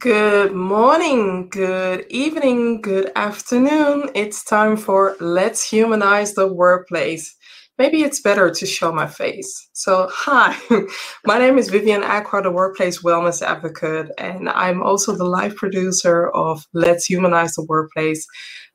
Good 0.00 0.54
morning, 0.54 1.50
good 1.50 2.06
evening, 2.08 2.80
good 2.80 3.12
afternoon. 3.16 4.08
It's 4.14 4.42
time 4.42 4.78
for 4.78 5.14
Let's 5.20 5.62
Humanize 5.70 6.32
the 6.32 6.50
Workplace. 6.50 7.36
Maybe 7.76 8.02
it's 8.02 8.22
better 8.22 8.48
to 8.50 8.64
show 8.64 8.92
my 8.92 9.06
face. 9.06 9.68
So, 9.74 10.08
hi, 10.10 10.56
my 11.26 11.38
name 11.38 11.58
is 11.58 11.68
Vivian 11.68 12.02
Aqua, 12.02 12.40
the 12.40 12.50
Workplace 12.50 13.02
Wellness 13.02 13.42
Advocate, 13.42 14.08
and 14.16 14.48
I'm 14.48 14.82
also 14.82 15.14
the 15.14 15.26
live 15.26 15.54
producer 15.56 16.30
of 16.30 16.64
Let's 16.72 17.04
Humanize 17.04 17.56
the 17.56 17.66
Workplace, 17.66 18.26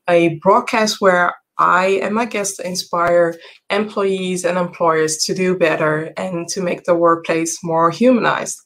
a 0.08 0.36
broadcast 0.44 1.02
where 1.02 1.34
I 1.58 2.00
and 2.04 2.14
my 2.14 2.26
guests 2.26 2.60
inspire 2.60 3.36
employees 3.72 4.46
and 4.46 4.60
employers 4.60 5.18
to 5.26 5.34
do 5.34 5.58
better 5.58 6.14
and 6.18 6.48
to 6.50 6.62
make 6.62 6.84
the 6.84 6.94
workplace 6.94 7.64
more 7.64 7.90
humanized. 7.90 8.60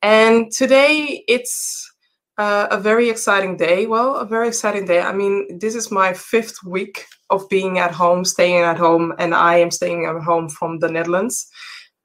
And 0.00 0.52
today 0.52 1.24
it's 1.26 1.90
uh, 2.38 2.66
a 2.70 2.78
very 2.78 3.08
exciting 3.08 3.56
day. 3.56 3.86
Well, 3.86 4.16
a 4.16 4.24
very 4.24 4.48
exciting 4.48 4.86
day. 4.86 5.00
I 5.00 5.12
mean, 5.12 5.58
this 5.58 5.74
is 5.74 5.90
my 5.90 6.12
fifth 6.12 6.62
week 6.64 7.06
of 7.30 7.48
being 7.48 7.78
at 7.78 7.92
home, 7.92 8.24
staying 8.24 8.62
at 8.62 8.76
home, 8.76 9.14
and 9.18 9.34
I 9.34 9.56
am 9.56 9.70
staying 9.70 10.06
at 10.06 10.22
home 10.22 10.48
from 10.48 10.78
the 10.78 10.88
Netherlands, 10.88 11.48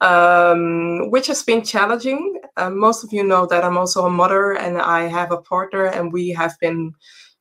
um, 0.00 1.10
which 1.10 1.26
has 1.26 1.42
been 1.42 1.62
challenging. 1.62 2.40
Uh, 2.56 2.70
most 2.70 3.04
of 3.04 3.12
you 3.12 3.24
know 3.24 3.46
that 3.46 3.64
I'm 3.64 3.76
also 3.76 4.06
a 4.06 4.10
mother 4.10 4.52
and 4.52 4.78
I 4.78 5.08
have 5.08 5.32
a 5.32 5.42
partner, 5.42 5.86
and 5.86 6.12
we 6.12 6.30
have 6.30 6.54
been 6.60 6.92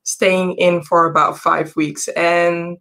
staying 0.03 0.53
in 0.53 0.81
for 0.81 1.05
about 1.05 1.37
five 1.37 1.75
weeks. 1.75 2.07
And 2.09 2.77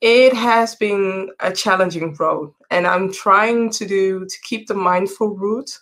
it 0.00 0.32
has 0.32 0.76
been 0.76 1.30
a 1.40 1.52
challenging 1.52 2.14
road. 2.14 2.52
And 2.70 2.86
I'm 2.86 3.12
trying 3.12 3.70
to 3.70 3.86
do 3.86 4.24
to 4.24 4.36
keep 4.44 4.66
the 4.66 4.74
mindful 4.74 5.36
route 5.36 5.76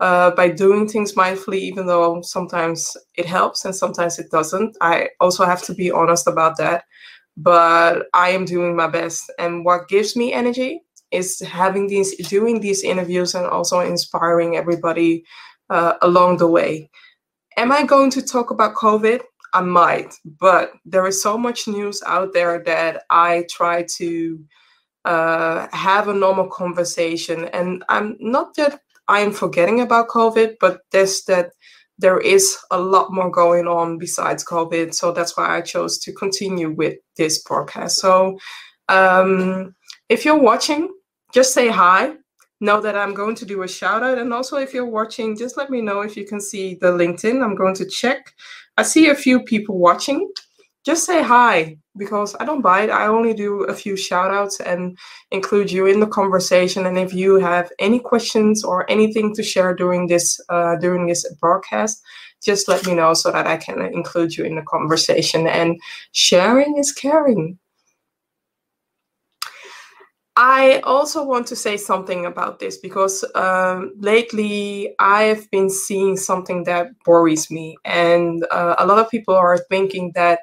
uh, 0.00 0.30
by 0.32 0.48
doing 0.48 0.88
things 0.88 1.12
mindfully, 1.12 1.58
even 1.58 1.86
though 1.86 2.22
sometimes 2.22 2.96
it 3.16 3.26
helps 3.26 3.64
and 3.64 3.74
sometimes 3.74 4.18
it 4.18 4.30
doesn't. 4.30 4.76
I 4.80 5.10
also 5.20 5.44
have 5.44 5.62
to 5.64 5.74
be 5.74 5.90
honest 5.90 6.26
about 6.26 6.56
that. 6.56 6.84
But 7.36 8.06
I 8.14 8.30
am 8.30 8.44
doing 8.44 8.74
my 8.74 8.86
best. 8.86 9.30
And 9.38 9.64
what 9.64 9.88
gives 9.88 10.16
me 10.16 10.32
energy 10.32 10.82
is 11.10 11.40
having 11.40 11.86
these, 11.86 12.16
doing 12.28 12.60
these 12.60 12.82
interviews 12.82 13.34
and 13.34 13.46
also 13.46 13.80
inspiring 13.80 14.56
everybody 14.56 15.24
uh, 15.68 15.94
along 16.02 16.38
the 16.38 16.48
way. 16.48 16.90
Am 17.56 17.70
I 17.70 17.84
going 17.84 18.10
to 18.12 18.22
talk 18.22 18.50
about 18.50 18.74
COVID? 18.74 19.20
I 19.52 19.60
might, 19.62 20.14
but 20.38 20.72
there 20.84 21.06
is 21.08 21.20
so 21.20 21.36
much 21.36 21.66
news 21.66 22.02
out 22.06 22.32
there 22.32 22.62
that 22.64 23.02
I 23.10 23.46
try 23.50 23.84
to 23.96 24.38
uh, 25.04 25.66
have 25.72 26.06
a 26.06 26.14
normal 26.14 26.48
conversation. 26.48 27.46
And 27.46 27.84
I'm 27.88 28.16
not 28.20 28.54
that 28.54 28.80
I'm 29.10 29.32
forgetting 29.32 29.80
about 29.80 30.08
COVID, 30.08 30.54
but 30.60 30.82
this 30.92 31.24
that 31.24 31.50
there 31.98 32.18
is 32.18 32.56
a 32.70 32.80
lot 32.80 33.12
more 33.12 33.30
going 33.30 33.66
on 33.66 33.98
besides 33.98 34.44
COVID. 34.44 34.94
So 34.94 35.12
that's 35.12 35.36
why 35.36 35.56
I 35.56 35.60
chose 35.60 35.98
to 35.98 36.12
continue 36.12 36.70
with 36.70 36.96
this 37.16 37.42
podcast. 37.44 37.90
So 37.90 38.38
um, 38.88 39.74
if 40.08 40.24
you're 40.24 40.38
watching, 40.38 40.94
just 41.32 41.52
say 41.52 41.68
hi. 41.68 42.14
Know 42.62 42.80
that 42.80 42.96
I'm 42.96 43.14
going 43.14 43.34
to 43.36 43.46
do 43.46 43.62
a 43.62 43.68
shout 43.68 44.02
out. 44.02 44.18
And 44.18 44.32
also, 44.32 44.56
if 44.58 44.72
you're 44.74 44.86
watching, 44.98 45.36
just 45.36 45.56
let 45.56 45.70
me 45.70 45.80
know 45.80 46.02
if 46.02 46.16
you 46.16 46.26
can 46.26 46.40
see 46.40 46.74
the 46.74 46.92
LinkedIn. 46.92 47.42
I'm 47.42 47.54
going 47.54 47.74
to 47.76 47.86
check. 47.86 48.32
I 48.76 48.82
see 48.82 49.08
a 49.08 49.14
few 49.14 49.42
people 49.42 49.78
watching 49.78 50.30
just 50.90 51.06
say 51.06 51.22
hi 51.22 51.76
because 51.96 52.34
I 52.40 52.44
don't 52.44 52.62
bite. 52.62 52.90
I 52.90 53.06
only 53.06 53.32
do 53.32 53.62
a 53.62 53.74
few 53.74 53.96
shout 53.96 54.32
outs 54.32 54.58
and 54.58 54.98
include 55.30 55.70
you 55.70 55.86
in 55.86 56.00
the 56.00 56.08
conversation. 56.08 56.84
And 56.84 56.98
if 56.98 57.14
you 57.14 57.36
have 57.36 57.70
any 57.78 58.00
questions 58.00 58.64
or 58.64 58.90
anything 58.90 59.32
to 59.36 59.42
share 59.42 59.72
during 59.72 60.08
this 60.08 60.40
uh, 60.48 60.74
during 60.80 61.06
this 61.06 61.22
broadcast, 61.40 62.02
just 62.42 62.66
let 62.66 62.84
me 62.86 62.94
know 62.94 63.14
so 63.14 63.30
that 63.30 63.46
I 63.46 63.56
can 63.56 63.80
include 63.80 64.36
you 64.36 64.44
in 64.44 64.56
the 64.56 64.62
conversation. 64.62 65.46
And 65.46 65.78
sharing 66.10 66.76
is 66.76 66.90
caring. 66.90 67.56
I 70.34 70.80
also 70.84 71.24
want 71.24 71.46
to 71.48 71.56
say 71.56 71.76
something 71.76 72.26
about 72.26 72.58
this 72.58 72.78
because 72.78 73.24
um, 73.36 73.92
lately 73.98 74.94
I've 74.98 75.48
been 75.50 75.70
seeing 75.70 76.16
something 76.16 76.64
that 76.64 76.88
worries 77.06 77.48
me, 77.48 77.76
and 77.84 78.44
uh, 78.50 78.74
a 78.78 78.86
lot 78.86 78.98
of 78.98 79.10
people 79.10 79.34
are 79.34 79.58
thinking 79.70 80.10
that 80.14 80.40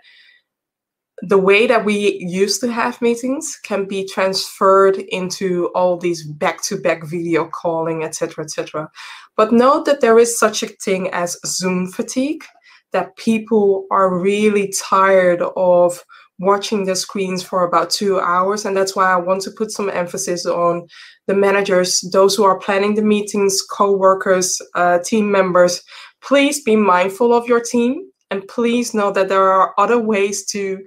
the 1.23 1.37
way 1.37 1.65
that 1.65 1.83
we 1.83 2.17
used 2.19 2.61
to 2.61 2.71
have 2.71 3.01
meetings 3.01 3.59
can 3.63 3.85
be 3.85 4.07
transferred 4.07 4.97
into 5.09 5.67
all 5.73 5.97
these 5.97 6.23
back-to-back 6.23 7.03
video 7.05 7.47
calling 7.47 8.03
etc 8.03 8.43
etc 8.43 8.89
but 9.35 9.51
note 9.51 9.85
that 9.85 10.01
there 10.01 10.19
is 10.19 10.37
such 10.37 10.61
a 10.61 10.67
thing 10.67 11.09
as 11.11 11.39
zoom 11.45 11.87
fatigue 11.87 12.43
that 12.91 13.15
people 13.17 13.87
are 13.91 14.19
really 14.19 14.71
tired 14.79 15.41
of 15.55 16.03
watching 16.39 16.85
the 16.85 16.95
screens 16.95 17.41
for 17.41 17.63
about 17.63 17.89
two 17.89 18.19
hours 18.19 18.63
and 18.63 18.77
that's 18.77 18.95
why 18.95 19.11
i 19.11 19.15
want 19.15 19.41
to 19.41 19.51
put 19.51 19.71
some 19.71 19.89
emphasis 19.89 20.45
on 20.45 20.87
the 21.27 21.35
managers 21.35 22.01
those 22.11 22.35
who 22.35 22.43
are 22.43 22.57
planning 22.57 22.95
the 22.95 23.01
meetings 23.01 23.61
co-workers 23.61 24.61
uh, 24.75 24.99
team 24.99 25.29
members. 25.29 25.83
Please 26.21 26.63
be 26.63 26.75
mindful 26.75 27.33
of 27.33 27.47
your 27.47 27.59
team 27.59 28.09
and 28.31 28.47
please 28.47 28.93
know 28.93 29.11
that 29.11 29.29
there 29.29 29.49
are 29.51 29.73
other 29.77 29.99
ways 29.99 30.45
to 30.45 30.79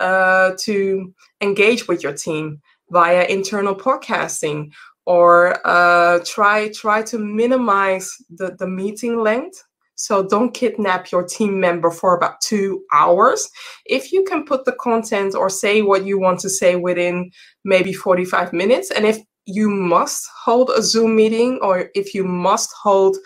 uh, 0.00 0.52
to 0.60 1.12
engage 1.40 1.88
with 1.88 2.02
your 2.02 2.12
team 2.12 2.60
via 2.90 3.24
internal 3.24 3.74
podcasting 3.74 4.70
or 5.06 5.58
uh, 5.66 6.20
try 6.24 6.68
try 6.68 7.02
to 7.02 7.18
minimize 7.18 8.14
the, 8.30 8.56
the 8.58 8.66
meeting 8.66 9.20
length. 9.20 9.62
So 9.96 10.26
don't 10.26 10.52
kidnap 10.52 11.12
your 11.12 11.22
team 11.22 11.60
member 11.60 11.90
for 11.90 12.16
about 12.16 12.40
two 12.40 12.82
hours. 12.92 13.48
If 13.86 14.12
you 14.12 14.24
can 14.24 14.44
put 14.44 14.64
the 14.64 14.72
content 14.72 15.34
or 15.34 15.48
say 15.48 15.82
what 15.82 16.04
you 16.04 16.18
want 16.18 16.40
to 16.40 16.50
say 16.50 16.74
within 16.74 17.30
maybe 17.64 17.92
45 17.92 18.52
minutes 18.52 18.90
and 18.90 19.06
if 19.06 19.18
you 19.46 19.70
must 19.70 20.26
hold 20.44 20.70
a 20.70 20.82
zoom 20.82 21.14
meeting 21.14 21.58
or 21.62 21.90
if 21.94 22.14
you 22.14 22.24
must 22.24 22.70
hold 22.82 23.16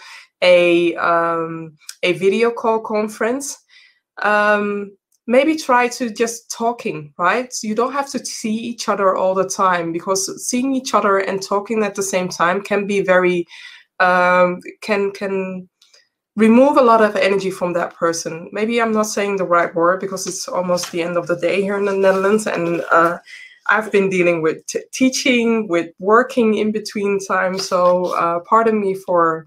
a 0.43 0.95
um, 0.97 1.77
a 2.03 2.12
video 2.12 2.50
call 2.50 2.81
conference 2.81 3.56
um, 4.23 4.97
maybe 5.28 5.55
try 5.55 5.87
to 5.87 6.11
just 6.11 6.50
talking 6.50 7.12
right? 7.19 7.55
You 7.62 7.75
don't 7.75 7.93
have 7.93 8.11
to 8.12 8.25
see 8.25 8.55
each 8.55 8.89
other 8.89 9.15
all 9.15 9.34
the 9.34 9.49
time 9.49 9.93
because 9.93 10.49
seeing 10.49 10.75
each 10.75 10.94
other 10.94 11.19
and 11.19 11.41
talking 11.43 11.84
at 11.84 11.94
the 11.94 12.03
same 12.03 12.28
time 12.28 12.62
can 12.62 12.87
be 12.87 13.03
very 13.03 13.47
um, 14.00 14.61
can 14.81 15.12
can 15.12 15.69
remove 16.37 16.77
a 16.78 16.83
lot 16.83 17.03
of 17.03 17.17
energy 17.17 17.50
from 17.50 17.75
that 17.75 17.94
person. 17.94 18.49
Maybe 18.53 18.81
i'm 18.81 18.93
not 18.93 19.06
saying 19.06 19.37
the 19.37 19.44
right 19.44 19.75
word 19.75 20.00
because 20.00 20.27
it's 20.27 20.49
almost 20.49 20.91
the 20.93 21.03
end 21.03 21.17
of 21.19 21.27
the 21.27 21.37
day 21.37 21.61
here 21.62 21.77
in 21.77 21.84
the 21.84 21.93
netherlands 21.93 22.47
and 22.47 22.83
uh, 22.91 23.19
i've 23.69 23.93
been 23.93 24.09
dealing 24.09 24.41
with 24.41 24.59
teaching 24.93 25.69
with 25.69 25.91
working 25.99 26.55
in 26.55 26.72
between 26.72 27.19
time. 27.19 27.59
So 27.59 28.15
uh, 28.15 28.41
pardon 28.49 28.81
me 28.81 28.94
for 28.94 29.47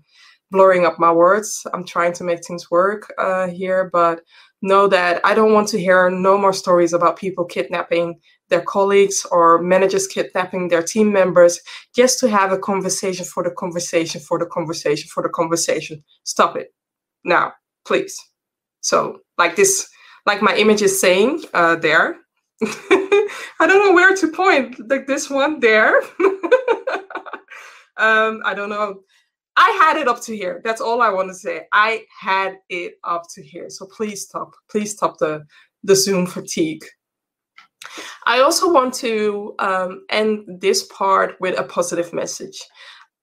blurring 0.52 0.86
up 0.86 1.00
my 1.00 1.12
words. 1.12 1.66
I'm 1.74 1.86
trying 1.86 2.14
to 2.14 2.26
make 2.26 2.46
things 2.46 2.70
work 2.70 3.12
uh, 3.18 3.48
here 3.48 3.90
but 3.92 4.22
know 4.62 4.88
that 4.88 5.22
I 5.26 5.34
don't 5.34 5.54
want 5.54 5.68
to 5.70 5.80
hear 5.80 6.10
no 6.10 6.38
more 6.38 6.54
stories 6.54 6.94
about 6.94 7.18
people 7.18 7.46
kidnapping 7.46 8.20
their 8.50 8.62
colleagues 8.62 9.26
or 9.32 9.62
managers 9.62 10.08
kidnapping 10.08 10.68
their 10.68 10.84
team 10.84 11.12
members 11.12 11.60
just 11.96 12.20
to 12.20 12.30
have 12.30 12.52
a 12.52 12.60
conversation 12.60 13.26
for 13.26 13.44
the 13.44 13.52
conversation 13.52 14.22
for 14.22 14.38
the 14.38 14.46
conversation 14.46 15.10
for 15.10 15.24
the 15.24 15.30
conversation. 15.30 16.04
Stop 16.24 16.56
it 16.56 16.74
now, 17.24 17.54
please. 17.86 18.20
So, 18.82 19.20
like 19.38 19.56
this, 19.56 19.88
like 20.26 20.42
my 20.42 20.56
image 20.56 20.82
is 20.82 21.00
saying 21.00 21.44
uh, 21.54 21.76
there. 21.78 22.18
I 22.64 23.68
don't 23.68 23.86
know 23.86 23.94
where 23.94 24.16
to 24.16 24.28
point, 24.28 24.90
like 24.90 25.08
this 25.08 25.30
one 25.30 25.60
there. 25.60 26.02
um, 27.98 28.42
I 28.46 28.54
don't 28.56 28.70
know. 28.70 29.02
I 29.62 29.70
had 29.80 29.98
it 29.98 30.08
up 30.08 30.20
to 30.24 30.36
here. 30.36 30.60
That's 30.64 30.82
all 30.82 31.04
I 31.04 31.12
want 31.12 31.30
to 31.30 31.36
say. 31.36 31.68
I 31.72 32.06
had 32.20 32.58
it 32.70 32.96
up 33.04 33.26
to 33.36 33.44
here. 33.44 33.70
So 33.70 33.86
please 33.86 34.24
stop. 34.24 34.54
Please 34.72 34.94
stop 34.94 35.20
the 35.20 35.46
the 35.84 35.96
Zoom 35.96 36.26
fatigue. 36.26 36.84
I 38.26 38.40
also 38.42 38.72
want 38.74 38.94
to 38.96 39.54
um, 39.60 40.06
end 40.10 40.62
this 40.62 40.84
part 40.88 41.36
with 41.40 41.60
a 41.60 41.64
positive 41.64 42.12
message. 42.12 42.60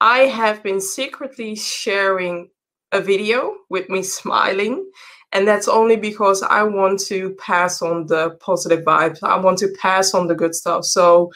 I 0.00 0.20
have 0.40 0.62
been 0.62 0.80
secretly 0.80 1.56
sharing 1.56 2.50
a 2.92 3.00
video 3.00 3.56
with 3.68 3.88
me 3.88 4.02
smiling, 4.04 4.88
and 5.32 5.46
that's 5.46 5.66
only 5.66 5.96
because 5.96 6.44
I 6.44 6.62
want 6.62 7.00
to 7.06 7.34
pass 7.34 7.82
on 7.82 8.06
the 8.06 8.36
positive 8.40 8.84
vibes. 8.84 9.18
I 9.24 9.38
want 9.38 9.58
to 9.58 9.74
pass 9.80 10.14
on 10.14 10.28
the 10.28 10.36
good 10.36 10.54
stuff. 10.54 10.84
So 10.84 11.32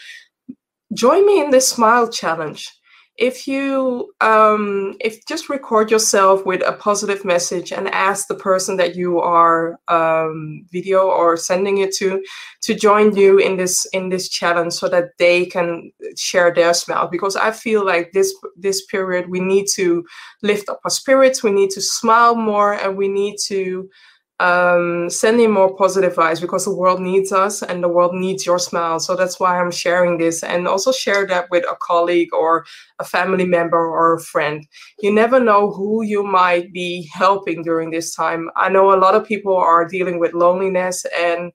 join 0.95 1.27
me 1.27 1.41
in 1.41 1.51
this 1.51 1.69
smile 1.69 2.09
challenge 2.09 2.71
if 3.19 3.47
you 3.47 4.13
um, 4.23 4.97
if 5.01 5.25
just 5.27 5.51
record 5.51 5.91
yourself 5.91 6.47
with 6.47 6.63
a 6.67 6.73
positive 6.73 7.25
message 7.25 7.71
and 7.71 7.89
ask 7.89 8.27
the 8.27 8.35
person 8.35 8.77
that 8.79 8.97
you 8.97 9.21
are 9.21 9.79
um, 9.89 10.65
video 10.73 11.09
or 11.09 11.37
sending 11.37 11.79
it 11.79 11.95
to 11.97 12.23
to 12.63 12.75
join 12.75 13.15
you 13.15 13.39
in 13.39 13.57
this 13.57 13.85
in 13.93 14.09
this 14.09 14.29
challenge 14.29 14.73
so 14.73 14.89
that 14.89 15.11
they 15.19 15.45
can 15.45 15.93
share 16.17 16.55
their 16.55 16.73
smile. 16.73 17.07
Because 17.07 17.37
i 17.37 17.51
feel 17.51 17.85
like 17.85 18.13
this 18.13 18.35
this 18.57 18.87
period 18.87 19.29
we 19.29 19.41
need 19.41 19.67
to 19.75 20.05
lift 20.43 20.69
up 20.69 20.81
our 20.85 20.91
spirits 20.91 21.43
we 21.43 21.53
need 21.53 21.71
to 21.71 21.81
smile 21.81 22.35
more 22.35 22.75
and 22.75 22.97
we 22.97 23.09
need 23.09 23.37
to 23.45 23.89
um, 24.43 25.09
sending 25.09 25.53
more 25.53 25.73
positive 25.77 26.15
vibes 26.15 26.41
because 26.41 26.65
the 26.65 26.75
world 26.75 27.01
needs 27.01 27.31
us 27.31 27.63
and 27.63 27.81
the 27.81 27.89
world 27.89 28.13
needs 28.13 28.45
your 28.45 28.59
smile. 28.59 28.99
So 28.99 29.15
that's 29.15 29.39
why 29.39 29.61
I'm 29.61 29.71
sharing 29.71 30.19
this 30.19 30.43
and 30.43 30.67
also 30.67 30.91
share 30.91 31.25
that 31.29 31.49
with 31.53 31.65
a 31.71 31.77
colleague 31.81 32.35
or 32.35 32.65
a 32.99 33.05
family 33.05 33.45
member 33.47 33.79
or 33.79 34.15
a 34.15 34.21
friend. 34.21 34.67
You 35.01 35.15
never 35.15 35.39
know 35.39 35.71
who 35.71 36.03
you 36.03 36.25
might 36.25 36.73
be 36.73 37.09
helping 37.13 37.63
during 37.63 37.93
this 37.93 38.17
time. 38.17 38.51
I 38.57 38.69
know 38.69 38.93
a 38.93 38.99
lot 38.99 39.15
of 39.15 39.25
people 39.25 39.57
are 39.57 39.87
dealing 39.87 40.19
with 40.19 40.35
loneliness 40.35 41.07
and 41.17 41.53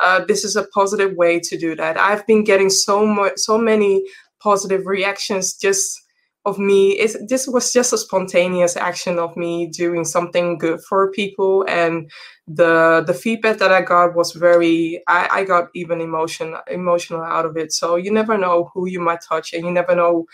uh, 0.00 0.24
this 0.24 0.42
is 0.42 0.56
a 0.56 0.66
positive 0.68 1.14
way 1.16 1.40
to 1.40 1.58
do 1.58 1.76
that. 1.76 1.98
I've 1.98 2.26
been 2.26 2.42
getting 2.42 2.70
so 2.70 3.04
much, 3.04 3.34
so 3.36 3.58
many 3.58 4.02
positive 4.42 4.86
reactions 4.86 5.52
just 5.52 6.00
of 6.46 6.58
me 6.58 6.98
is 6.98 7.18
this 7.28 7.46
was 7.46 7.72
just 7.72 7.92
a 7.92 7.98
spontaneous 7.98 8.76
action 8.76 9.18
of 9.18 9.36
me 9.36 9.66
doing 9.68 10.04
something 10.04 10.56
good 10.56 10.80
for 10.88 11.10
people 11.12 11.64
and 11.68 12.10
the 12.48 13.04
the 13.06 13.12
feedback 13.14 13.58
that 13.58 13.70
i 13.72 13.82
got 13.82 14.14
was 14.14 14.32
very 14.32 15.02
i, 15.06 15.28
I 15.30 15.44
got 15.44 15.68
even 15.74 16.00
emotion 16.00 16.56
emotional 16.70 17.22
out 17.22 17.44
of 17.46 17.56
it. 17.56 17.72
So 17.72 17.96
you 17.96 18.10
never 18.10 18.38
know 18.38 18.70
who 18.74 18.88
you 18.88 19.00
might 19.00 19.20
touch 19.28 19.52
and 19.52 19.64
you 19.64 19.70
never 19.70 19.94
know 19.94 20.24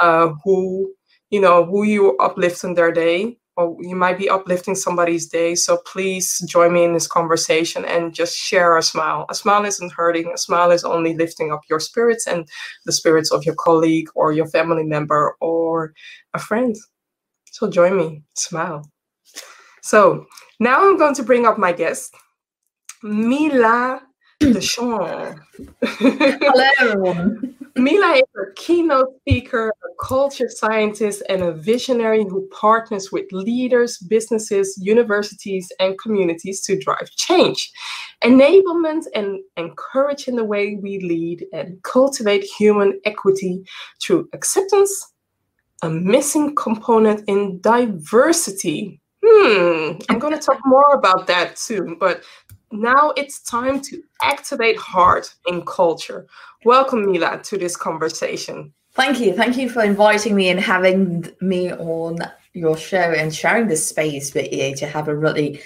uh, 0.00 0.32
who 0.44 0.92
you 1.30 1.40
know 1.40 1.64
who 1.64 1.84
you 1.84 2.16
uplift 2.18 2.64
in 2.64 2.74
their 2.74 2.92
day 2.92 3.38
or 3.56 3.76
you 3.80 3.94
might 3.94 4.18
be 4.18 4.30
uplifting 4.30 4.74
somebody's 4.74 5.28
day. 5.28 5.54
So 5.54 5.78
please 5.84 6.38
join 6.48 6.72
me 6.72 6.84
in 6.84 6.94
this 6.94 7.06
conversation 7.06 7.84
and 7.84 8.14
just 8.14 8.36
share 8.36 8.76
a 8.76 8.82
smile. 8.82 9.26
A 9.28 9.34
smile 9.34 9.64
isn't 9.64 9.92
hurting, 9.92 10.32
a 10.32 10.38
smile 10.38 10.70
is 10.70 10.84
only 10.84 11.14
lifting 11.16 11.52
up 11.52 11.60
your 11.68 11.80
spirits 11.80 12.26
and 12.26 12.48
the 12.86 12.92
spirits 12.92 13.30
of 13.30 13.44
your 13.44 13.54
colleague 13.54 14.08
or 14.14 14.32
your 14.32 14.48
family 14.48 14.84
member 14.84 15.36
or 15.40 15.92
a 16.34 16.38
friend. 16.38 16.76
So 17.50 17.68
join 17.68 17.96
me, 17.96 18.22
smile. 18.34 18.90
So 19.82 20.26
now 20.58 20.88
I'm 20.88 20.96
going 20.96 21.14
to 21.16 21.22
bring 21.22 21.44
up 21.44 21.58
my 21.58 21.72
guest, 21.72 22.14
Mila 23.02 24.00
Deschamps. 24.40 25.40
Hello, 25.82 26.64
everyone. 26.80 27.56
Mila 27.74 28.16
is 28.16 28.22
a 28.36 28.52
keynote 28.54 29.16
speaker, 29.20 29.68
a 29.68 30.04
culture 30.04 30.48
scientist, 30.48 31.22
and 31.28 31.42
a 31.42 31.52
visionary 31.52 32.24
who 32.24 32.48
partners 32.48 33.10
with 33.10 33.26
leaders, 33.32 33.98
businesses, 33.98 34.78
universities, 34.80 35.72
and 35.80 35.98
communities 35.98 36.60
to 36.62 36.78
drive 36.78 37.10
change, 37.16 37.72
enablement, 38.22 39.04
and 39.14 39.40
encourage 39.56 40.28
in 40.28 40.36
the 40.36 40.44
way 40.44 40.76
we 40.80 40.98
lead 41.00 41.46
and 41.52 41.82
cultivate 41.82 42.44
human 42.44 43.00
equity 43.04 43.64
through 44.02 44.28
acceptance, 44.32 45.12
a 45.82 45.88
missing 45.88 46.54
component 46.54 47.22
in 47.26 47.60
diversity. 47.60 49.00
Hmm, 49.24 49.92
I'm 50.08 50.18
going 50.18 50.34
to 50.34 50.44
talk 50.44 50.58
more 50.64 50.94
about 50.94 51.26
that 51.28 51.56
soon, 51.56 51.94
but 51.94 52.24
now 52.72 53.12
it's 53.16 53.40
time 53.42 53.80
to 53.82 54.02
activate 54.22 54.76
heart 54.76 55.34
in 55.46 55.64
culture. 55.64 56.26
Welcome, 56.64 57.10
Mila, 57.10 57.40
to 57.44 57.58
this 57.58 57.76
conversation. 57.76 58.72
Thank 58.94 59.20
you. 59.20 59.34
Thank 59.34 59.56
you 59.56 59.70
for 59.70 59.82
inviting 59.82 60.34
me 60.34 60.48
and 60.48 60.60
having 60.60 61.30
me 61.40 61.72
on 61.72 62.18
your 62.52 62.76
show 62.76 62.98
and 62.98 63.34
sharing 63.34 63.68
this 63.68 63.86
space 63.86 64.34
with 64.34 64.52
you 64.52 64.74
to 64.76 64.86
have 64.86 65.08
a 65.08 65.16
really 65.16 65.62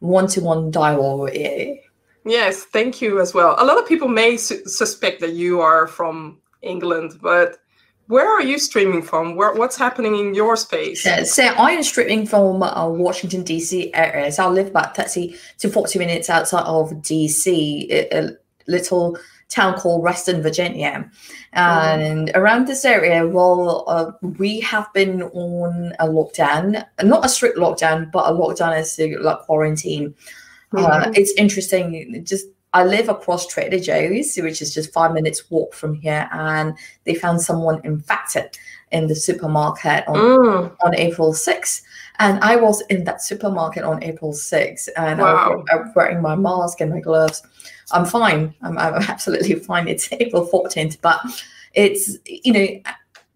one 0.00 0.26
to 0.28 0.40
one 0.40 0.70
dialogue 0.70 1.20
with 1.20 1.36
you. 1.36 1.78
Yes, 2.24 2.64
thank 2.64 3.02
you 3.02 3.20
as 3.20 3.34
well. 3.34 3.56
A 3.58 3.64
lot 3.64 3.78
of 3.78 3.86
people 3.86 4.08
may 4.08 4.36
su- 4.36 4.64
suspect 4.66 5.20
that 5.20 5.32
you 5.32 5.60
are 5.60 5.86
from 5.86 6.38
England, 6.62 7.18
but 7.20 7.58
where 8.12 8.28
are 8.28 8.42
you 8.42 8.58
streaming 8.58 9.00
from? 9.00 9.36
Where, 9.36 9.54
what's 9.54 9.78
happening 9.78 10.14
in 10.18 10.34
your 10.34 10.54
space? 10.54 11.04
Yeah, 11.06 11.24
so 11.24 11.44
I 11.44 11.70
am 11.70 11.82
streaming 11.82 12.26
from 12.26 12.62
uh, 12.62 12.86
Washington 12.86 13.42
DC 13.42 13.90
area. 13.94 14.30
So 14.30 14.44
I 14.44 14.48
live 14.48 14.68
about 14.68 14.94
thirty 14.94 15.34
to 15.58 15.70
forty 15.70 15.98
minutes 15.98 16.28
outside 16.28 16.64
of 16.64 16.90
DC, 17.00 17.90
a, 18.12 18.36
little 18.68 19.18
town 19.48 19.74
called 19.78 20.04
Reston, 20.04 20.42
Virginia. 20.42 21.10
And 21.54 22.28
mm. 22.28 22.36
around 22.36 22.68
this 22.68 22.84
area, 22.84 23.26
well, 23.26 23.84
uh, 23.88 24.12
we 24.38 24.60
have 24.60 24.92
been 24.92 25.22
on 25.22 25.92
a 25.98 26.06
lockdown, 26.06 26.84
not 27.02 27.24
a 27.24 27.28
strict 27.28 27.58
lockdown, 27.58 28.12
but 28.12 28.30
a 28.30 28.32
lockdown 28.32 28.74
as 28.74 28.94
to 28.96 29.18
like 29.20 29.38
quarantine. 29.40 30.14
Mm-hmm. 30.72 30.84
Uh, 30.84 31.12
it's 31.16 31.32
interesting, 31.36 32.22
just 32.24 32.46
I 32.74 32.84
live 32.84 33.08
across 33.08 33.46
Trader 33.46 33.78
Joe's, 33.78 34.36
which 34.36 34.62
is 34.62 34.72
just 34.72 34.92
five 34.92 35.12
minutes 35.12 35.50
walk 35.50 35.74
from 35.74 35.94
here, 35.94 36.28
and 36.32 36.76
they 37.04 37.14
found 37.14 37.42
someone 37.42 37.80
infected 37.84 38.56
in 38.90 39.06
the 39.06 39.16
supermarket 39.16 40.06
on, 40.08 40.16
mm. 40.16 40.76
on 40.84 40.94
April 40.96 41.32
6th. 41.32 41.82
And 42.18 42.38
I 42.40 42.56
was 42.56 42.82
in 42.88 43.04
that 43.04 43.22
supermarket 43.22 43.84
on 43.84 44.02
April 44.02 44.32
6th, 44.32 44.88
and 44.96 45.20
wow. 45.20 45.64
I 45.70 45.76
was 45.76 45.88
wearing 45.94 46.22
my 46.22 46.36
mask 46.36 46.80
and 46.80 46.90
my 46.90 47.00
gloves. 47.00 47.42
I'm 47.90 48.06
fine. 48.06 48.54
I'm, 48.62 48.78
I'm 48.78 48.94
absolutely 49.08 49.54
fine. 49.56 49.88
It's 49.88 50.10
April 50.12 50.48
14th, 50.48 50.98
but 51.00 51.20
it's, 51.74 52.16
you 52.26 52.52
know, 52.52 52.66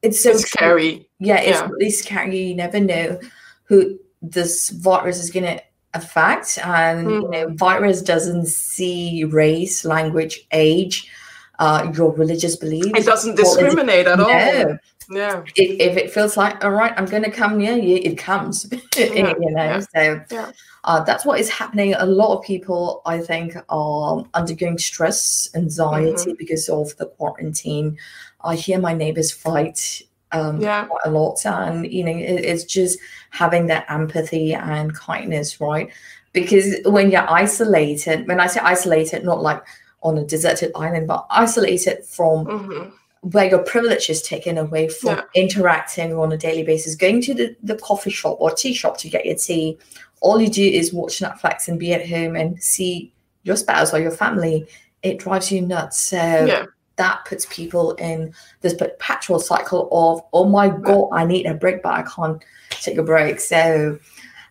it's 0.03 0.23
so 0.23 0.31
it's 0.31 0.49
scary. 0.49 1.09
Yeah, 1.19 1.41
it's 1.41 1.59
yeah. 1.59 1.69
really 1.69 1.91
scary. 1.91 2.39
You 2.39 2.55
never 2.55 2.81
know 2.81 3.19
who 3.65 3.99
this 4.23 4.71
virus 4.71 5.19
is 5.19 5.31
going 5.31 5.45
to 5.45 5.63
effect 5.97 6.59
and 6.59 7.07
mm. 7.07 7.23
you 7.23 7.29
know 7.31 7.49
hmm. 7.49 7.57
virus 7.57 8.03
doesn't 8.03 8.47
see 8.47 9.25
race 9.25 9.85
language 9.85 10.47
age 10.53 11.11
uh, 11.59 11.91
your 11.95 12.13
religious 12.13 12.57
beliefs 12.57 12.91
it 12.95 13.07
doesn't 13.07 13.35
discriminate 13.35 14.07
at 14.07 14.19
no. 14.19 14.25
all 14.25 14.79
yeah 15.11 15.43
if, 15.55 15.81
if, 15.81 15.97
it 15.97 16.11
feels 16.11 16.37
like 16.37 16.63
all 16.65 16.71
right 16.71 16.93
i'm 16.97 17.07
going 17.07 17.23
to 17.23 17.31
come 17.31 17.57
near 17.57 17.77
you 17.77 17.97
it 18.03 18.19
comes 18.19 18.67
yeah. 18.97 19.05
you 19.07 19.23
know 19.23 19.63
yeah. 19.63 19.81
so 19.81 20.21
yeah. 20.31 20.53
Uh, 20.85 21.03
that's 21.03 21.25
what 21.25 21.41
is 21.41 21.49
happening 21.49 21.95
a 21.95 22.07
lot 22.07 22.37
of 22.37 22.45
people 22.45 23.03
i 23.07 23.19
think 23.19 23.57
are 23.69 24.25
undergoing 24.35 24.79
stress 24.79 25.49
anxiety 25.55 26.13
mm-hmm. 26.13 26.33
because 26.39 26.69
of 26.69 26.97
the 26.97 27.07
quarantine 27.07 27.97
i 28.43 28.55
hear 28.55 28.79
my 28.79 28.93
neighbors 28.93 29.31
fight 29.31 30.03
um, 30.33 30.61
yeah. 30.61 30.85
quite 30.87 31.03
a 31.05 31.11
lot. 31.11 31.45
And, 31.45 31.91
you 31.91 32.05
know, 32.05 32.13
it, 32.13 32.45
it's 32.45 32.65
just 32.65 32.99
having 33.31 33.67
that 33.67 33.87
empathy 33.89 34.55
and 34.55 34.95
kindness, 34.95 35.61
right? 35.61 35.91
Because 36.33 36.77
when 36.85 37.11
you're 37.11 37.29
isolated, 37.31 38.29
when 38.29 38.41
I 38.41 38.47
say 38.47 38.61
isolated, 38.61 39.25
not 39.25 39.43
like 39.43 39.63
on 40.03 40.19
a 40.19 40.25
deserted 40.25 40.73
island, 40.75 41.09
but 41.09 41.27
isolated 41.31 42.05
from 42.05 42.47
mm-hmm. 42.47 42.91
where 43.31 43.49
your 43.49 43.61
privilege 43.61 44.11
is 44.11 44.23
taken 44.23 44.59
away 44.59 44.89
from 44.89 45.17
yeah. 45.17 45.23
interacting 45.35 46.15
on 46.15 46.33
a 46.33 46.37
daily 46.37 46.63
basis, 46.63 46.95
going 46.95 47.21
to 47.23 47.35
the, 47.35 47.57
the 47.63 47.77
coffee 47.77 48.11
shop 48.11 48.37
or 48.41 48.51
tea 48.51 48.75
shop 48.75 48.99
to 48.99 49.09
get 49.09 49.25
your 49.25 49.37
tea. 49.37 49.79
All 50.21 50.41
you 50.41 50.49
do 50.49 50.63
is 50.63 50.93
watch 50.93 51.21
Netflix 51.21 51.69
and 51.69 51.79
be 51.79 51.93
at 51.93 52.09
home 52.09 52.37
and 52.37 52.63
see 52.63 53.13
your 53.45 53.57
spouse 53.57 53.93
or 53.95 54.01
your 54.01 54.11
family. 54.11 54.67
It 55.03 55.19
drives 55.19 55.53
you 55.53 55.63
nuts. 55.63 55.99
So, 55.99 56.17
yeah 56.17 56.67
that 56.97 57.25
puts 57.25 57.47
people 57.51 57.93
in 57.93 58.33
this 58.61 58.75
perpetual 58.75 59.39
cycle 59.39 59.89
of, 59.93 60.23
oh 60.33 60.49
my 60.49 60.69
God, 60.69 61.09
I 61.13 61.25
need 61.25 61.47
a 61.47 61.55
break, 61.55 61.83
but 61.83 61.95
I 61.95 62.03
can't 62.03 62.43
take 62.71 62.97
a 62.97 63.03
break. 63.03 63.41
So 63.41 63.99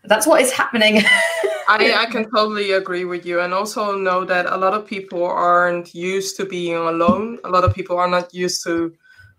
that's 0.03 0.27
what 0.27 0.41
is 0.41 0.51
happening. 0.51 1.01
I, 1.67 1.95
I 1.97 2.05
can 2.05 2.29
totally 2.29 2.71
agree 2.71 3.05
with 3.05 3.25
you. 3.25 3.39
And 3.39 3.53
also 3.53 3.97
know 3.97 4.23
that 4.25 4.45
a 4.45 4.57
lot 4.57 4.73
of 4.73 4.85
people 4.85 5.23
aren't 5.23 5.95
used 5.95 6.37
to 6.37 6.45
being 6.45 6.75
alone. 6.75 7.39
A 7.43 7.49
lot 7.49 7.63
of 7.63 7.73
people 7.73 7.97
are 7.97 8.07
not 8.07 8.33
used 8.33 8.63
to 8.65 8.93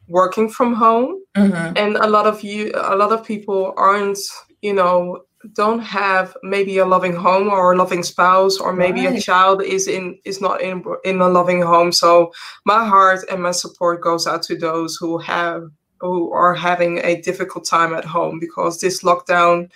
working 0.08 0.48
from 0.48 0.75
home. 0.75 1.22
Mm-hmm. 1.36 1.76
And 1.76 1.96
a 1.96 2.06
lot 2.06 2.26
of 2.26 2.42
you 2.42 2.72
a 2.75 2.96
lot 2.96 3.12
of 3.12 3.25
people 3.25 3.75
aren't, 3.76 4.18
you 4.62 4.75
know, 4.75 5.22
don't 5.52 5.80
have 5.80 6.36
maybe 6.42 6.78
a 6.78 6.86
loving 6.86 7.14
home 7.14 7.48
or 7.48 7.72
a 7.72 7.76
loving 7.76 8.02
spouse 8.02 8.58
or 8.58 8.72
maybe 8.72 9.06
right. 9.06 9.18
a 9.18 9.20
child 9.20 9.62
is 9.62 9.86
in 9.88 10.18
is 10.24 10.40
not 10.40 10.60
in 10.60 10.84
in 11.04 11.20
a 11.20 11.28
loving 11.28 11.62
home 11.62 11.92
so 11.92 12.32
my 12.64 12.84
heart 12.84 13.20
and 13.30 13.42
my 13.42 13.50
support 13.50 14.00
goes 14.00 14.26
out 14.26 14.42
to 14.42 14.56
those 14.56 14.96
who 14.96 15.18
have 15.18 15.70
who 16.00 16.32
are 16.32 16.54
having 16.54 16.98
a 16.98 17.20
difficult 17.22 17.64
time 17.64 17.94
at 17.94 18.04
home 18.04 18.38
because 18.38 18.80
this 18.80 19.02
lockdown 19.02 19.70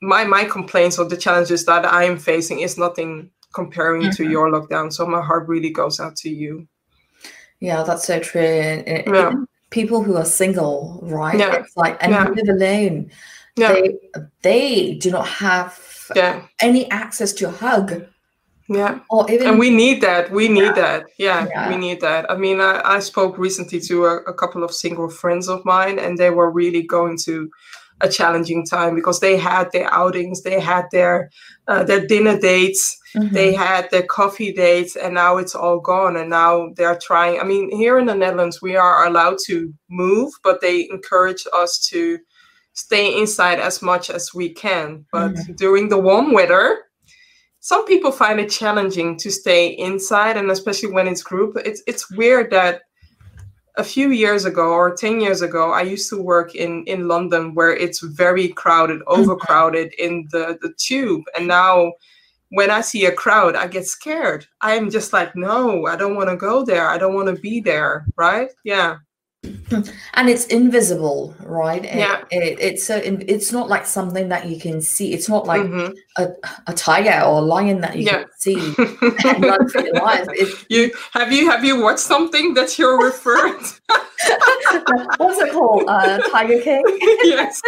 my 0.00 0.24
my 0.24 0.44
complaints 0.44 0.98
or 0.98 1.04
the 1.06 1.16
challenges 1.16 1.64
that 1.64 1.84
i 1.84 2.04
am 2.04 2.18
facing 2.18 2.60
is 2.60 2.78
nothing 2.78 3.30
comparing 3.52 4.02
mm-hmm. 4.02 4.10
to 4.10 4.30
your 4.30 4.50
lockdown 4.50 4.92
so 4.92 5.06
my 5.06 5.20
heart 5.20 5.48
really 5.48 5.70
goes 5.70 6.00
out 6.00 6.16
to 6.16 6.30
you 6.30 6.66
yeah 7.60 7.82
that's 7.82 8.06
so 8.06 8.18
true 8.20 8.82
yeah. 8.86 9.32
people 9.70 10.02
who 10.02 10.16
are 10.16 10.24
single 10.24 11.00
right 11.02 11.38
yeah. 11.38 11.56
it's 11.56 11.76
like 11.76 11.96
and 12.02 12.12
yeah. 12.12 12.28
live 12.28 12.48
alone 12.48 13.10
yeah. 13.60 13.72
they 13.72 13.98
they 14.42 14.94
do 14.94 15.10
not 15.10 15.26
have 15.26 15.78
yeah. 16.16 16.42
any 16.60 16.90
access 16.90 17.32
to 17.34 17.48
a 17.48 17.50
hug 17.50 18.06
Yeah. 18.70 19.00
Or 19.10 19.28
even 19.28 19.48
and 19.48 19.58
we 19.58 19.70
need 19.70 20.00
that. 20.02 20.30
We 20.30 20.46
need 20.48 20.76
yeah. 20.76 20.82
that. 20.82 21.06
Yeah, 21.18 21.46
yeah, 21.50 21.68
we 21.68 21.76
need 21.76 22.00
that. 22.02 22.30
I 22.30 22.36
mean, 22.36 22.60
I, 22.60 22.80
I 22.84 23.00
spoke 23.00 23.36
recently 23.36 23.80
to 23.80 24.06
a, 24.06 24.16
a 24.28 24.34
couple 24.34 24.62
of 24.62 24.70
single 24.72 25.10
friends 25.10 25.48
of 25.48 25.64
mine, 25.64 25.98
and 25.98 26.16
they 26.16 26.30
were 26.30 26.52
really 26.52 26.82
going 26.82 27.18
to 27.24 27.50
a 28.00 28.08
challenging 28.08 28.64
time 28.64 28.94
because 28.94 29.18
they 29.18 29.36
had 29.36 29.70
their 29.72 29.92
outings, 29.92 30.42
they 30.42 30.60
had 30.60 30.86
their 30.92 31.30
uh, 31.66 31.82
their 31.82 32.06
dinner 32.06 32.38
dates, 32.38 32.96
mm-hmm. 33.14 33.34
they 33.34 33.52
had 33.52 33.90
their 33.90 34.04
coffee 34.04 34.52
dates, 34.52 34.94
and 34.94 35.14
now 35.14 35.36
it's 35.36 35.56
all 35.56 35.80
gone. 35.80 36.16
And 36.16 36.30
now 36.30 36.70
they're 36.76 36.98
trying. 36.98 37.40
I 37.40 37.44
mean, 37.44 37.70
here 37.76 37.98
in 37.98 38.06
the 38.06 38.14
Netherlands, 38.14 38.62
we 38.62 38.76
are 38.76 39.04
allowed 39.04 39.38
to 39.46 39.74
move, 39.88 40.32
but 40.44 40.60
they 40.60 40.88
encourage 40.90 41.44
us 41.52 41.78
to 41.90 42.18
stay 42.80 43.18
inside 43.18 43.60
as 43.60 43.82
much 43.82 44.10
as 44.10 44.34
we 44.34 44.50
can. 44.50 45.06
But 45.12 45.32
mm-hmm. 45.32 45.52
during 45.54 45.88
the 45.88 45.98
warm 45.98 46.32
weather, 46.32 46.78
some 47.60 47.84
people 47.84 48.10
find 48.10 48.40
it 48.40 48.50
challenging 48.50 49.16
to 49.18 49.30
stay 49.30 49.68
inside 49.68 50.36
and 50.36 50.50
especially 50.50 50.90
when 50.90 51.06
it's 51.06 51.22
group 51.22 51.56
it's 51.64 51.82
it's 51.86 52.10
weird 52.12 52.50
that 52.50 52.82
a 53.76 53.84
few 53.84 54.10
years 54.10 54.46
ago 54.46 54.70
or 54.70 54.94
10 54.94 55.20
years 55.20 55.42
ago 55.42 55.70
i 55.70 55.82
used 55.82 56.08
to 56.10 56.20
work 56.20 56.54
in 56.54 56.82
in 56.84 57.06
london 57.06 57.54
where 57.54 57.74
it's 57.74 58.00
very 58.00 58.48
crowded 58.48 59.00
mm-hmm. 59.00 59.20
overcrowded 59.20 59.92
in 59.98 60.26
the 60.32 60.58
the 60.62 60.72
tube 60.78 61.22
and 61.36 61.46
now 61.46 61.92
when 62.48 62.70
i 62.70 62.80
see 62.80 63.04
a 63.04 63.12
crowd 63.12 63.54
i 63.54 63.66
get 63.66 63.86
scared 63.86 64.46
i'm 64.62 64.90
just 64.90 65.12
like 65.12 65.36
no 65.36 65.86
i 65.86 65.94
don't 65.94 66.16
want 66.16 66.28
to 66.28 66.36
go 66.36 66.64
there 66.64 66.88
i 66.88 66.98
don't 66.98 67.14
want 67.14 67.28
to 67.28 67.40
be 67.42 67.60
there 67.60 68.06
right 68.16 68.50
yeah 68.64 68.96
and 69.42 70.28
it's 70.28 70.44
invisible 70.46 71.34
right? 71.40 71.84
Yeah. 71.84 72.22
it, 72.30 72.42
it, 72.42 72.60
it's 72.60 72.84
so 72.84 73.00
it's 73.02 73.52
not 73.52 73.68
like 73.68 73.86
something 73.86 74.28
that 74.28 74.46
you 74.46 74.60
can 74.60 74.82
see. 74.82 75.14
It's 75.14 75.28
not 75.28 75.46
like 75.46 75.62
mm-hmm. 75.62 75.94
a, 76.18 76.28
a 76.66 76.74
tiger 76.74 77.24
or 77.24 77.38
a 77.38 77.40
lion 77.40 77.80
that 77.80 77.96
you 77.96 78.04
yeah. 78.04 78.24
can 78.24 78.28
see 78.38 78.54
you 80.68 80.92
have 81.12 81.32
you 81.32 81.50
have 81.50 81.64
you 81.64 81.80
watched 81.80 82.00
something 82.00 82.52
that 82.54 82.78
you're 82.78 83.02
referring 83.02 83.58
to? 83.58 83.80
What's 85.16 85.40
it 85.40 85.52
called? 85.52 85.84
Uh, 85.88 86.18
tiger 86.30 86.60
king? 86.60 86.82
Yes. 87.24 87.62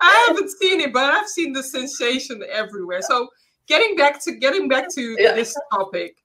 I 0.00 0.24
haven't 0.28 0.50
seen 0.50 0.80
it 0.80 0.92
but 0.92 1.04
i've 1.04 1.28
seen 1.28 1.52
the 1.52 1.62
sensation 1.62 2.42
everywhere. 2.50 3.02
So 3.02 3.28
getting 3.66 3.96
back 3.96 4.22
to 4.24 4.32
getting 4.32 4.68
back 4.68 4.88
to 4.94 5.16
yeah. 5.18 5.32
this 5.32 5.56
topic 5.72 6.16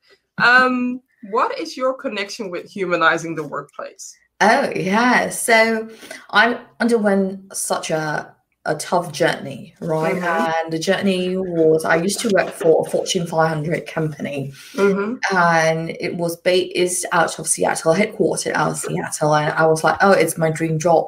um 0.41 1.01
what 1.29 1.57
is 1.59 1.77
your 1.77 1.93
connection 1.93 2.49
with 2.49 2.69
humanizing 2.69 3.35
the 3.35 3.47
workplace? 3.47 4.15
Oh, 4.41 4.71
yeah. 4.75 5.29
So 5.29 5.89
I 6.31 6.59
underwent 6.79 7.55
such 7.55 7.91
a, 7.91 8.35
a 8.65 8.75
tough 8.75 9.11
journey, 9.11 9.73
right? 9.79 10.15
Mm-hmm. 10.15 10.63
And 10.63 10.73
the 10.73 10.79
journey 10.79 11.37
was 11.37 11.85
I 11.85 11.95
used 11.95 12.19
to 12.21 12.29
work 12.33 12.49
for 12.49 12.85
a 12.85 12.89
Fortune 12.89 13.25
500 13.25 13.87
company, 13.87 14.51
mm-hmm. 14.73 15.15
and 15.35 15.91
it 15.99 16.15
was 16.15 16.35
based 16.37 17.05
out 17.11 17.39
of 17.39 17.47
Seattle, 17.47 17.93
headquartered 17.93 18.53
out 18.53 18.71
of 18.71 18.77
Seattle. 18.77 19.35
And 19.35 19.53
I 19.53 19.65
was 19.65 19.83
like, 19.83 19.97
oh, 20.01 20.11
it's 20.11 20.37
my 20.37 20.49
dream 20.49 20.77
job. 20.77 21.05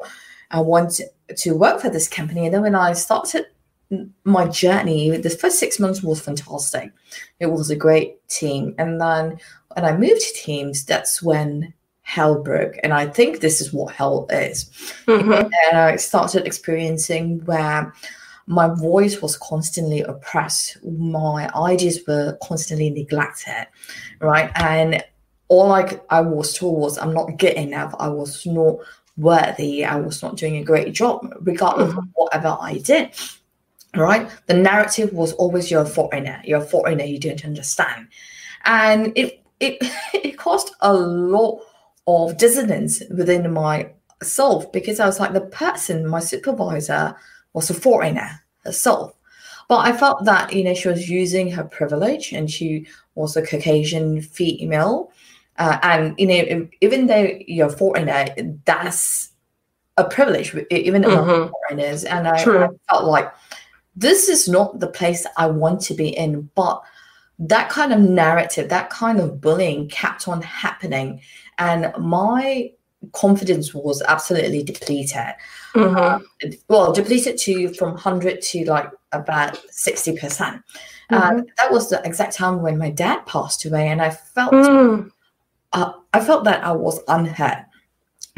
I 0.50 0.60
want 0.60 1.00
to 1.36 1.52
work 1.52 1.80
for 1.80 1.90
this 1.90 2.08
company. 2.08 2.46
And 2.46 2.54
then 2.54 2.62
when 2.62 2.74
I 2.74 2.92
started 2.92 3.46
my 4.24 4.48
journey, 4.48 5.16
the 5.16 5.30
first 5.30 5.58
six 5.58 5.78
months 5.78 6.02
was 6.02 6.20
fantastic. 6.20 6.92
It 7.40 7.46
was 7.46 7.70
a 7.70 7.76
great 7.76 8.26
team. 8.28 8.74
And 8.78 9.00
then 9.00 9.38
when 9.76 9.84
I 9.84 9.94
moved 9.96 10.22
to 10.22 10.32
Teams, 10.32 10.86
that's 10.86 11.22
when 11.22 11.74
hell 12.00 12.42
broke. 12.42 12.76
And 12.82 12.94
I 12.94 13.06
think 13.06 13.40
this 13.40 13.60
is 13.60 13.74
what 13.74 13.94
hell 13.94 14.26
is. 14.30 14.70
Mm-hmm. 15.06 15.32
And 15.32 15.78
I 15.78 15.96
started 15.96 16.46
experiencing 16.46 17.44
where 17.44 17.92
my 18.46 18.68
voice 18.68 19.20
was 19.20 19.36
constantly 19.36 20.00
oppressed, 20.00 20.78
my 20.84 21.50
ideas 21.54 22.00
were 22.08 22.38
constantly 22.42 22.88
neglected, 22.88 23.66
right? 24.20 24.50
And 24.54 25.04
all 25.48 25.72
I, 25.72 26.00
I 26.08 26.22
was 26.22 26.56
told 26.56 26.80
was 26.80 26.96
I'm 26.96 27.12
not 27.12 27.38
good 27.38 27.54
enough, 27.54 27.94
I 27.98 28.08
was 28.08 28.46
not 28.46 28.76
worthy, 29.18 29.84
I 29.84 29.96
was 29.96 30.22
not 30.22 30.36
doing 30.36 30.56
a 30.56 30.64
great 30.64 30.94
job, 30.94 31.34
regardless 31.40 31.90
mm-hmm. 31.90 31.98
of 31.98 32.04
whatever 32.14 32.56
I 32.58 32.78
did. 32.78 33.10
Right? 33.94 34.30
The 34.46 34.54
narrative 34.54 35.12
was 35.12 35.32
always 35.34 35.70
you're 35.70 35.82
a 35.82 35.86
foreigner, 35.86 36.40
you're 36.44 36.62
a 36.62 36.64
foreigner, 36.64 37.04
you 37.04 37.18
don't 37.18 37.44
understand. 37.44 38.08
And 38.64 39.12
it 39.16 39.42
it 39.60 39.78
it 40.14 40.38
caused 40.38 40.74
a 40.80 40.92
lot 40.92 41.60
of 42.06 42.36
dissonance 42.36 43.02
within 43.10 43.52
myself 43.52 44.70
because 44.72 45.00
I 45.00 45.06
was 45.06 45.20
like 45.20 45.32
the 45.32 45.40
person, 45.40 46.06
my 46.06 46.20
supervisor, 46.20 47.16
was 47.52 47.70
a 47.70 47.74
foreigner 47.74 48.42
herself. 48.64 49.12
But 49.68 49.78
I 49.78 49.96
felt 49.96 50.24
that 50.24 50.52
you 50.52 50.62
know 50.62 50.74
she 50.74 50.88
was 50.88 51.08
using 51.08 51.50
her 51.50 51.64
privilege, 51.64 52.32
and 52.32 52.50
she 52.50 52.86
was 53.14 53.36
a 53.36 53.42
Caucasian 53.44 54.22
female, 54.22 55.10
uh, 55.58 55.78
and 55.82 56.14
you 56.18 56.26
know 56.26 56.68
even 56.80 57.06
though 57.06 57.28
you're 57.46 57.68
a 57.68 57.70
foreigner, 57.70 58.26
that's 58.64 59.30
a 59.96 60.04
privilege 60.04 60.54
even 60.70 61.04
among 61.04 61.26
mm-hmm. 61.26 61.50
foreigners. 61.50 62.04
And 62.04 62.28
I, 62.28 62.36
I 62.36 62.68
felt 62.88 63.04
like 63.04 63.32
this 63.96 64.28
is 64.28 64.46
not 64.46 64.78
the 64.78 64.86
place 64.86 65.26
I 65.36 65.46
want 65.46 65.80
to 65.82 65.94
be 65.94 66.08
in, 66.08 66.50
but 66.54 66.82
that 67.38 67.68
kind 67.68 67.92
of 67.92 68.00
narrative, 68.00 68.68
that 68.68 68.90
kind 68.90 69.20
of 69.20 69.40
bullying 69.40 69.88
kept 69.88 70.28
on 70.28 70.42
happening. 70.42 71.20
And 71.58 71.92
my 71.98 72.70
confidence 73.12 73.74
was 73.74 74.02
absolutely 74.02 74.62
depleted. 74.62 75.34
Mm-hmm. 75.74 75.96
Uh, 75.96 76.50
well, 76.68 76.92
depleted 76.92 77.38
to 77.38 77.72
from 77.74 77.90
100 77.90 78.40
to 78.40 78.64
like 78.64 78.90
about 79.12 79.58
60%. 79.70 80.18
Mm-hmm. 80.18 80.60
Uh, 81.10 81.42
that 81.58 81.70
was 81.70 81.90
the 81.90 82.00
exact 82.04 82.34
time 82.34 82.62
when 82.62 82.78
my 82.78 82.90
dad 82.90 83.24
passed 83.26 83.64
away. 83.64 83.88
And 83.88 84.00
I 84.00 84.10
felt, 84.10 84.52
mm. 84.52 85.10
uh, 85.72 85.92
I 86.12 86.24
felt 86.24 86.44
that 86.44 86.64
I 86.64 86.72
was 86.72 87.00
unheard. 87.08 87.64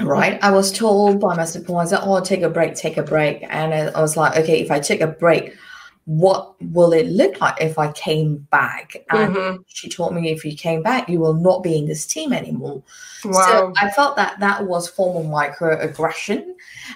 Right. 0.00 0.38
I 0.43 0.52
was 0.52 0.71
told 0.71 1.21
by 1.21 1.35
my 1.35 1.45
supervisor, 1.45 1.99
oh, 2.02 2.21
take 2.21 2.43
a 2.43 2.50
break, 2.50 2.76
take 2.76 2.97
a 2.97 3.02
break. 3.02 3.45
And 3.49 3.75
I 3.75 4.00
was 4.00 4.17
like, 4.17 4.37
okay, 4.37 4.61
if 4.61 4.71
I 4.71 4.78
take 4.78 5.00
a 5.00 5.09
break, 5.09 5.57
what 6.09 6.55
will 6.73 6.95
it 6.95 7.07
look 7.07 7.38
like 7.38 7.61
if 7.61 7.79
I 7.79 7.93
came 7.93 8.38
back? 8.50 8.97
And 9.11 9.37
mm-hmm. 9.37 9.57
she 9.67 9.91
told 9.91 10.15
me, 10.15 10.31
if 10.31 10.43
you 10.43 10.57
came 10.57 10.83
back, 10.83 11.07
you 11.07 11.21
will 11.21 11.35
not 11.35 11.62
be 11.62 11.77
in 11.77 11.85
this 11.85 12.07
team 12.07 12.33
anymore. 12.33 12.83
Wow. 13.27 13.47
So 13.47 13.73
I 13.77 13.91
felt 13.91 14.17
that 14.17 14.41
that 14.41 14.67
was 14.67 14.88
form 14.88 15.19
of 15.19 15.31
microaggression, 15.31 16.47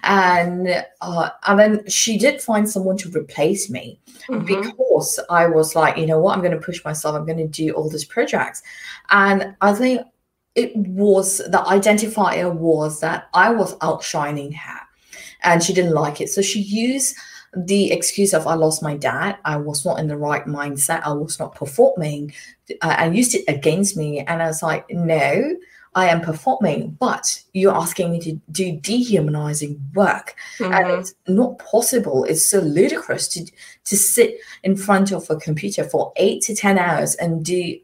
and 0.02 0.82
uh, 1.02 1.28
and 1.46 1.60
then 1.60 1.88
she 1.90 2.16
did 2.16 2.40
find 2.40 2.66
someone 2.68 2.96
to 2.96 3.10
replace 3.10 3.68
me 3.68 4.00
mm-hmm. 4.30 4.46
because 4.46 5.20
I 5.28 5.46
was 5.46 5.76
like, 5.76 5.98
you 5.98 6.06
know 6.06 6.18
what, 6.18 6.34
I'm 6.34 6.42
going 6.42 6.58
to 6.58 6.66
push 6.66 6.82
myself. 6.82 7.14
I'm 7.14 7.26
going 7.26 7.36
to 7.36 7.46
do 7.46 7.74
all 7.74 7.90
these 7.90 8.06
projects, 8.06 8.62
and 9.10 9.54
I 9.60 9.74
think 9.74 10.06
it 10.54 10.74
was 10.74 11.36
the 11.36 11.62
identifier 11.66 12.50
was 12.50 13.00
that 13.00 13.28
I 13.34 13.50
was 13.50 13.76
outshining 13.82 14.52
her, 14.52 14.80
and 15.42 15.62
she 15.62 15.74
didn't 15.74 15.92
like 15.92 16.22
it, 16.22 16.30
so 16.30 16.40
she 16.40 16.60
used 16.60 17.14
the 17.54 17.92
excuse 17.92 18.32
of 18.32 18.46
I 18.46 18.54
lost 18.54 18.82
my 18.82 18.96
dad, 18.96 19.36
I 19.44 19.56
was 19.56 19.84
not 19.84 19.98
in 19.98 20.08
the 20.08 20.16
right 20.16 20.44
mindset, 20.46 21.02
I 21.04 21.12
was 21.12 21.38
not 21.38 21.54
performing, 21.54 22.32
uh, 22.80 22.96
and 22.98 23.16
used 23.16 23.34
it 23.34 23.44
against 23.46 23.96
me. 23.96 24.20
And 24.20 24.42
I 24.42 24.46
was 24.46 24.62
like, 24.62 24.90
no, 24.90 25.56
I 25.94 26.06
am 26.06 26.22
performing, 26.22 26.96
but 26.98 27.42
you're 27.52 27.74
asking 27.74 28.12
me 28.12 28.20
to 28.20 28.40
do 28.50 28.72
dehumanizing 28.72 29.78
work. 29.94 30.34
Mm-hmm. 30.58 30.72
And 30.72 31.00
it's 31.00 31.14
not 31.28 31.58
possible. 31.58 32.24
It's 32.24 32.48
so 32.48 32.60
ludicrous 32.60 33.28
to, 33.28 33.44
to 33.84 33.96
sit 33.96 34.38
in 34.62 34.74
front 34.74 35.12
of 35.12 35.28
a 35.28 35.36
computer 35.36 35.84
for 35.84 36.12
eight 36.16 36.42
to 36.44 36.54
10 36.54 36.78
hours 36.78 37.14
and 37.16 37.44
do 37.44 37.78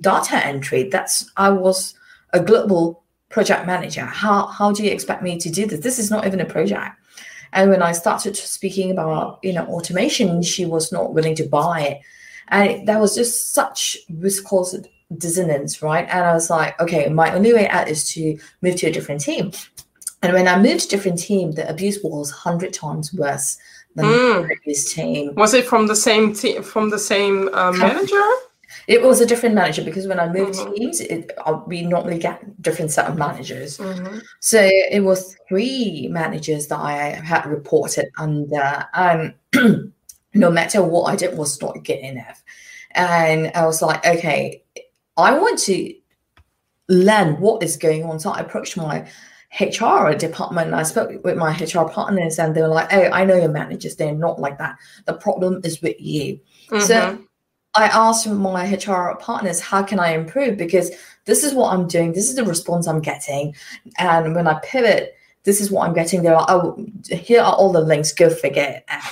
data 0.00 0.36
entry. 0.44 0.84
That's, 0.84 1.30
I 1.36 1.50
was 1.50 1.94
a 2.32 2.40
global 2.40 3.02
project 3.28 3.66
manager. 3.66 4.06
How, 4.06 4.46
how 4.46 4.72
do 4.72 4.82
you 4.82 4.90
expect 4.90 5.22
me 5.22 5.38
to 5.38 5.50
do 5.50 5.66
this? 5.66 5.80
This 5.80 5.98
is 5.98 6.10
not 6.10 6.26
even 6.26 6.40
a 6.40 6.46
project. 6.46 6.96
And 7.52 7.70
when 7.70 7.82
I 7.82 7.92
started 7.92 8.36
speaking 8.36 8.90
about, 8.90 9.38
you 9.42 9.52
know, 9.52 9.66
automation, 9.66 10.42
she 10.42 10.64
was 10.64 10.90
not 10.92 11.12
willing 11.12 11.34
to 11.36 11.44
buy 11.44 11.82
it. 11.82 12.00
And 12.48 12.86
that 12.88 13.00
was 13.00 13.14
just 13.14 13.52
such 13.52 13.96
viscous 14.08 14.76
dissonance, 15.16 15.82
right? 15.82 16.06
And 16.08 16.24
I 16.24 16.32
was 16.32 16.50
like, 16.50 16.80
okay, 16.80 17.08
my 17.08 17.34
only 17.34 17.52
way 17.52 17.68
out 17.68 17.88
is 17.88 18.08
to 18.12 18.38
move 18.62 18.76
to 18.76 18.86
a 18.88 18.92
different 18.92 19.20
team. 19.20 19.52
And 20.22 20.32
when 20.32 20.48
I 20.48 20.58
moved 20.58 20.80
to 20.80 20.86
a 20.86 20.90
different 20.90 21.18
team, 21.18 21.52
the 21.52 21.68
abuse 21.68 21.98
was 22.02 22.30
hundred 22.30 22.72
times 22.72 23.12
worse 23.12 23.58
than 23.96 24.06
mm. 24.06 24.42
the 24.42 24.46
previous 24.46 24.92
team. 24.92 25.34
Was 25.34 25.54
it 25.54 25.66
from 25.66 25.86
the 25.86 25.96
same 25.96 26.34
team, 26.34 26.62
from 26.62 26.90
the 26.90 26.98
same 26.98 27.48
uh, 27.52 27.72
manager? 27.72 28.22
It 28.86 29.02
was 29.02 29.20
a 29.20 29.26
different 29.26 29.54
manager 29.54 29.84
because 29.84 30.06
when 30.06 30.20
I 30.20 30.28
moved 30.32 30.58
mm-hmm. 30.58 30.74
teams, 30.74 31.00
it, 31.00 31.30
uh, 31.46 31.60
we 31.66 31.82
normally 31.82 32.18
get 32.18 32.60
different 32.60 32.90
set 32.90 33.06
of 33.06 33.16
managers. 33.16 33.78
Mm-hmm. 33.78 34.18
So 34.40 34.60
it 34.60 35.04
was 35.04 35.36
three 35.48 36.08
managers 36.10 36.66
that 36.68 36.78
I 36.78 36.94
had 37.10 37.46
reported 37.46 38.10
under. 38.18 38.86
Um, 38.94 39.34
no 40.34 40.50
matter 40.50 40.82
what 40.82 41.12
I 41.12 41.16
did, 41.16 41.36
was 41.36 41.60
not 41.60 41.84
good 41.84 41.98
enough. 41.98 42.42
And 42.92 43.50
I 43.54 43.64
was 43.66 43.82
like, 43.82 44.04
okay, 44.04 44.62
I 45.16 45.38
want 45.38 45.58
to 45.60 45.94
learn 46.88 47.40
what 47.40 47.62
is 47.62 47.76
going 47.76 48.04
on. 48.04 48.20
So 48.20 48.30
I 48.30 48.40
approached 48.40 48.76
my 48.76 49.06
HR 49.60 50.12
department. 50.12 50.72
I 50.72 50.82
spoke 50.82 51.22
with 51.24 51.36
my 51.36 51.52
HR 51.52 51.88
partners, 51.88 52.38
and 52.38 52.54
they 52.54 52.62
were 52.62 52.68
like, 52.68 52.92
"Oh, 52.92 53.10
I 53.12 53.24
know 53.24 53.36
your 53.36 53.50
managers. 53.50 53.96
They're 53.96 54.14
not 54.14 54.40
like 54.40 54.58
that. 54.58 54.76
The 55.06 55.14
problem 55.14 55.60
is 55.62 55.82
with 55.82 56.00
you." 56.00 56.40
Mm-hmm. 56.70 56.80
So 56.80 57.18
I 57.74 57.86
asked 57.86 58.28
my 58.28 58.70
HR 58.70 59.16
partners, 59.16 59.60
how 59.60 59.82
can 59.82 59.98
I 59.98 60.12
improve? 60.12 60.56
Because 60.56 60.90
this 61.24 61.42
is 61.42 61.54
what 61.54 61.72
I'm 61.72 61.86
doing, 61.86 62.12
this 62.12 62.28
is 62.28 62.36
the 62.36 62.44
response 62.44 62.86
I'm 62.86 63.00
getting. 63.00 63.54
And 63.98 64.34
when 64.34 64.46
I 64.46 64.58
pivot, 64.62 65.16
this 65.44 65.60
is 65.60 65.70
what 65.70 65.88
I'm 65.88 65.94
getting. 65.94 66.22
There 66.22 66.36
are 66.36 66.46
oh, 66.48 66.86
here 67.10 67.40
are 67.40 67.54
all 67.54 67.72
the 67.72 67.80
links, 67.80 68.12
go 68.12 68.30
figure 68.30 68.62
it 68.62 68.84
out. 68.88 69.10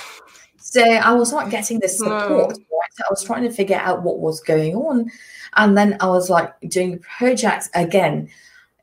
So 0.57 0.81
I 0.81 1.13
was 1.13 1.33
not 1.33 1.49
getting 1.49 1.79
this 1.79 1.97
support. 1.97 2.29
No. 2.29 2.47
Right? 2.47 2.93
So 2.93 3.03
I 3.03 3.09
was 3.09 3.23
trying 3.23 3.43
to 3.43 3.51
figure 3.51 3.75
out 3.75 4.03
what 4.03 4.19
was 4.19 4.39
going 4.39 4.75
on. 4.75 5.11
And 5.57 5.77
then 5.77 5.97
I 5.99 6.07
was 6.07 6.29
like 6.29 6.53
doing 6.61 6.99
projects 6.99 7.69
again. 7.73 8.29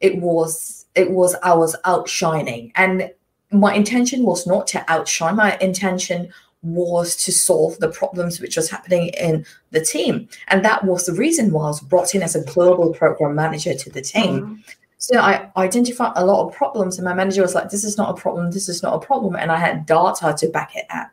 It 0.00 0.18
was 0.18 0.86
it 0.94 1.10
was 1.10 1.34
I 1.42 1.54
was 1.54 1.74
outshining. 1.84 2.72
And 2.74 3.10
my 3.50 3.74
intention 3.74 4.24
was 4.24 4.46
not 4.46 4.66
to 4.68 4.84
outshine. 4.90 5.36
My 5.36 5.56
intention 5.58 6.30
was 6.62 7.16
to 7.16 7.32
solve 7.32 7.78
the 7.78 7.88
problems 7.88 8.40
which 8.40 8.56
was 8.56 8.68
happening 8.68 9.08
in 9.20 9.46
the 9.70 9.80
team. 9.80 10.28
And 10.48 10.64
that 10.64 10.84
was 10.84 11.06
the 11.06 11.12
reason 11.12 11.52
why 11.52 11.64
I 11.64 11.68
was 11.68 11.80
brought 11.80 12.14
in 12.14 12.22
as 12.22 12.34
a 12.34 12.44
global 12.44 12.92
program 12.92 13.34
manager 13.34 13.74
to 13.74 13.90
the 13.90 14.02
team. 14.02 14.40
Mm-hmm. 14.40 14.54
So 14.98 15.20
I 15.20 15.48
identified 15.56 16.12
a 16.16 16.26
lot 16.26 16.44
of 16.44 16.54
problems, 16.54 16.98
and 16.98 17.04
my 17.04 17.14
manager 17.14 17.42
was 17.42 17.54
like, 17.54 17.70
This 17.70 17.84
is 17.84 17.96
not 17.96 18.10
a 18.10 18.20
problem, 18.20 18.50
this 18.50 18.68
is 18.68 18.82
not 18.82 18.94
a 18.94 19.06
problem. 19.06 19.36
And 19.36 19.52
I 19.52 19.56
had 19.56 19.86
data 19.86 20.34
to 20.36 20.48
back 20.48 20.74
it 20.74 20.86
up. 20.90 21.10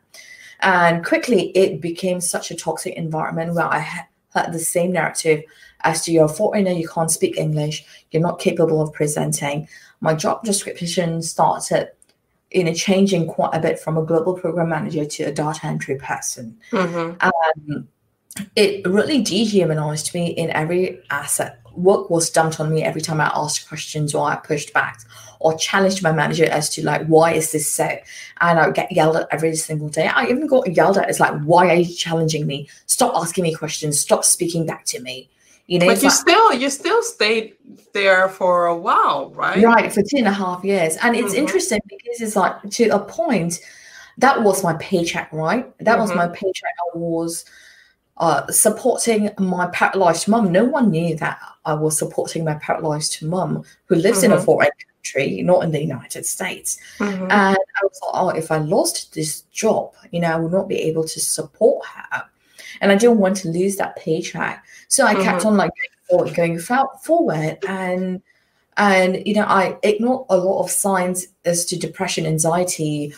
And 0.60 1.04
quickly, 1.04 1.50
it 1.56 1.80
became 1.80 2.20
such 2.20 2.50
a 2.50 2.56
toxic 2.56 2.94
environment 2.94 3.54
where 3.54 3.66
I 3.66 3.78
had 3.78 4.52
the 4.52 4.58
same 4.58 4.92
narrative 4.92 5.44
as 5.82 6.02
to 6.02 6.12
you're 6.12 6.24
a 6.24 6.28
foreigner, 6.28 6.72
you 6.72 6.88
can't 6.88 7.10
speak 7.10 7.36
English, 7.36 7.84
you're 8.10 8.22
not 8.22 8.40
capable 8.40 8.82
of 8.82 8.92
presenting. 8.92 9.68
My 10.00 10.14
job 10.14 10.42
description 10.42 11.22
started 11.22 11.90
you 12.50 12.64
know 12.64 12.74
changing 12.74 13.26
quite 13.26 13.54
a 13.54 13.60
bit 13.60 13.78
from 13.78 13.96
a 13.96 14.04
global 14.04 14.34
program 14.34 14.68
manager 14.68 15.04
to 15.04 15.24
a 15.24 15.32
data 15.32 15.66
entry 15.66 15.96
person. 15.96 16.56
Mm-hmm. 16.70 17.16
um, 17.20 17.88
it 18.54 18.86
really 18.86 19.22
dehumanized 19.22 20.12
me 20.14 20.28
in 20.28 20.50
every 20.50 21.00
asset. 21.10 21.60
Work 21.74 22.10
was 22.10 22.30
dumped 22.30 22.60
on 22.60 22.70
me 22.70 22.82
every 22.82 23.02
time 23.02 23.20
i 23.20 23.30
asked 23.34 23.68
questions 23.68 24.14
or 24.14 24.30
i 24.30 24.36
pushed 24.36 24.72
back 24.72 25.00
or 25.40 25.56
challenged 25.58 26.02
my 26.02 26.10
manager 26.10 26.46
as 26.46 26.70
to 26.70 26.82
like 26.82 27.06
why 27.06 27.32
is 27.32 27.52
this 27.52 27.70
so? 27.70 27.84
And 28.40 28.58
i 28.58 28.66
would 28.66 28.74
get 28.74 28.92
yelled 28.92 29.16
at 29.16 29.28
every 29.30 29.54
single 29.56 29.88
day. 29.88 30.06
I 30.06 30.26
even 30.26 30.46
got 30.46 30.74
yelled 30.74 30.96
at 30.98 31.10
it's 31.10 31.20
like 31.20 31.38
why 31.42 31.68
are 31.68 31.74
you 31.74 31.94
challenging 31.94 32.46
me? 32.46 32.68
Stop 32.86 33.14
asking 33.14 33.42
me 33.42 33.54
questions. 33.54 34.00
Stop 34.00 34.24
speaking 34.24 34.64
back 34.64 34.84
to 34.86 35.00
me 35.00 35.28
you 35.66 35.78
know, 35.78 35.86
but 35.86 36.02
you 36.02 36.08
like, 36.08 36.16
still 36.16 36.52
you 36.54 36.70
still 36.70 37.02
stayed 37.02 37.54
there 37.92 38.28
for 38.28 38.66
a 38.66 38.76
while, 38.76 39.30
right? 39.34 39.62
Right, 39.62 39.92
for 39.92 40.02
two 40.02 40.18
and 40.18 40.28
a 40.28 40.32
half 40.32 40.64
years. 40.64 40.96
And 41.02 41.16
it's 41.16 41.30
mm-hmm. 41.30 41.40
interesting 41.40 41.80
because 41.88 42.20
it's 42.20 42.36
like 42.36 42.54
to 42.70 42.88
a 42.88 42.98
point, 43.00 43.60
that 44.18 44.42
was 44.42 44.62
my 44.62 44.74
paycheck, 44.74 45.32
right? 45.32 45.76
That 45.78 45.92
mm-hmm. 45.92 46.00
was 46.02 46.14
my 46.14 46.28
paycheck. 46.28 46.70
I 46.94 46.98
was 46.98 47.44
uh, 48.18 48.46
supporting 48.46 49.30
my 49.38 49.66
paralyzed 49.68 50.28
mum. 50.28 50.52
No 50.52 50.64
one 50.64 50.90
knew 50.90 51.16
that 51.16 51.38
I 51.64 51.74
was 51.74 51.98
supporting 51.98 52.44
my 52.44 52.54
paralyzed 52.54 53.22
mum 53.22 53.64
who 53.86 53.96
lives 53.96 54.18
mm-hmm. 54.18 54.26
in 54.26 54.32
a 54.32 54.36
mm-hmm. 54.36 54.44
foreign 54.44 54.70
country, 55.04 55.42
not 55.42 55.64
in 55.64 55.72
the 55.72 55.80
United 55.80 56.26
States. 56.26 56.78
Mm-hmm. 56.98 57.24
And 57.24 57.32
I 57.32 57.82
was 57.82 58.00
like, 58.04 58.14
oh, 58.14 58.28
if 58.28 58.52
I 58.52 58.58
lost 58.58 59.14
this 59.14 59.42
job, 59.52 59.92
you 60.12 60.20
know, 60.20 60.32
I 60.32 60.36
would 60.36 60.52
not 60.52 60.68
be 60.68 60.80
able 60.82 61.04
to 61.04 61.20
support 61.20 61.84
her 61.86 62.24
and 62.80 62.92
I 62.92 62.96
didn't 62.96 63.18
want 63.18 63.36
to 63.38 63.48
lose 63.48 63.76
that 63.76 63.96
paycheck. 63.96 64.64
So 64.88 65.04
I 65.04 65.14
mm-hmm. 65.14 65.22
kept 65.22 65.44
on 65.44 65.56
like 65.56 65.70
going 65.70 66.34
forward, 66.34 66.34
going 66.34 66.58
forward, 67.02 67.58
and 67.66 68.22
and 68.76 69.26
you 69.26 69.34
know 69.34 69.44
I 69.44 69.78
ignored 69.82 70.26
a 70.28 70.36
lot 70.36 70.62
of 70.62 70.70
signs 70.70 71.28
as 71.44 71.64
to 71.66 71.78
depression, 71.78 72.26
anxiety. 72.26 73.14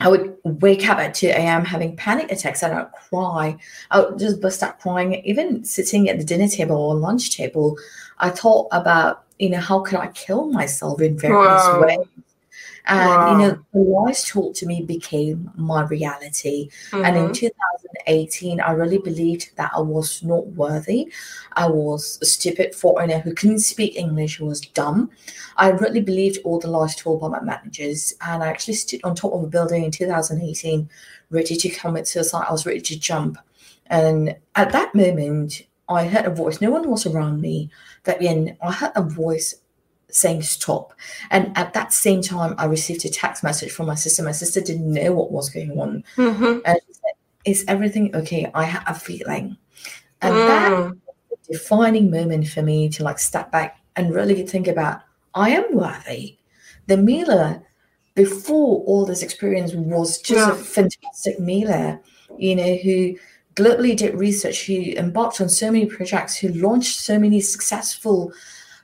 I 0.00 0.08
would 0.08 0.36
wake 0.44 0.88
up 0.88 0.98
at 0.98 1.14
2 1.14 1.26
a.m. 1.26 1.64
having 1.64 1.96
panic 1.96 2.30
attacks 2.30 2.62
and 2.62 2.72
I'd 2.72 2.92
cry. 2.92 3.56
I 3.90 4.00
would 4.00 4.16
just 4.16 4.40
burst 4.40 4.62
out 4.62 4.78
crying. 4.78 5.14
Even 5.24 5.64
sitting 5.64 6.08
at 6.08 6.18
the 6.18 6.24
dinner 6.24 6.46
table 6.46 6.76
or 6.76 6.94
lunch 6.94 7.36
table, 7.36 7.76
I 8.18 8.30
thought 8.30 8.68
about, 8.70 9.24
you 9.40 9.50
know, 9.50 9.58
how 9.58 9.80
could 9.80 9.98
I 9.98 10.06
kill 10.08 10.46
myself 10.50 11.00
in 11.00 11.18
various 11.18 11.64
wow. 11.64 11.82
ways? 11.84 12.06
And 12.88 13.08
wow. 13.10 13.32
you 13.32 13.38
know, 13.38 13.64
the 13.74 13.80
lies 13.80 14.24
told 14.24 14.54
to 14.56 14.66
me 14.66 14.82
became 14.82 15.50
my 15.56 15.84
reality. 15.84 16.70
Mm-hmm. 16.90 17.04
And 17.04 17.16
in 17.16 17.22
mm-hmm. 17.24 17.32
2018, 17.32 18.60
I 18.62 18.70
really 18.72 18.96
believed 18.96 19.50
that 19.56 19.70
I 19.74 19.80
was 19.80 20.22
not 20.22 20.46
worthy. 20.48 21.12
I 21.52 21.68
was 21.68 22.18
a 22.22 22.24
stupid 22.24 22.74
foreigner 22.74 23.18
who 23.18 23.34
couldn't 23.34 23.60
speak 23.60 23.94
English, 23.96 24.38
who 24.38 24.46
was 24.46 24.62
dumb. 24.62 25.10
I 25.58 25.68
really 25.68 26.00
believed 26.00 26.38
all 26.44 26.58
the 26.58 26.68
lies 26.68 26.96
told 26.96 27.20
by 27.20 27.28
my 27.28 27.42
managers. 27.42 28.14
And 28.22 28.42
I 28.42 28.48
actually 28.48 28.74
stood 28.74 29.00
on 29.04 29.14
top 29.14 29.34
of 29.34 29.44
a 29.44 29.48
building 29.48 29.84
in 29.84 29.90
2018, 29.90 30.88
ready 31.28 31.56
to 31.56 31.68
commit 31.68 32.08
suicide. 32.08 32.46
I 32.48 32.52
was 32.52 32.64
ready 32.64 32.80
to 32.80 32.98
jump. 32.98 33.36
And 33.88 34.34
at 34.54 34.72
that 34.72 34.94
moment, 34.94 35.62
I 35.90 36.06
heard 36.06 36.24
a 36.24 36.30
voice. 36.30 36.62
No 36.62 36.70
one 36.70 36.88
was 36.88 37.04
around 37.04 37.42
me. 37.42 37.70
That 38.04 38.20
then 38.20 38.56
I 38.62 38.72
heard 38.72 38.92
a 38.94 39.02
voice 39.02 39.54
saying 40.10 40.42
stop. 40.42 40.94
And 41.30 41.56
at 41.56 41.74
that 41.74 41.92
same 41.92 42.22
time, 42.22 42.54
I 42.58 42.64
received 42.64 43.04
a 43.04 43.10
text 43.10 43.42
message 43.42 43.70
from 43.72 43.86
my 43.86 43.94
sister. 43.94 44.22
My 44.22 44.32
sister 44.32 44.60
didn't 44.60 44.92
know 44.92 45.12
what 45.12 45.30
was 45.30 45.50
going 45.50 45.78
on. 45.78 46.04
Mm-hmm. 46.16 46.60
And 46.64 46.80
said, 46.90 47.12
Is 47.44 47.64
everything 47.68 48.14
okay? 48.14 48.50
I 48.54 48.64
have 48.64 48.84
a 48.86 48.98
feeling. 48.98 49.56
And 50.20 50.34
mm. 50.34 50.46
that 50.46 50.70
was 50.72 51.38
a 51.48 51.52
defining 51.52 52.10
moment 52.10 52.48
for 52.48 52.62
me 52.62 52.88
to 52.90 53.04
like 53.04 53.18
step 53.18 53.52
back 53.52 53.80
and 53.96 54.14
really 54.14 54.46
think 54.46 54.66
about 54.68 55.02
I 55.34 55.50
am 55.50 55.74
worthy. 55.74 56.38
The 56.86 56.96
Mila 56.96 57.62
before 58.14 58.82
all 58.84 59.06
this 59.06 59.22
experience 59.22 59.74
was 59.74 60.20
just 60.20 60.40
yeah. 60.40 60.52
a 60.52 60.56
fantastic 60.56 61.38
Mila, 61.38 62.00
you 62.36 62.56
know, 62.56 62.74
who 62.76 63.14
globally 63.54 63.96
did 63.96 64.14
research, 64.14 64.66
who 64.66 64.74
embarked 64.96 65.40
on 65.40 65.48
so 65.48 65.70
many 65.70 65.86
projects, 65.86 66.36
who 66.36 66.48
launched 66.48 66.98
so 66.98 67.18
many 67.18 67.40
successful 67.40 68.32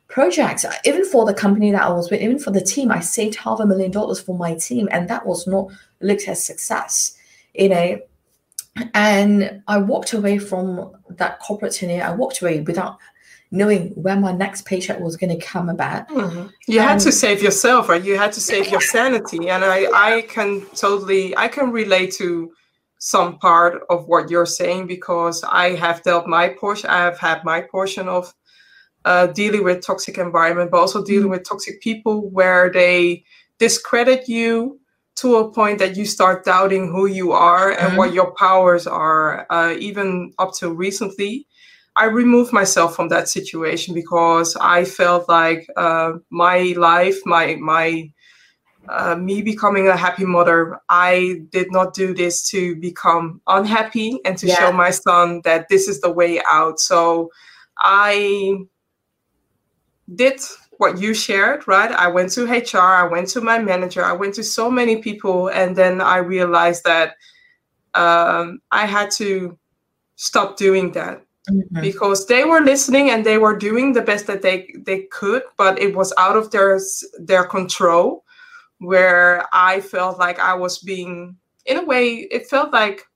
projects, 0.08 0.64
even 0.84 1.04
for 1.04 1.24
the 1.24 1.34
company 1.34 1.70
that 1.72 1.82
I 1.82 1.90
was 1.90 2.10
with, 2.10 2.20
even 2.20 2.38
for 2.38 2.50
the 2.50 2.60
team, 2.60 2.90
I 2.90 3.00
saved 3.00 3.36
half 3.36 3.60
a 3.60 3.66
million 3.66 3.90
dollars 3.90 4.20
for 4.20 4.36
my 4.36 4.54
team, 4.54 4.88
and 4.90 5.08
that 5.08 5.26
was 5.26 5.46
not 5.46 5.68
looked 6.00 6.28
as 6.28 6.44
success, 6.44 7.16
you 7.54 7.68
know. 7.68 7.98
And 8.92 9.62
I 9.68 9.78
walked 9.78 10.12
away 10.12 10.38
from 10.38 10.96
that 11.08 11.38
corporate 11.40 11.72
tenure. 11.72 12.02
I 12.02 12.12
walked 12.12 12.42
away 12.42 12.60
without 12.60 12.98
knowing 13.50 13.90
where 13.90 14.16
my 14.16 14.32
next 14.32 14.64
paycheck 14.64 14.98
was 14.98 15.16
going 15.16 15.38
to 15.38 15.46
come 15.46 15.68
about. 15.68 16.08
Mm-hmm. 16.08 16.48
You 16.66 16.80
and, 16.80 16.90
had 16.90 17.00
to 17.00 17.12
save 17.12 17.40
yourself, 17.40 17.88
right? 17.88 18.02
You 18.02 18.18
had 18.18 18.32
to 18.32 18.40
save 18.40 18.68
your 18.68 18.80
sanity, 18.80 19.48
and 19.48 19.64
I, 19.64 19.86
I 19.94 20.22
can 20.22 20.66
totally, 20.74 21.36
I 21.36 21.48
can 21.48 21.70
relate 21.70 22.12
to 22.14 22.52
some 22.98 23.38
part 23.38 23.82
of 23.90 24.08
what 24.08 24.30
you're 24.30 24.46
saying 24.46 24.86
because 24.86 25.44
I 25.44 25.74
have 25.74 26.02
dealt 26.02 26.26
my 26.26 26.48
portion. 26.48 26.90
I 26.90 26.98
have 27.04 27.18
had 27.18 27.44
my 27.44 27.60
portion 27.60 28.08
of 28.08 28.34
uh, 29.04 29.26
dealing 29.28 29.64
with 29.64 29.84
toxic 29.84 30.18
environment, 30.18 30.70
but 30.70 30.78
also 30.80 31.04
dealing 31.04 31.24
mm-hmm. 31.24 31.32
with 31.32 31.48
toxic 31.48 31.80
people 31.80 32.30
where 32.30 32.70
they 32.70 33.24
discredit 33.58 34.28
you 34.28 34.80
to 35.16 35.36
a 35.36 35.52
point 35.52 35.78
that 35.78 35.96
you 35.96 36.04
start 36.04 36.44
doubting 36.44 36.90
who 36.90 37.06
you 37.06 37.32
are 37.32 37.70
and 37.70 37.80
mm-hmm. 37.80 37.96
what 37.96 38.12
your 38.12 38.32
powers 38.34 38.86
are. 38.86 39.46
Uh, 39.50 39.74
even 39.78 40.32
up 40.38 40.52
to 40.54 40.72
recently, 40.72 41.46
I 41.96 42.06
removed 42.06 42.52
myself 42.52 42.96
from 42.96 43.08
that 43.08 43.28
situation 43.28 43.94
because 43.94 44.56
I 44.60 44.84
felt 44.84 45.28
like 45.28 45.68
uh, 45.76 46.14
my 46.30 46.74
life, 46.76 47.20
my 47.24 47.54
my 47.56 48.10
uh, 48.88 49.16
me 49.16 49.40
becoming 49.42 49.88
a 49.88 49.96
happy 49.96 50.26
mother, 50.26 50.78
I 50.88 51.42
did 51.50 51.70
not 51.70 51.94
do 51.94 52.12
this 52.14 52.46
to 52.50 52.76
become 52.76 53.40
unhappy 53.46 54.18
and 54.24 54.36
to 54.38 54.46
yeah. 54.46 54.56
show 54.56 54.72
my 54.72 54.90
son 54.90 55.40
that 55.44 55.68
this 55.68 55.88
is 55.88 56.00
the 56.00 56.10
way 56.10 56.42
out. 56.50 56.80
So 56.80 57.30
I 57.78 58.56
did 60.12 60.40
what 60.78 60.98
you 60.98 61.14
shared, 61.14 61.66
right? 61.66 61.90
I 61.90 62.08
went 62.08 62.32
to 62.32 62.46
HR, 62.46 62.78
I 62.78 63.06
went 63.06 63.28
to 63.28 63.40
my 63.40 63.58
manager, 63.58 64.04
I 64.04 64.12
went 64.12 64.34
to 64.34 64.42
so 64.42 64.70
many 64.70 64.96
people, 64.96 65.48
and 65.48 65.76
then 65.76 66.00
I 66.00 66.18
realized 66.18 66.84
that 66.84 67.16
um, 67.94 68.60
I 68.70 68.86
had 68.86 69.10
to 69.12 69.56
stop 70.16 70.56
doing 70.56 70.92
that 70.92 71.24
mm-hmm. 71.50 71.80
because 71.80 72.26
they 72.26 72.44
were 72.44 72.60
listening 72.60 73.10
and 73.10 73.24
they 73.24 73.38
were 73.38 73.56
doing 73.56 73.92
the 73.92 74.02
best 74.02 74.26
that 74.26 74.42
they 74.42 74.74
they 74.78 75.02
could, 75.12 75.42
but 75.56 75.78
it 75.78 75.94
was 75.94 76.12
out 76.18 76.36
of 76.36 76.50
their 76.50 76.80
their 77.18 77.44
control. 77.44 78.24
Where 78.78 79.46
I 79.52 79.80
felt 79.80 80.18
like 80.18 80.38
I 80.40 80.52
was 80.52 80.78
being, 80.78 81.36
in 81.64 81.78
a 81.78 81.84
way, 81.84 82.26
it 82.30 82.48
felt 82.48 82.72
like 82.72 83.06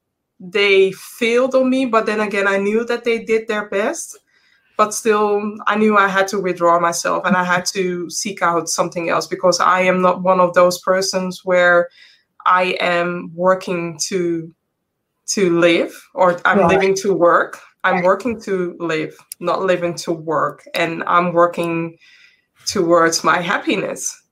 they 0.40 0.92
failed 0.92 1.54
on 1.54 1.68
me, 1.68 1.84
but 1.84 2.06
then 2.06 2.20
again, 2.20 2.46
I 2.46 2.58
knew 2.58 2.84
that 2.86 3.04
they 3.04 3.24
did 3.24 3.48
their 3.48 3.68
best 3.68 4.16
but 4.78 4.94
still 4.94 5.56
i 5.66 5.76
knew 5.76 5.98
i 5.98 6.08
had 6.08 6.26
to 6.26 6.40
withdraw 6.40 6.80
myself 6.80 7.22
and 7.26 7.36
i 7.36 7.44
had 7.44 7.66
to 7.66 8.08
seek 8.08 8.40
out 8.40 8.68
something 8.68 9.10
else 9.10 9.26
because 9.26 9.60
i 9.60 9.80
am 9.80 10.00
not 10.00 10.22
one 10.22 10.40
of 10.40 10.54
those 10.54 10.80
persons 10.80 11.44
where 11.44 11.90
i 12.46 12.76
am 12.80 13.30
working 13.34 13.98
to 14.00 14.50
to 15.26 15.60
live 15.60 15.92
or 16.14 16.40
i'm 16.46 16.60
right. 16.60 16.68
living 16.68 16.94
to 16.94 17.12
work 17.12 17.60
i'm 17.84 18.02
working 18.02 18.40
to 18.40 18.74
live 18.78 19.14
not 19.40 19.62
living 19.62 19.94
to 19.94 20.12
work 20.12 20.64
and 20.74 21.04
i'm 21.04 21.34
working 21.34 21.98
towards 22.64 23.22
my 23.22 23.38
happiness 23.38 24.22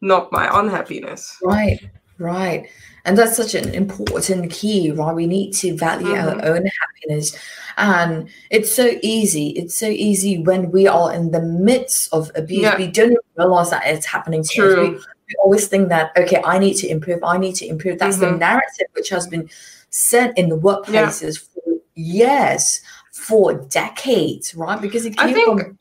not 0.00 0.32
my 0.32 0.48
unhappiness 0.58 1.36
right 1.42 1.80
Right. 2.18 2.68
And 3.08 3.16
that's 3.16 3.38
such 3.38 3.54
an 3.54 3.72
important 3.72 4.50
key, 4.52 4.90
right? 4.90 5.14
We 5.14 5.26
need 5.26 5.54
to 5.54 5.74
value 5.74 6.08
mm-hmm. 6.08 6.40
our 6.40 6.44
own 6.44 6.66
happiness. 6.66 7.34
And 7.78 8.28
it's 8.50 8.70
so 8.70 8.98
easy. 9.02 9.48
It's 9.50 9.78
so 9.78 9.86
easy 9.86 10.42
when 10.42 10.70
we 10.70 10.86
are 10.86 11.14
in 11.14 11.30
the 11.30 11.40
midst 11.40 12.12
of 12.12 12.30
abuse. 12.34 12.60
Yeah. 12.60 12.76
We 12.76 12.86
don't 12.86 13.16
realize 13.36 13.70
that 13.70 13.86
it's 13.86 14.04
happening 14.04 14.42
to 14.42 14.54
True. 14.54 14.72
us. 14.72 14.78
We, 14.78 14.90
we, 14.90 15.34
always 15.42 15.68
think 15.68 15.88
that, 15.88 16.10
okay, 16.18 16.42
I 16.44 16.58
need 16.58 16.74
to 16.74 16.88
improve. 16.88 17.24
I 17.24 17.38
need 17.38 17.54
to 17.54 17.66
improve. 17.66 17.98
That's 17.98 18.18
mm-hmm. 18.18 18.32
the 18.32 18.38
narrative 18.38 18.88
which 18.92 19.08
has 19.08 19.26
been 19.26 19.48
set 19.88 20.36
in 20.36 20.50
the 20.50 20.58
workplaces 20.58 21.38
yeah. 21.38 21.62
for 21.62 21.80
years, 21.94 22.82
for 23.10 23.54
decades, 23.54 24.54
right? 24.54 24.78
Because 24.82 25.06
it 25.06 25.16
came 25.16 25.32
think, 25.32 25.60
from. 25.60 25.78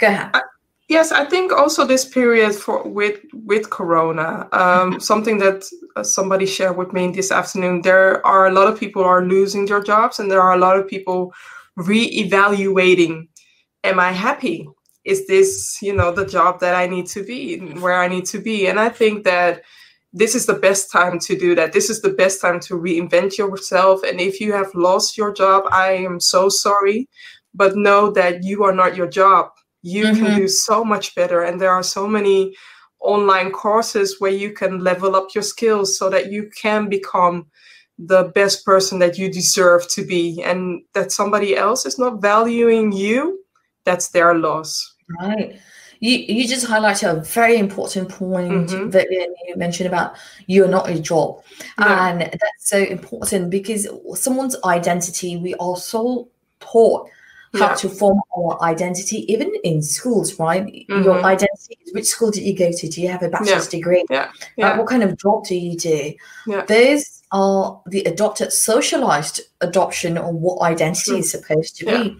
Go 0.00 0.08
ahead. 0.08 0.30
I, 0.34 0.42
Yes, 0.88 1.12
I 1.12 1.26
think 1.26 1.52
also 1.52 1.84
this 1.84 2.06
period 2.06 2.54
for 2.54 2.88
with 2.88 3.20
with 3.34 3.68
Corona, 3.68 4.48
um, 4.52 4.98
something 5.10 5.36
that 5.38 5.64
uh, 5.96 6.02
somebody 6.02 6.46
shared 6.46 6.78
with 6.78 6.94
me 6.94 7.10
this 7.12 7.30
afternoon. 7.30 7.82
There 7.82 8.26
are 8.26 8.46
a 8.46 8.52
lot 8.52 8.68
of 8.68 8.80
people 8.80 9.04
are 9.04 9.22
losing 9.24 9.66
their 9.66 9.82
jobs, 9.82 10.18
and 10.18 10.30
there 10.30 10.40
are 10.40 10.54
a 10.54 10.58
lot 10.58 10.78
of 10.78 10.88
people 10.88 11.34
reevaluating: 11.78 13.28
Am 13.84 14.00
I 14.00 14.12
happy? 14.12 14.66
Is 15.04 15.26
this 15.26 15.78
you 15.82 15.92
know 15.94 16.10
the 16.10 16.26
job 16.26 16.58
that 16.60 16.74
I 16.74 16.86
need 16.86 17.06
to 17.08 17.22
be, 17.22 17.58
where 17.80 18.00
I 18.00 18.08
need 18.08 18.24
to 18.26 18.38
be? 18.40 18.66
And 18.66 18.80
I 18.80 18.88
think 18.88 19.24
that 19.24 19.62
this 20.14 20.34
is 20.34 20.46
the 20.46 20.54
best 20.54 20.90
time 20.90 21.18
to 21.18 21.36
do 21.38 21.54
that. 21.54 21.74
This 21.74 21.90
is 21.90 22.00
the 22.00 22.14
best 22.14 22.40
time 22.40 22.60
to 22.60 22.74
reinvent 22.74 23.36
yourself. 23.36 24.02
And 24.04 24.20
if 24.22 24.40
you 24.40 24.54
have 24.54 24.74
lost 24.74 25.18
your 25.18 25.34
job, 25.34 25.64
I 25.70 25.92
am 25.92 26.18
so 26.18 26.48
sorry, 26.48 27.08
but 27.54 27.76
know 27.76 28.10
that 28.12 28.42
you 28.42 28.64
are 28.64 28.72
not 28.74 28.96
your 28.96 29.06
job 29.06 29.50
you 29.82 30.04
mm-hmm. 30.04 30.24
can 30.24 30.38
do 30.38 30.48
so 30.48 30.84
much 30.84 31.14
better 31.14 31.42
and 31.42 31.60
there 31.60 31.70
are 31.70 31.82
so 31.82 32.06
many 32.06 32.54
online 33.00 33.52
courses 33.52 34.16
where 34.18 34.32
you 34.32 34.52
can 34.52 34.80
level 34.80 35.14
up 35.14 35.28
your 35.34 35.42
skills 35.42 35.96
so 35.98 36.10
that 36.10 36.32
you 36.32 36.50
can 36.60 36.88
become 36.88 37.46
the 37.98 38.24
best 38.34 38.64
person 38.64 38.98
that 38.98 39.18
you 39.18 39.30
deserve 39.30 39.88
to 39.88 40.04
be 40.04 40.42
and 40.44 40.82
that 40.94 41.12
somebody 41.12 41.56
else 41.56 41.84
is 41.84 41.98
not 41.98 42.20
valuing 42.20 42.92
you 42.92 43.44
that's 43.84 44.08
their 44.08 44.34
loss 44.34 44.94
right 45.20 45.58
you 46.00 46.16
you 46.16 46.46
just 46.46 46.66
highlighted 46.66 47.10
a 47.10 47.20
very 47.22 47.56
important 47.56 48.08
point 48.08 48.68
mm-hmm. 48.68 48.90
that 48.90 49.08
you 49.10 49.56
mentioned 49.56 49.88
about 49.88 50.14
you're 50.46 50.68
not 50.68 50.88
a 50.88 50.98
job 50.98 51.42
yeah. 51.78 52.08
and 52.08 52.20
that's 52.20 52.68
so 52.68 52.78
important 52.78 53.50
because 53.50 53.88
someone's 54.14 54.56
identity 54.64 55.36
we 55.36 55.54
are 55.56 55.76
so 55.76 56.28
taught 56.60 57.08
how 57.54 57.68
yeah. 57.68 57.74
to 57.74 57.88
form 57.88 58.20
our 58.36 58.60
identity, 58.62 59.30
even 59.32 59.52
in 59.64 59.82
schools, 59.82 60.38
right? 60.38 60.64
Mm-hmm. 60.64 61.02
Your 61.02 61.22
identity 61.24 61.78
is 61.84 61.94
which 61.94 62.06
school 62.06 62.30
did 62.30 62.42
you 62.44 62.56
go 62.56 62.70
to? 62.70 62.88
Do 62.88 63.00
you 63.00 63.08
have 63.08 63.22
a 63.22 63.28
bachelor's 63.28 63.66
yeah. 63.66 63.78
degree? 63.78 64.04
Yeah. 64.10 64.30
yeah. 64.56 64.76
what 64.76 64.86
kind 64.86 65.02
of 65.02 65.16
job 65.18 65.44
do 65.44 65.56
you 65.56 65.76
do? 65.76 66.12
Yeah. 66.46 66.64
Those 66.66 67.22
are 67.32 67.80
the 67.86 68.02
adopted, 68.04 68.52
socialized 68.52 69.40
adoption 69.60 70.18
of 70.18 70.34
what 70.34 70.62
identity 70.62 71.12
True. 71.12 71.18
is 71.18 71.30
supposed 71.30 71.76
to 71.76 71.86
be. 71.86 72.16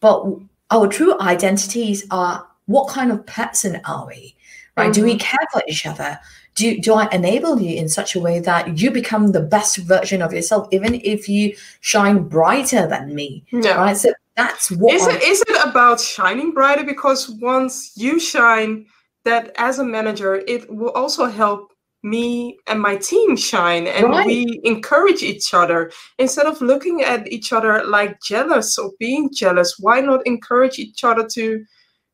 But 0.00 0.24
our 0.70 0.86
true 0.88 1.18
identities 1.20 2.06
are 2.10 2.46
what 2.66 2.88
kind 2.88 3.10
of 3.10 3.26
person 3.26 3.80
are 3.84 4.06
we? 4.06 4.36
Right? 4.76 4.84
Mm-hmm. 4.84 4.92
Do 4.92 5.02
we 5.04 5.10
mm-hmm. 5.12 5.18
care 5.18 5.46
for 5.52 5.62
each 5.68 5.86
other? 5.86 6.18
Do, 6.54 6.78
do 6.80 6.94
I 6.94 7.08
enable 7.12 7.60
you 7.60 7.76
in 7.76 7.88
such 7.88 8.14
a 8.14 8.20
way 8.20 8.40
that 8.40 8.78
you 8.78 8.90
become 8.90 9.28
the 9.28 9.40
best 9.40 9.78
version 9.78 10.20
of 10.20 10.32
yourself, 10.32 10.68
even 10.70 10.94
if 10.96 11.28
you 11.28 11.56
shine 11.80 12.24
brighter 12.24 12.86
than 12.86 13.14
me? 13.14 13.44
Yeah. 13.50 13.76
Right. 13.76 13.96
So 13.96 14.12
that's 14.40 14.70
what 14.70 14.94
is 14.94 15.06
it 15.06 15.22
is 15.22 15.42
it 15.48 15.68
about 15.68 16.00
shining 16.00 16.52
brighter 16.52 16.84
because 16.84 17.30
once 17.40 17.92
you 17.96 18.18
shine 18.18 18.86
that 19.24 19.52
as 19.56 19.78
a 19.78 19.84
manager 19.84 20.36
it 20.46 20.70
will 20.72 20.90
also 20.90 21.26
help 21.26 21.72
me 22.02 22.58
and 22.66 22.80
my 22.80 22.96
team 22.96 23.36
shine 23.36 23.86
and 23.86 24.08
right. 24.08 24.26
we 24.26 24.60
encourage 24.64 25.22
each 25.22 25.52
other 25.52 25.90
instead 26.18 26.46
of 26.46 26.60
looking 26.62 27.02
at 27.02 27.30
each 27.30 27.52
other 27.52 27.84
like 27.84 28.18
jealous 28.22 28.78
or 28.78 28.90
being 28.98 29.28
jealous 29.32 29.76
why 29.78 30.00
not 30.00 30.26
encourage 30.26 30.78
each 30.78 31.04
other 31.04 31.26
to 31.26 31.62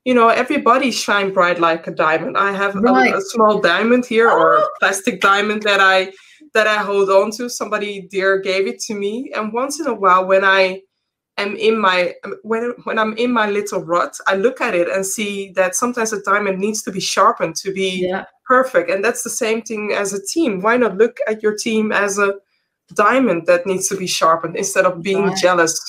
you 0.04 0.12
know 0.12 0.28
everybody 0.28 0.90
shine 0.90 1.32
bright 1.32 1.60
like 1.60 1.86
a 1.86 1.92
diamond 1.92 2.36
i 2.36 2.50
have 2.50 2.74
right. 2.74 3.14
a, 3.14 3.18
a, 3.18 3.20
small 3.20 3.60
diamond 3.60 4.04
here 4.04 4.28
oh. 4.28 4.36
or 4.36 4.54
a 4.56 4.60
ah. 4.60 4.68
plastic 4.80 5.20
diamond 5.20 5.62
that 5.62 5.80
i 5.80 6.10
that 6.52 6.66
i 6.66 6.78
hold 6.78 7.08
on 7.08 7.30
to 7.30 7.48
somebody 7.48 8.08
dear 8.10 8.38
gave 8.38 8.66
it 8.66 8.80
to 8.80 8.94
me 8.94 9.30
and 9.36 9.52
once 9.52 9.78
in 9.78 9.86
a 9.86 9.94
while 9.94 10.26
when 10.26 10.44
i 10.44 10.80
am 11.38 11.56
in 11.56 11.78
my 11.78 12.14
when 12.42 12.72
when 12.84 12.98
I'm 12.98 13.16
in 13.16 13.32
my 13.32 13.48
little 13.50 13.84
rut, 13.84 14.18
I 14.26 14.36
look 14.36 14.60
at 14.60 14.74
it 14.74 14.88
and 14.88 15.04
see 15.04 15.50
that 15.52 15.74
sometimes 15.74 16.12
a 16.12 16.22
diamond 16.22 16.58
needs 16.58 16.82
to 16.82 16.90
be 16.90 17.00
sharpened 17.00 17.56
to 17.56 17.72
be 17.72 18.06
yeah. 18.08 18.24
perfect. 18.44 18.90
And 18.90 19.04
that's 19.04 19.22
the 19.22 19.30
same 19.30 19.62
thing 19.62 19.92
as 19.92 20.12
a 20.12 20.24
team. 20.24 20.60
Why 20.60 20.76
not 20.76 20.96
look 20.96 21.18
at 21.28 21.42
your 21.42 21.56
team 21.56 21.92
as 21.92 22.18
a 22.18 22.34
diamond 22.94 23.46
that 23.46 23.66
needs 23.66 23.88
to 23.88 23.96
be 23.96 24.06
sharpened 24.06 24.56
instead 24.56 24.86
of 24.86 25.02
being 25.02 25.24
right. 25.24 25.36
jealous? 25.36 25.80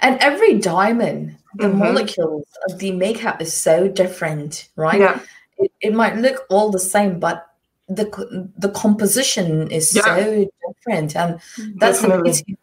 And 0.00 0.18
every 0.20 0.58
diamond, 0.58 1.36
the 1.56 1.66
mm-hmm. 1.66 1.78
molecules 1.78 2.46
of 2.68 2.78
the 2.78 2.92
makeup 2.92 3.40
is 3.42 3.52
so 3.52 3.86
different, 3.86 4.68
right? 4.76 4.98
Yeah. 4.98 5.20
It, 5.58 5.72
it 5.80 5.94
might 5.94 6.16
look 6.16 6.46
all 6.48 6.70
the 6.70 6.78
same, 6.78 7.20
but 7.20 7.46
the 7.88 8.48
the 8.56 8.70
composition 8.70 9.70
is 9.70 9.94
yeah. 9.94 10.02
so 10.02 10.50
different, 10.68 11.16
and 11.16 11.40
that's 11.76 12.00
Definitely. 12.00 12.30
the 12.30 12.56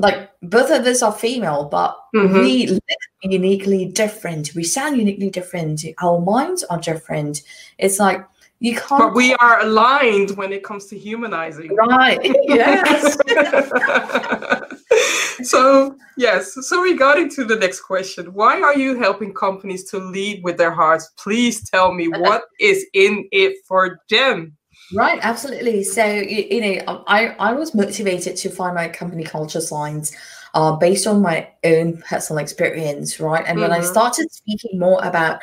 like 0.00 0.30
both 0.42 0.70
of 0.70 0.86
us 0.86 1.02
are 1.02 1.12
female, 1.12 1.64
but 1.64 1.96
mm-hmm. 2.14 2.38
we 2.38 2.66
look 2.66 2.82
uniquely 3.22 3.86
different. 3.86 4.54
We 4.54 4.64
sound 4.64 4.96
uniquely 4.96 5.30
different. 5.30 5.84
Our 6.02 6.20
minds 6.20 6.64
are 6.64 6.78
different. 6.78 7.42
It's 7.78 7.98
like 7.98 8.24
you 8.60 8.76
can't. 8.76 9.00
But 9.00 9.14
we 9.14 9.34
are 9.34 9.60
aligned 9.62 10.36
when 10.36 10.52
it 10.52 10.62
comes 10.62 10.86
to 10.86 10.98
humanizing. 10.98 11.74
Right. 11.74 12.20
Yes. 12.50 13.16
so 15.48 15.96
yes. 16.16 16.56
So 16.66 16.82
regarding 16.82 17.30
to 17.30 17.44
the 17.44 17.56
next 17.56 17.80
question, 17.80 18.32
why 18.34 18.60
are 18.60 18.76
you 18.76 18.98
helping 18.98 19.32
companies 19.32 19.84
to 19.90 19.98
lead 19.98 20.42
with 20.42 20.58
their 20.58 20.72
hearts? 20.72 21.10
Please 21.16 21.68
tell 21.70 21.94
me 21.94 22.08
what 22.08 22.42
is 22.58 22.86
in 22.92 23.28
it 23.32 23.56
for 23.66 24.00
them. 24.10 24.56
Right, 24.92 25.20
absolutely. 25.22 25.84
So 25.84 26.04
you, 26.04 26.46
you, 26.50 26.60
know, 26.60 27.04
I 27.06 27.28
I 27.38 27.52
was 27.52 27.74
motivated 27.74 28.36
to 28.36 28.50
find 28.50 28.74
my 28.74 28.88
company 28.88 29.22
culture 29.22 29.60
science 29.60 30.12
uh, 30.54 30.72
based 30.76 31.06
on 31.06 31.22
my 31.22 31.48
own 31.64 31.98
personal 31.98 32.42
experience, 32.42 33.20
right? 33.20 33.44
And 33.46 33.58
mm-hmm. 33.58 33.62
when 33.62 33.72
I 33.72 33.80
mm-hmm. 33.80 33.92
started 33.92 34.32
speaking 34.32 34.78
more 34.78 35.02
about 35.04 35.40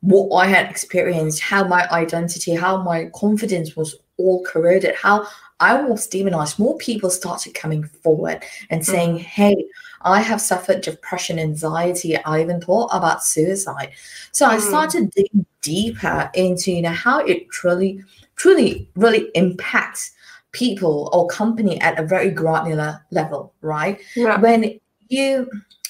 what 0.00 0.36
I 0.36 0.46
had 0.46 0.68
experienced, 0.68 1.40
how 1.40 1.64
my 1.64 1.88
identity, 1.90 2.54
how 2.54 2.82
my 2.82 3.10
confidence 3.14 3.76
was 3.76 3.94
all 4.18 4.44
corroded, 4.44 4.94
how 4.94 5.26
I 5.60 5.80
was 5.80 6.06
demonized, 6.06 6.58
more 6.58 6.76
people 6.78 7.08
started 7.08 7.54
coming 7.54 7.84
forward 7.84 8.44
and 8.68 8.84
saying, 8.84 9.14
mm-hmm. 9.14 9.24
"Hey, 9.24 9.64
I 10.02 10.20
have 10.20 10.40
suffered 10.40 10.82
depression, 10.82 11.38
anxiety. 11.38 12.16
I 12.16 12.42
even 12.42 12.60
thought 12.60 12.90
about 12.92 13.24
suicide." 13.24 13.92
So 14.32 14.46
mm-hmm. 14.46 14.56
I 14.56 14.58
started 14.58 15.10
digging 15.12 15.46
deeper 15.62 16.30
into 16.34 16.72
you 16.72 16.82
know 16.82 16.90
how 16.90 17.20
it 17.20 17.48
truly 17.50 18.04
truly 18.42 18.88
really 18.96 19.30
impacts 19.36 20.10
people 20.50 21.08
or 21.12 21.28
company 21.28 21.80
at 21.80 21.96
a 21.96 22.02
very 22.02 22.28
granular 22.28 23.00
level 23.12 23.54
right 23.60 24.00
yeah. 24.16 24.40
when 24.40 24.80
you 25.08 25.48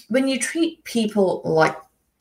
when 0.08 0.28
you 0.28 0.38
treat 0.38 0.84
people 0.84 1.40
like 1.46 1.74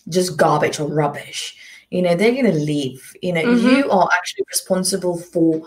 just 0.08 0.38
garbage 0.38 0.80
or 0.80 0.88
rubbish 0.88 1.58
you 1.90 2.02
know 2.02 2.16
they're 2.16 2.32
going 2.32 2.46
to 2.46 2.54
leave 2.54 3.14
you 3.22 3.34
know 3.34 3.44
mm-hmm. 3.44 3.76
you 3.76 3.92
are 3.92 4.08
actually 4.18 4.46
responsible 4.48 5.18
for 5.20 5.62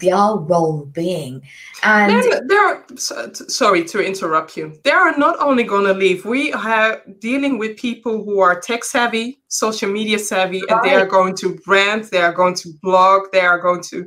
their 0.00 0.36
well-being 0.36 1.42
and 1.82 2.22
they're, 2.22 2.40
they're, 2.46 2.84
sorry 2.96 3.84
to 3.84 4.04
interrupt 4.04 4.56
you 4.56 4.72
they 4.84 4.90
are 4.90 5.16
not 5.16 5.38
only 5.40 5.64
going 5.64 5.84
to 5.84 5.92
leave 5.92 6.24
we 6.24 6.52
are 6.52 7.02
dealing 7.20 7.58
with 7.58 7.76
people 7.76 8.24
who 8.24 8.40
are 8.40 8.60
tech 8.60 8.84
savvy 8.84 9.40
social 9.48 9.90
media 9.90 10.18
savvy 10.18 10.62
right. 10.62 10.70
and 10.70 10.84
they 10.84 10.94
are 10.94 11.06
going 11.06 11.34
to 11.34 11.56
brand 11.64 12.04
they 12.04 12.20
are 12.20 12.32
going 12.32 12.54
to 12.54 12.70
blog 12.82 13.22
they 13.32 13.40
are 13.40 13.60
going 13.60 13.82
to 13.82 14.06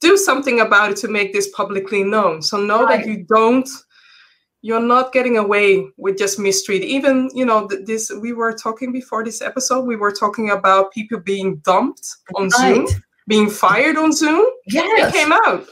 do 0.00 0.16
something 0.16 0.60
about 0.60 0.90
it 0.90 0.96
to 0.96 1.08
make 1.08 1.32
this 1.32 1.48
publicly 1.50 2.02
known 2.02 2.42
so 2.42 2.58
know 2.60 2.84
right. 2.84 3.04
that 3.04 3.06
you 3.06 3.24
don't 3.28 3.68
you're 4.62 4.80
not 4.80 5.12
getting 5.12 5.38
away 5.38 5.86
with 5.96 6.18
just 6.18 6.38
mistreat 6.38 6.82
even 6.82 7.30
you 7.34 7.44
know 7.44 7.68
this 7.84 8.10
we 8.20 8.32
were 8.32 8.52
talking 8.52 8.92
before 8.92 9.24
this 9.24 9.40
episode 9.40 9.82
we 9.82 9.96
were 9.96 10.12
talking 10.12 10.50
about 10.50 10.92
people 10.92 11.18
being 11.18 11.56
dumped 11.58 12.16
on 12.36 12.48
right. 12.48 12.88
zoom 12.88 13.02
being 13.26 13.50
fired 13.50 13.96
on 13.96 14.12
Zoom. 14.12 14.46
Yeah, 14.66 14.82
it 14.84 15.12
came 15.12 15.32
out. 15.32 15.66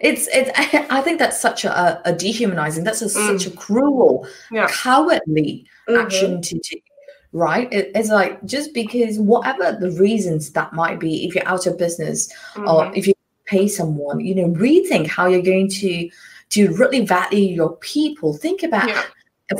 It's 0.00 0.28
it's. 0.32 0.50
I 0.90 1.00
think 1.00 1.18
that's 1.18 1.40
such 1.40 1.64
a, 1.64 2.00
a 2.04 2.12
dehumanizing. 2.12 2.84
That's 2.84 3.02
a, 3.02 3.06
mm. 3.06 3.38
such 3.38 3.52
a 3.52 3.56
cruel, 3.56 4.26
yeah. 4.50 4.66
cowardly 4.68 5.66
mm-hmm. 5.88 6.00
action 6.00 6.42
to 6.42 6.58
take, 6.58 6.84
Right? 7.32 7.72
It, 7.72 7.92
it's 7.94 8.08
like 8.08 8.44
just 8.44 8.74
because 8.74 9.18
whatever 9.18 9.76
the 9.78 9.92
reasons 9.92 10.50
that 10.52 10.72
might 10.72 10.98
be, 10.98 11.26
if 11.26 11.34
you're 11.34 11.46
out 11.46 11.66
of 11.66 11.78
business 11.78 12.32
mm-hmm. 12.54 12.68
or 12.68 12.92
if 12.96 13.06
you 13.06 13.14
pay 13.46 13.68
someone, 13.68 14.20
you 14.20 14.34
know, 14.34 14.48
rethink 14.48 15.06
how 15.06 15.26
you're 15.26 15.42
going 15.42 15.68
to 15.68 16.10
to 16.50 16.74
really 16.74 17.04
value 17.04 17.54
your 17.54 17.76
people. 17.76 18.36
Think 18.36 18.62
about 18.62 18.88
yeah. 18.88 19.02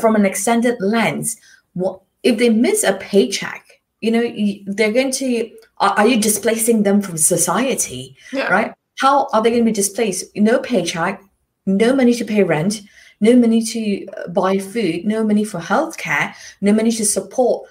from 0.01 0.17
an 0.17 0.25
extended 0.25 0.77
lens. 0.81 1.37
What 1.75 2.01
if 2.23 2.39
they 2.39 2.51
miss 2.51 2.85
a 2.85 2.95
paycheck? 2.95 3.65
You 4.01 4.11
know, 4.11 4.65
they're 4.67 4.93
going 4.93 5.13
to 5.13 5.51
are, 5.81 5.91
are 5.99 6.07
you 6.07 6.21
displacing 6.21 6.85
them 6.85 7.03
from 7.03 7.17
society? 7.17 8.17
Yeah. 8.33 8.49
Right? 8.49 8.75
how 9.01 9.29
are 9.33 9.43
they 9.43 9.51
going 9.51 9.65
to 9.65 9.71
be 9.71 9.73
displaced? 9.73 10.37
No 10.37 10.59
paycheck, 10.59 11.23
no 11.65 11.95
money 11.95 12.15
to 12.15 12.25
pay 12.25 12.43
rent, 12.43 12.83
no 13.21 13.35
money 13.35 13.63
to 13.63 14.07
uh, 14.09 14.29
buy 14.29 14.59
food, 14.59 15.07
no 15.07 15.25
money 15.25 15.45
for 15.45 15.59
healthcare, 15.59 16.35
no 16.61 16.73
money 16.73 16.93
to 16.93 17.05
support 17.05 17.69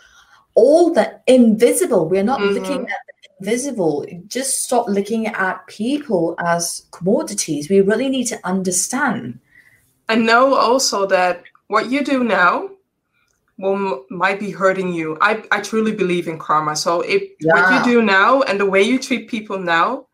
all 0.55 0.91
the 0.91 1.19
invisible. 1.27 2.09
We're 2.09 2.23
not 2.23 2.39
mm-hmm. 2.39 2.55
looking 2.55 2.81
at 2.81 2.97
the 3.07 3.29
invisible. 3.39 4.05
Just 4.27 4.63
stop 4.63 4.87
looking 4.87 5.27
at 5.27 5.65
people 5.67 6.35
as 6.39 6.87
commodities. 6.91 7.69
We 7.69 7.81
really 7.81 8.09
need 8.09 8.25
to 8.25 8.39
understand. 8.43 9.39
I 10.07 10.15
know 10.15 10.55
also 10.55 11.05
that 11.07 11.43
what 11.67 11.91
you 11.91 12.03
do 12.03 12.23
now 12.23 12.71
will 13.59 14.05
might 14.09 14.39
be 14.39 14.51
hurting 14.51 14.93
you. 14.93 15.17
I, 15.21 15.43
I 15.51 15.61
truly 15.61 15.91
believe 15.91 16.27
in 16.27 16.39
karma. 16.39 16.75
So 16.75 17.01
if 17.01 17.23
yeah. 17.39 17.53
what 17.53 17.85
you 17.85 17.93
do 17.93 18.01
now 18.01 18.41
and 18.43 18.59
the 18.59 18.65
way 18.65 18.81
you 18.81 18.97
treat 18.97 19.29
people 19.29 19.59
now 19.59 20.07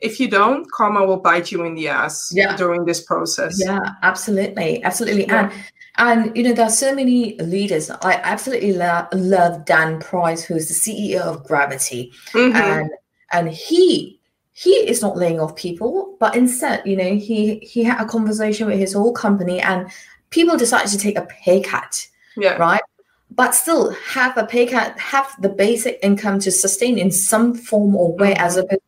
if 0.00 0.18
you 0.18 0.28
don't, 0.28 0.70
karma 0.70 1.04
will 1.04 1.18
bite 1.18 1.52
you 1.52 1.64
in 1.64 1.74
the 1.74 1.88
ass 1.88 2.30
yeah. 2.32 2.56
during 2.56 2.84
this 2.84 3.02
process. 3.02 3.60
Yeah, 3.62 3.80
absolutely. 4.02 4.82
Absolutely. 4.82 5.26
Yeah. 5.26 5.50
And 5.50 5.64
and 5.98 6.36
you 6.36 6.42
know, 6.42 6.54
there 6.54 6.66
are 6.66 6.70
so 6.70 6.94
many 6.94 7.36
leaders. 7.38 7.90
I 7.90 8.14
absolutely 8.22 8.72
lo- 8.72 9.06
love 9.12 9.64
Dan 9.66 10.00
Price, 10.00 10.42
who's 10.42 10.68
the 10.68 10.74
CEO 10.74 11.20
of 11.20 11.44
Gravity. 11.44 12.12
Mm-hmm. 12.32 12.56
And 12.56 12.90
and 13.32 13.48
he 13.50 14.18
he 14.52 14.70
is 14.70 15.02
not 15.02 15.16
laying 15.16 15.40
off 15.40 15.56
people, 15.56 16.16
but 16.18 16.34
instead, 16.34 16.82
you 16.86 16.96
know, 16.96 17.14
he 17.14 17.58
he 17.58 17.84
had 17.84 18.00
a 18.00 18.06
conversation 18.06 18.66
with 18.66 18.78
his 18.78 18.94
whole 18.94 19.12
company 19.12 19.60
and 19.60 19.90
people 20.30 20.56
decided 20.56 20.90
to 20.90 20.98
take 20.98 21.18
a 21.18 21.26
pay 21.26 21.60
cut. 21.60 22.06
Yeah. 22.36 22.54
Right. 22.54 22.82
But 23.30 23.54
still 23.54 23.92
have 23.92 24.36
a 24.36 24.44
pay 24.44 24.66
cut, 24.66 24.98
have 24.98 25.32
the 25.40 25.48
basic 25.48 25.98
income 26.02 26.40
to 26.40 26.50
sustain 26.50 26.98
in 26.98 27.12
some 27.12 27.54
form 27.54 27.94
or 27.94 28.16
way 28.16 28.32
mm-hmm. 28.32 28.44
as 28.44 28.56
opposed 28.56 28.82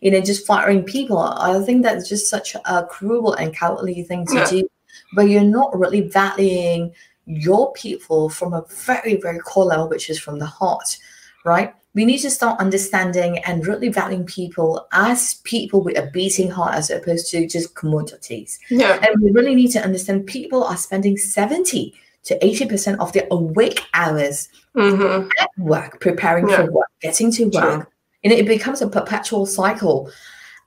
you 0.00 0.10
know, 0.10 0.20
just 0.20 0.46
firing 0.46 0.82
people. 0.82 1.18
I 1.18 1.62
think 1.62 1.82
that's 1.82 2.08
just 2.08 2.28
such 2.28 2.54
a 2.64 2.84
cruel 2.84 3.34
and 3.34 3.54
cowardly 3.54 4.02
thing 4.02 4.26
to 4.26 4.34
yeah. 4.34 4.50
do. 4.50 4.68
But 5.14 5.28
you're 5.28 5.42
not 5.42 5.78
really 5.78 6.02
valuing 6.02 6.92
your 7.26 7.72
people 7.72 8.28
from 8.28 8.52
a 8.52 8.64
very, 8.84 9.16
very 9.16 9.38
core 9.38 9.66
level, 9.66 9.88
which 9.88 10.10
is 10.10 10.18
from 10.18 10.38
the 10.38 10.46
heart, 10.46 10.96
right? 11.44 11.74
We 11.94 12.04
need 12.04 12.18
to 12.18 12.30
start 12.30 12.60
understanding 12.60 13.38
and 13.38 13.66
really 13.66 13.88
valuing 13.88 14.24
people 14.24 14.86
as 14.92 15.34
people 15.42 15.82
with 15.82 15.98
a 15.98 16.08
beating 16.12 16.50
heart 16.50 16.74
as 16.74 16.90
opposed 16.90 17.30
to 17.30 17.48
just 17.48 17.74
commodities. 17.74 18.58
Yeah. 18.70 19.04
And 19.04 19.20
we 19.20 19.32
really 19.32 19.56
need 19.56 19.72
to 19.72 19.82
understand 19.82 20.26
people 20.26 20.62
are 20.62 20.76
spending 20.76 21.16
70 21.16 21.94
to 22.24 22.38
80% 22.38 22.98
of 22.98 23.12
their 23.12 23.26
awake 23.30 23.82
hours 23.94 24.48
mm-hmm. 24.76 25.28
at 25.38 25.50
work, 25.58 26.00
preparing 26.00 26.48
yeah. 26.48 26.56
for 26.56 26.72
work, 26.72 26.88
getting 27.00 27.32
to 27.32 27.46
work, 27.46 27.90
know, 28.30 28.36
it 28.36 28.46
becomes 28.46 28.82
a 28.82 28.88
perpetual 28.88 29.46
cycle. 29.46 30.10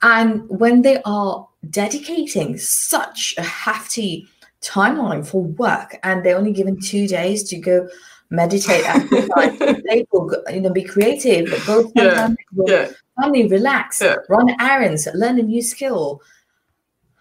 And 0.02 0.48
when 0.48 0.82
they 0.82 1.00
are 1.04 1.48
dedicating 1.70 2.58
such 2.58 3.34
a 3.38 3.42
hefty 3.42 4.28
timeline 4.60 5.26
for 5.26 5.42
work 5.42 5.98
and 6.02 6.24
they're 6.24 6.36
only 6.36 6.52
given 6.52 6.80
two 6.80 7.06
days 7.06 7.44
to 7.44 7.56
go 7.58 7.88
meditate 8.30 8.84
exercise, 8.86 9.58
you 10.52 10.60
know, 10.60 10.72
be 10.72 10.82
creative, 10.82 11.46
go 11.66 11.90
yeah, 11.94 12.28
yeah. 12.66 12.88
family, 13.20 13.46
relax, 13.46 14.00
yeah. 14.02 14.16
run 14.28 14.54
errands, 14.60 15.06
learn 15.14 15.38
a 15.38 15.42
new 15.42 15.62
skill. 15.62 16.20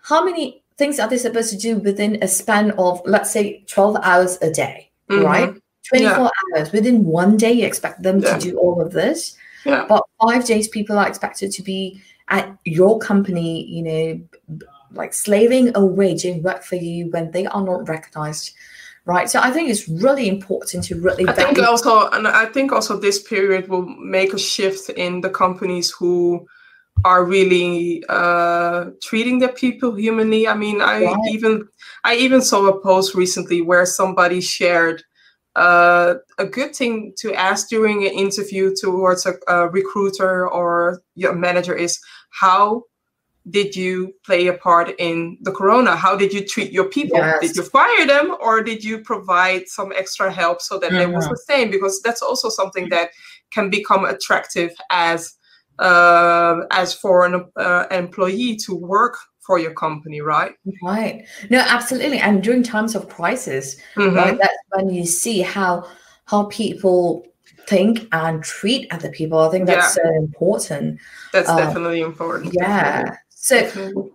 How 0.02 0.26
many 0.26 0.63
things 0.78 1.00
are 1.00 1.08
they 1.08 1.18
supposed 1.18 1.52
to 1.52 1.58
do 1.58 1.78
within 1.78 2.22
a 2.22 2.28
span 2.28 2.72
of, 2.72 3.02
let's 3.06 3.32
say, 3.32 3.64
12 3.68 3.98
hours 4.02 4.38
a 4.42 4.52
day, 4.52 4.92
mm-hmm. 5.10 5.24
right? 5.24 5.54
24 5.90 6.10
yeah. 6.10 6.30
hours. 6.56 6.72
Within 6.72 7.04
one 7.04 7.38
day, 7.38 7.52
you 7.52 7.66
expect 7.66 8.04
them 8.04 8.22
to 8.22 8.38
do 8.40 8.58
all 8.58 8.82
of 8.82 8.94
this. 8.94 9.36
Yeah. 9.66 9.86
But 9.88 10.04
five 10.22 10.46
days, 10.46 10.68
people 10.68 10.98
are 10.98 11.08
expected 11.08 11.52
to 11.52 11.62
be 11.62 12.02
at 12.30 12.58
your 12.66 13.00
company, 13.00 13.66
you 13.66 13.84
know, 13.84 14.68
like 14.92 15.14
slaving 15.14 15.76
away 15.76 16.16
doing 16.16 16.42
work 16.44 16.64
for 16.64 16.76
you 16.76 17.10
when 17.12 17.32
they 17.32 17.46
are 17.46 17.64
not 17.64 17.88
recognized. 17.88 18.54
Right. 19.06 19.30
So 19.30 19.42
I 19.42 19.52
think 19.52 19.70
it's 19.70 19.90
really 19.90 20.30
important 20.30 20.86
to 20.86 20.96
really 20.96 21.28
I 21.28 21.34
think 21.34 21.60
also 21.60 22.10
and 22.12 22.26
I 22.26 22.46
think 22.46 22.72
also 22.72 22.98
this 22.98 23.22
period 23.22 23.68
will 23.68 23.86
make 23.86 24.34
a 24.34 24.40
shift 24.40 24.90
in 24.92 25.20
the 25.20 25.30
companies 25.30 25.92
who 25.92 26.48
are 27.06 27.26
really 27.26 28.04
uh, 28.08 28.92
treating 29.02 29.40
their 29.40 29.52
people 29.52 29.96
humanly. 29.96 30.48
I 30.48 30.56
mean, 30.56 30.82
I 30.82 31.04
right. 31.04 31.18
even 31.32 31.68
I 32.04 32.16
even 32.16 32.42
saw 32.42 32.68
a 32.68 32.80
post 32.80 33.14
recently 33.16 33.62
where 33.62 33.86
somebody 33.86 34.40
shared 34.42 35.04
uh, 35.56 36.16
a 36.38 36.46
good 36.46 36.76
thing 36.76 37.14
to 37.18 37.34
ask 37.34 37.70
during 37.70 38.06
an 38.06 38.14
interview 38.14 38.74
towards 38.76 39.26
a, 39.26 39.34
a 39.48 39.70
recruiter 39.70 40.50
or 40.50 41.02
your 41.16 41.36
manager 41.36 41.76
is 41.76 42.00
how 42.32 42.84
did 43.50 43.76
you 43.76 44.14
play 44.26 44.48
a 44.48 44.54
part 44.54 44.96
in 45.00 45.38
the 45.42 45.52
corona 45.52 45.98
how 45.98 46.16
did 46.16 46.32
you 46.32 46.46
treat 46.48 46.72
your 46.72 46.86
people 46.86 47.18
yes. 47.18 47.42
did 47.42 47.56
you 47.58 47.62
fire 47.62 48.08
them 48.08 48.36
or 48.42 48.64
did 48.64 48.82
you 48.82 49.00
provide 49.00 49.68
some 49.68 49.92
extra 49.96 50.32
help 50.32 50.62
so 50.62 50.80
that 50.80 50.90
mm-hmm. 50.90 51.00
they 51.00 51.06
will 51.06 51.20
mm-hmm. 51.20 51.36
sustain 51.36 51.70
because 51.70 52.02
that's 52.02 52.22
also 52.22 52.48
something 52.48 52.88
that 52.88 53.10
can 53.52 53.70
become 53.70 54.06
attractive 54.06 54.72
as 54.90 55.36
uh, 55.80 56.62
as 56.72 56.94
for 56.94 57.26
an 57.26 57.46
uh, 57.56 57.86
employee 57.92 58.56
to 58.58 58.76
work 58.76 59.18
for 59.40 59.60
your 59.60 59.74
company, 59.74 60.22
right? 60.22 60.54
Right. 60.82 61.26
No, 61.50 61.60
absolutely. 61.60 62.20
And 62.20 62.42
during 62.42 62.64
times 62.64 62.96
of 62.96 63.10
crisis, 63.10 63.76
mm-hmm. 63.96 64.16
right, 64.16 64.38
that's 64.38 64.58
when 64.70 64.90
you 64.90 65.06
see 65.06 65.42
how 65.42 65.88
how 66.26 66.46
people 66.46 67.26
think 67.68 68.08
and 68.12 68.44
treat 68.44 68.92
other 68.92 69.10
people. 69.10 69.40
I 69.40 69.52
think 69.52 69.68
that's 69.68 69.98
yeah. 69.98 70.04
so 70.04 70.16
important. 70.16 71.00
That's 71.32 71.50
um, 71.50 71.58
definitely 71.58 72.02
important. 72.02 72.54
Yeah. 72.54 73.02
Definitely. 73.02 73.18
So. 73.30 73.60
Definitely. 73.60 74.12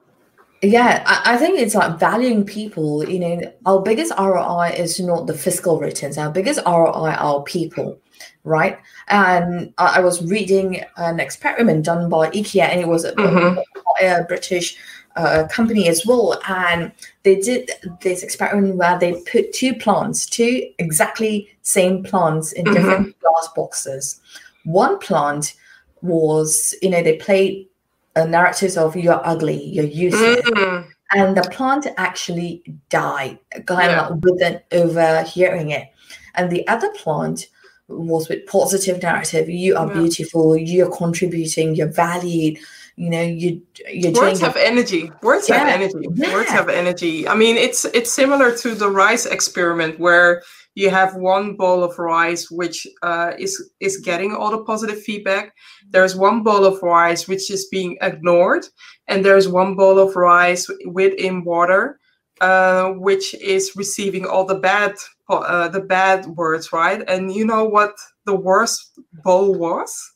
Yeah, 0.61 1.05
I, 1.07 1.35
I, 1.35 1.37
think 1.37 1.61
it's 1.61 1.77
like 1.77 2.01
valuing 2.01 2.44
people. 2.44 3.09
You 3.09 3.21
know, 3.21 3.53
our 3.64 3.81
biggest 3.81 4.12
ROI 4.18 4.75
is 4.77 4.99
not 4.99 5.29
the 5.29 5.35
fiscal 5.35 5.79
returns. 5.79 6.18
Our 6.18 6.33
biggest 6.33 6.61
ROI 6.66 7.12
are 7.12 7.44
people, 7.44 8.01
right? 8.44 8.78
And 9.09 9.72
I, 9.78 9.96
I 9.96 10.00
was 10.00 10.24
reading 10.24 10.83
an 10.96 11.20
experiment 11.20 11.85
done 11.85 12.09
by 12.09 12.31
IKEA, 12.31 12.62
and 12.62 12.81
it 12.81 12.88
was 12.88 13.04
mm-hmm. 13.04 13.59
a, 14.00 14.20
a 14.20 14.24
British 14.24 14.76
uh, 15.16 15.48
company 15.50 15.88
as 15.88 16.07
well, 16.07 16.40
and 16.48 16.92
they 17.24 17.40
did 17.40 17.70
this 18.00 18.22
experiment 18.22 18.76
where 18.76 18.98
they 18.98 19.20
put 19.22 19.52
two 19.52 19.74
plants, 19.74 20.26
two 20.26 20.70
exactly 20.78 21.48
same 21.62 22.02
plants 22.02 22.52
in 22.52 22.64
mm-hmm. 22.64 22.74
different 22.74 23.20
glass 23.20 23.48
boxes. 23.54 24.20
One 24.64 24.98
plant 24.98 25.54
was, 26.02 26.74
you 26.83 26.90
know, 26.90 27.02
they 27.02 27.16
played 27.16 27.68
a 28.16 28.26
narratives 28.26 28.76
of 28.76 28.96
you're 28.96 29.20
ugly, 29.26 29.62
you're 29.64 29.85
useless. 29.85 30.40
Mm-hmm. 30.42 30.90
And 31.11 31.37
the 31.37 31.48
plant 31.50 31.87
actually 31.96 32.62
died, 32.90 33.38
kind 33.64 33.90
yeah. 33.90 34.09
of 34.09 34.22
within 34.22 34.61
overhearing 34.72 35.70
it. 35.70 35.88
And 36.35 36.50
the 36.50 36.68
other 36.68 36.90
plant 36.90 37.48
was 37.88 38.29
with 38.29 38.46
positive 38.46 39.03
narrative. 39.03 39.48
You 39.48 39.77
are 39.77 39.87
yeah. 39.88 39.94
beautiful. 39.94 40.57
You're 40.57 40.94
contributing. 40.94 41.74
You're 41.74 41.92
valued 41.92 42.59
you 42.98 43.11
know 43.11 43.22
you 43.22 43.62
you 43.88 44.11
words 44.11 44.40
have 44.40 44.57
energy 44.57 45.12
words 45.22 45.48
yeah. 45.48 45.59
have 45.59 45.68
energy 45.68 46.09
yeah. 46.14 46.33
words 46.33 46.51
have 46.51 46.68
energy 46.68 47.29
i 47.29 47.35
mean 47.35 47.57
it's 47.57 47.85
it's 47.94 48.12
similar 48.12 48.55
to 48.55 48.74
the 48.74 48.90
rice 48.90 49.24
experiment 49.24 50.01
where 50.01 50.42
you 50.74 50.90
have 50.90 51.14
one 51.14 51.55
bowl 51.55 51.85
of 51.85 51.96
rice 51.98 52.51
which 52.51 52.88
uh, 53.03 53.33
is 53.38 53.70
is 53.79 53.98
getting 53.98 54.35
all 54.35 54.51
the 54.51 54.64
positive 54.64 55.01
feedback 55.01 55.55
there's 55.90 56.16
one 56.16 56.42
bowl 56.42 56.64
of 56.64 56.83
rice 56.83 57.29
which 57.29 57.53
is 57.53 57.66
being 57.66 57.96
ignored 58.03 58.66
and 59.07 59.24
there's 59.24 59.46
one 59.46 59.77
bowl 59.77 59.98
of 60.01 60.16
rice 60.16 60.68
within 60.87 61.44
water 61.44 62.01
uh, 62.40 62.90
which 62.90 63.33
is 63.35 63.77
receiving 63.77 64.27
all 64.27 64.44
the 64.44 64.59
bad 64.59 64.94
uh, 65.28 65.68
the 65.68 65.80
bad 65.80 66.26
words 66.26 66.72
right 66.72 67.02
and 67.08 67.32
you 67.32 67.44
know 67.44 67.64
what 67.64 67.94
the 68.24 68.34
worst 68.34 68.98
bowl 69.24 69.54
was 69.54 70.12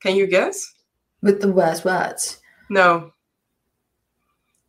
can 0.00 0.16
you 0.16 0.26
guess 0.26 0.74
with 1.22 1.40
the 1.40 1.52
worst 1.52 1.84
words? 1.84 2.40
No. 2.68 3.12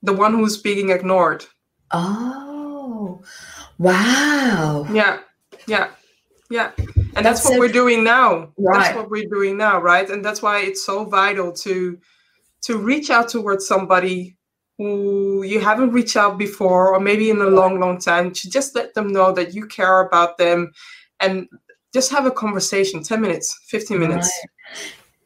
The 0.04 0.13
one 0.13 0.34
who's 0.34 0.58
being 0.58 0.89
ignored. 0.89 1.45
Oh, 1.91 3.21
wow. 3.77 4.86
Yeah, 4.91 5.19
yeah, 5.67 5.91
yeah. 6.49 6.71
And 6.77 7.25
that's, 7.25 7.43
that's 7.43 7.45
what 7.45 7.54
so, 7.54 7.60
we're 7.60 7.67
doing 7.67 8.04
now. 8.04 8.51
Right. 8.58 8.84
That's 8.84 8.95
what 8.95 9.10
we're 9.10 9.30
doing 9.30 9.58
now, 9.58 9.80
right? 9.80 10.10
And 10.10 10.23
that's 10.23 10.41
why 10.41 10.62
it's 10.62 10.86
so 10.86 11.06
vital 11.06 11.51
to 11.51 11.97
to 12.63 12.77
reach 12.77 13.10
out 13.10 13.27
towards 13.27 13.67
somebody 13.67 14.38
who 14.82 15.44
you 15.44 15.60
haven't 15.60 15.91
reached 15.91 16.17
out 16.17 16.38
before 16.38 16.94
or 16.94 17.00
maybe 17.00 17.30
in 17.30 17.39
a 17.41 17.46
long 17.46 17.80
long 17.80 18.00
time 18.00 18.32
to 18.32 18.50
just 18.50 18.76
let 18.76 18.94
them 18.94 19.12
know 19.12 19.32
that 19.32 19.54
you 19.54 19.65
care 19.67 20.02
about 20.02 20.38
them 20.38 20.72
and 21.20 21.48
just 21.94 22.12
have 22.12 22.26
a 22.26 22.32
conversation 22.32 23.04
10 23.04 23.22
minutes 23.22 23.60
15 23.67 24.00
minutes 24.00 24.32
right. 24.44 24.82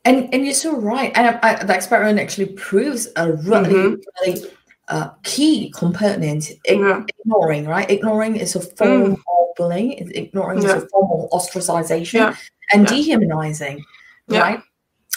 And 0.06 0.32
and 0.32 0.46
you're 0.46 0.54
so 0.54 0.78
right. 0.78 1.12
And 1.16 1.28
I, 1.28 1.40
I, 1.42 1.64
the 1.64 1.74
experiment 1.74 2.20
actually 2.20 2.54
proves 2.54 3.08
a 3.16 3.32
really, 3.32 3.74
mm-hmm. 3.74 3.96
really 4.22 4.46
uh, 4.88 5.10
key 5.24 5.72
component 5.76 6.52
yeah. 6.68 7.04
ignoring, 7.20 7.66
right? 7.66 7.90
Ignoring 7.90 8.36
is 8.36 8.56
a 8.56 8.62
form 8.62 9.02
mm. 9.02 9.14
of 9.14 9.56
bullying, 9.58 10.12
ignoring 10.14 10.62
yeah. 10.62 10.76
is 10.76 10.84
a 10.84 10.88
form 10.90 11.24
of 11.24 11.30
ostracization 11.32 12.14
yeah. 12.14 12.36
and 12.72 12.86
dehumanizing, 12.86 13.84
right? 14.28 14.62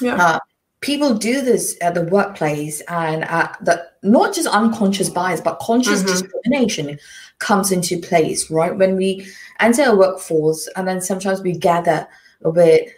Yeah. 0.01 0.15
Uh, 0.15 0.39
people 0.81 1.15
do 1.15 1.41
this 1.41 1.77
at 1.81 1.95
the 1.95 2.05
workplace 2.05 2.81
and 2.83 3.23
that 3.23 3.97
not 4.03 4.35
just 4.35 4.49
unconscious 4.49 5.09
bias 5.09 5.41
but 5.41 5.59
conscious 5.59 6.03
mm-hmm. 6.03 6.09
discrimination 6.09 6.99
comes 7.39 7.73
into 7.73 7.99
place 8.01 8.51
right 8.51 8.77
when 8.77 8.97
we 8.97 9.27
enter 9.61 9.83
a 9.85 9.97
workforce 9.97 10.69
and 10.77 10.87
then 10.87 11.01
sometimes 11.01 11.41
we 11.43 11.53
gather 11.53 12.07
with 12.43 12.89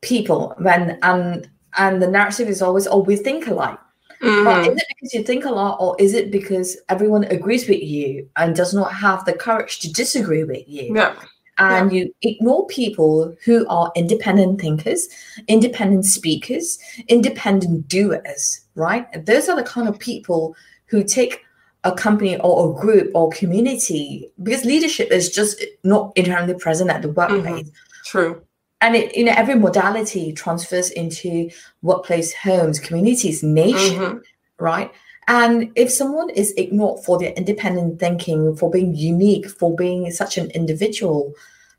people 0.00 0.54
when 0.58 0.98
and 1.02 1.48
and 1.76 2.00
the 2.00 2.06
narrative 2.06 2.48
is 2.48 2.62
always 2.62 2.86
oh 2.86 2.98
we 2.98 3.16
think 3.16 3.48
alike 3.48 3.78
mm-hmm. 4.22 4.44
but 4.44 4.60
is 4.68 4.76
it 4.76 4.86
because 4.88 5.14
you 5.14 5.22
think 5.24 5.44
a 5.44 5.50
lot 5.50 5.76
or 5.80 5.96
is 5.98 6.14
it 6.14 6.30
because 6.30 6.76
everyone 6.88 7.24
agrees 7.24 7.68
with 7.68 7.82
you 7.82 8.28
and 8.36 8.54
does 8.54 8.72
not 8.72 8.92
have 8.92 9.24
the 9.24 9.32
courage 9.32 9.80
to 9.80 9.92
disagree 9.92 10.44
with 10.44 10.62
you 10.68 10.94
yeah 10.94 11.14
and 11.58 11.92
yeah. 11.92 12.04
you 12.04 12.14
ignore 12.22 12.66
people 12.66 13.34
who 13.44 13.66
are 13.68 13.92
independent 13.96 14.60
thinkers, 14.60 15.08
independent 15.48 16.04
speakers, 16.04 16.78
independent 17.08 17.88
doers, 17.88 18.60
right? 18.74 19.06
Those 19.26 19.48
are 19.48 19.56
the 19.56 19.64
kind 19.64 19.88
of 19.88 19.98
people 19.98 20.56
who 20.86 21.02
take 21.02 21.44
a 21.84 21.92
company 21.92 22.38
or 22.40 22.70
a 22.70 22.80
group 22.80 23.10
or 23.14 23.30
community 23.30 24.30
because 24.42 24.64
leadership 24.64 25.10
is 25.10 25.30
just 25.30 25.64
not 25.84 26.12
inherently 26.16 26.54
present 26.54 26.90
at 26.90 27.02
the 27.02 27.10
workplace. 27.10 27.68
Mm-hmm. 27.68 28.04
True. 28.04 28.42
And 28.80 28.94
it, 28.94 29.16
you 29.16 29.24
know, 29.24 29.34
every 29.36 29.56
modality 29.56 30.32
transfers 30.32 30.90
into 30.90 31.50
workplace, 31.82 32.32
homes, 32.32 32.78
communities, 32.78 33.42
nation, 33.42 33.98
mm-hmm. 33.98 34.64
right? 34.64 34.92
And 35.28 35.70
if 35.76 35.90
someone 35.90 36.30
is 36.30 36.52
ignored 36.56 37.04
for 37.04 37.18
their 37.18 37.32
independent 37.32 38.00
thinking, 38.00 38.56
for 38.56 38.70
being 38.70 38.94
unique, 38.94 39.48
for 39.48 39.76
being 39.76 40.10
such 40.10 40.38
an 40.38 40.50
individual, 40.50 41.34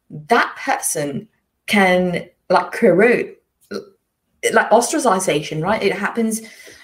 that 0.10 0.56
person 0.56 1.28
can 1.66 2.30
like 2.50 2.72
corrode 2.72 3.36
like 4.54 4.70
ostracization, 4.70 5.62
right? 5.62 5.84
It 5.84 5.94
happens 5.94 6.42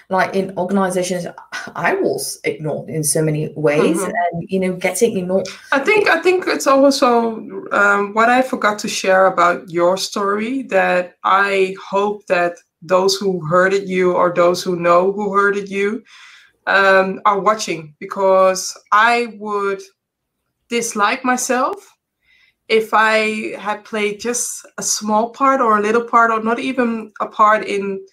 like 0.08 0.34
in 0.34 0.56
organizations 0.56 1.26
i 1.74 1.94
was 1.94 2.38
ignored 2.44 2.88
in 2.88 3.02
so 3.02 3.22
many 3.22 3.52
ways 3.56 3.96
mm-hmm. 3.98 4.10
and 4.32 4.48
you 4.48 4.60
know 4.60 4.74
getting 4.74 5.16
ignored 5.16 5.46
i 5.72 5.78
think 5.78 6.08
i 6.08 6.20
think 6.20 6.44
it's 6.46 6.66
also 6.66 7.36
um, 7.72 8.14
what 8.14 8.28
i 8.28 8.40
forgot 8.40 8.78
to 8.78 8.88
share 8.88 9.26
about 9.26 9.68
your 9.68 9.96
story 9.96 10.62
that 10.62 11.16
i 11.24 11.74
hope 11.84 12.24
that 12.26 12.56
those 12.82 13.16
who 13.16 13.44
hurted 13.46 13.88
you 13.88 14.12
or 14.12 14.32
those 14.32 14.62
who 14.62 14.76
know 14.76 15.10
who 15.12 15.34
hurted 15.34 15.68
you 15.68 16.02
um, 16.66 17.20
are 17.24 17.40
watching 17.40 17.94
because 17.98 18.76
I 18.92 19.34
would 19.38 19.82
dislike 20.68 21.24
myself 21.24 21.76
if 22.68 22.92
I 22.92 23.54
had 23.58 23.84
played 23.84 24.20
just 24.20 24.66
a 24.78 24.82
small 24.82 25.30
part 25.30 25.60
or 25.60 25.78
a 25.78 25.82
little 25.82 26.04
part 26.04 26.30
or 26.30 26.42
not 26.42 26.58
even 26.58 27.12
a 27.20 27.26
part 27.26 27.64
in 27.64 28.04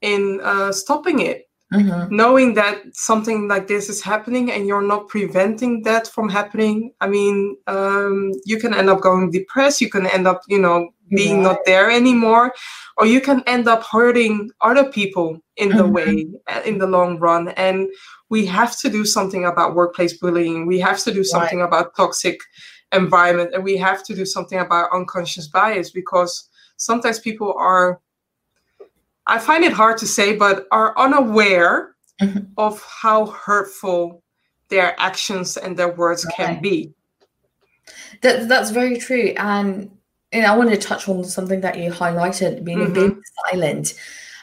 in 0.00 0.40
uh, 0.42 0.72
stopping 0.72 1.20
it. 1.20 1.49
Mm-hmm. 1.72 2.14
Knowing 2.14 2.54
that 2.54 2.82
something 2.92 3.46
like 3.46 3.68
this 3.68 3.88
is 3.88 4.02
happening 4.02 4.50
and 4.50 4.66
you're 4.66 4.82
not 4.82 5.08
preventing 5.08 5.82
that 5.82 6.08
from 6.08 6.28
happening, 6.28 6.92
I 7.00 7.06
mean, 7.06 7.56
um, 7.68 8.32
you 8.44 8.58
can 8.58 8.74
end 8.74 8.90
up 8.90 9.00
going 9.00 9.30
depressed. 9.30 9.80
You 9.80 9.88
can 9.88 10.06
end 10.06 10.26
up, 10.26 10.42
you 10.48 10.58
know, 10.58 10.90
being 11.10 11.36
right. 11.36 11.42
not 11.44 11.58
there 11.66 11.90
anymore, 11.90 12.52
or 12.96 13.06
you 13.06 13.20
can 13.20 13.42
end 13.46 13.68
up 13.68 13.84
hurting 13.84 14.50
other 14.60 14.90
people 14.90 15.40
in 15.60 15.68
the 15.68 15.84
mm-hmm. 15.84 15.92
way 15.92 16.26
uh, 16.48 16.62
in 16.64 16.78
the 16.78 16.86
long 16.86 17.18
run 17.18 17.48
and 17.50 17.88
we 18.30 18.46
have 18.46 18.78
to 18.78 18.88
do 18.88 19.04
something 19.04 19.44
about 19.44 19.74
workplace 19.74 20.16
bullying 20.16 20.66
we 20.66 20.80
have 20.80 20.98
to 20.98 21.12
do 21.12 21.22
something 21.22 21.58
right. 21.58 21.66
about 21.66 21.94
toxic 21.94 22.40
environment 22.92 23.50
and 23.54 23.62
we 23.62 23.76
have 23.76 24.02
to 24.02 24.14
do 24.14 24.24
something 24.24 24.58
about 24.58 24.88
unconscious 24.92 25.48
bias 25.48 25.90
because 25.90 26.48
sometimes 26.78 27.18
people 27.18 27.54
are 27.58 28.00
i 29.30 29.38
find 29.38 29.64
it 29.64 29.72
hard 29.72 29.96
to 29.96 30.06
say 30.06 30.36
but 30.36 30.66
are 30.70 30.96
unaware 30.98 31.94
mm-hmm. 32.20 32.40
of 32.58 32.82
how 32.82 33.26
hurtful 33.26 34.22
their 34.68 34.94
actions 35.00 35.56
and 35.56 35.76
their 35.76 35.92
words 35.94 36.24
right. 36.26 36.34
can 36.36 36.60
be 36.60 36.92
that, 38.22 38.48
that's 38.48 38.70
very 38.70 38.98
true 38.98 39.32
and 39.36 39.90
and 40.32 40.46
I 40.46 40.56
want 40.56 40.70
to 40.70 40.76
touch 40.76 41.08
on 41.08 41.24
something 41.24 41.60
that 41.60 41.78
you 41.78 41.90
highlighted, 41.90 42.64
being 42.64 42.78
mm-hmm. 42.78 42.92
being 42.92 43.22
silent. 43.50 43.94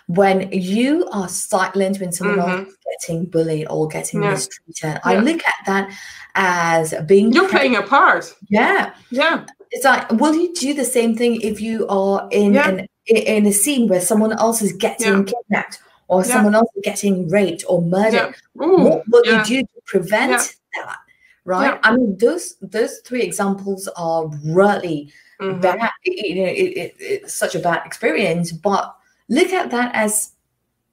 When 0.08 0.50
you 0.54 1.08
are 1.12 1.28
silent 1.28 2.00
when 2.00 2.14
someone 2.14 2.38
mm-hmm. 2.38 2.60
else 2.60 2.70
is 2.70 2.78
getting 3.02 3.26
bullied 3.26 3.68
or 3.70 3.88
getting 3.90 4.24
yeah. 4.24 4.32
mistreated, 4.32 4.84
yeah. 4.84 5.00
I 5.04 5.18
look 5.18 5.42
at 5.46 5.66
that 5.66 5.94
as 6.36 6.94
being 7.06 7.34
you're 7.34 7.50
playing 7.50 7.76
a 7.76 7.82
part. 7.82 8.34
Yeah, 8.50 8.94
yeah. 9.10 9.46
It's 9.72 9.84
like, 9.84 10.10
will 10.12 10.34
you 10.34 10.54
do 10.54 10.74
the 10.74 10.86
same 10.86 11.18
thing 11.18 11.42
if 11.42 11.60
you 11.60 11.86
are 11.90 12.30
in 12.32 12.54
yeah. 12.54 12.70
an 12.70 12.88
in 13.08 13.46
a 13.46 13.52
scene 13.52 13.88
where 13.88 14.02
someone 14.02 14.34
else 14.34 14.62
is 14.62 14.74
getting 14.74 15.26
kidnapped 15.26 15.80
or 16.08 16.24
someone 16.24 16.56
else 16.56 16.70
is 16.76 16.82
getting 16.84 17.30
raped 17.30 17.64
or 17.68 17.82
murdered? 17.82 18.36
Ooh, 18.62 18.78
what 18.78 19.04
will 19.08 19.26
you 19.26 19.44
do 19.44 19.62
to 19.62 19.82
prevent 19.86 20.56
that? 20.76 20.98
Right? 21.46 21.80
I 21.84 21.96
mean, 21.96 22.18
those 22.18 22.56
those 22.62 23.00
three 23.00 23.22
examples 23.22 23.88
are 23.96 24.28
really 24.44 25.14
mm-hmm. 25.42 25.62
that 25.62 25.92
you 26.04 26.36
know 26.36 26.50
it, 26.50 26.78
it, 26.78 26.96
it's 27.00 27.34
such 27.34 27.56
a 27.56 27.60
bad 27.60 27.86
experience 27.86 28.52
but 28.52 28.96
look 29.30 29.52
at 29.52 29.72
that 29.72 29.94
as 29.94 30.32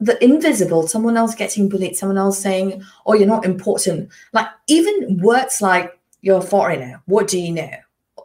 the 0.01 0.23
invisible 0.23 0.87
someone 0.87 1.17
else 1.17 1.35
getting 1.35 1.69
bullied 1.69 1.97
someone 1.97 2.19
else 2.19 2.39
saying 2.39 2.83
oh 3.07 3.15
you're 3.15 3.27
not 3.27 3.45
important 3.45 4.09
like 4.33 4.47
even 4.67 5.19
words 5.23 5.63
like 5.63 5.99
you're 6.21 6.39
a 6.39 6.43
foreigner 6.43 7.01
what 7.07 7.29
do 7.29 7.39
you 7.39 7.53
know 7.53 7.71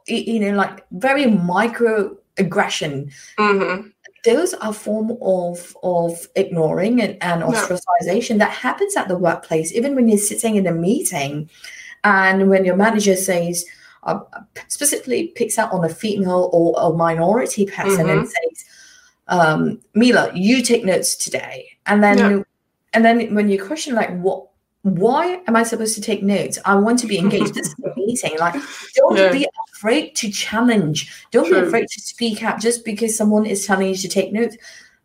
you 0.08 0.40
know 0.40 0.52
like 0.52 0.86
very 0.92 1.26
micro 1.26 2.16
aggression 2.40 3.12
mm-hmm. 3.38 3.88
those 4.26 4.54
are 4.56 4.74
form 4.74 5.18
of 5.22 5.76
of 5.84 6.28
ignoring 6.36 7.02
and, 7.02 7.18
and 7.22 7.44
ostracization 7.44 8.32
yeah. 8.32 8.46
that 8.46 8.52
happens 8.52 8.96
at 8.96 9.08
the 9.08 9.18
workplace 9.18 9.72
even 9.74 9.96
when 9.96 10.08
you're 10.08 10.18
sitting 10.18 10.56
in 10.56 10.66
a 10.66 10.72
meeting 10.72 11.50
and 12.04 12.50
when 12.50 12.66
your 12.66 12.76
manager 12.76 13.16
says 13.16 13.66
uh, 14.04 14.20
specifically 14.68 15.28
picks 15.36 15.58
out 15.58 15.72
on 15.72 15.84
a 15.84 15.90
female 15.90 16.50
or 16.54 16.74
a 16.78 16.96
minority 16.96 17.66
person 17.66 18.06
mm-hmm. 18.06 18.20
and 18.20 18.28
says, 18.28 18.66
um, 19.28 19.82
Mila, 19.94 20.32
you 20.34 20.62
take 20.64 20.86
notes 20.86 21.16
today. 21.16 21.68
And 21.86 22.04
then 22.04 22.18
yeah. 22.18 22.44
and 22.94 23.06
then 23.06 23.36
when 23.36 23.50
you 23.50 23.64
question 23.64 23.96
like 23.96 24.18
what 24.20 24.48
why 24.84 25.42
am 25.48 25.56
I 25.56 25.64
supposed 25.64 25.96
to 25.96 26.02
take 26.02 26.24
notes? 26.24 26.58
I 26.66 26.76
want 26.76 27.00
to 27.00 27.08
be 27.08 27.18
engaged. 27.18 27.54
this 27.54 27.68
is 27.68 27.76
a 27.84 27.94
meeting. 27.96 28.38
Like, 28.40 28.56
don't 28.96 29.18
yeah. 29.18 29.32
be 29.32 29.48
afraid 29.74 30.16
to 30.16 30.32
challenge. 30.32 31.26
Don't 31.32 31.48
True. 31.48 31.62
be 31.62 31.68
afraid 31.68 31.88
to 31.88 32.02
speak 32.02 32.44
up 32.44 32.60
just 32.60 32.86
because 32.86 33.18
someone 33.18 33.46
is 33.46 33.66
telling 33.66 33.90
you 33.90 33.96
to 33.96 34.08
take 34.08 34.32
notes. 34.32 34.56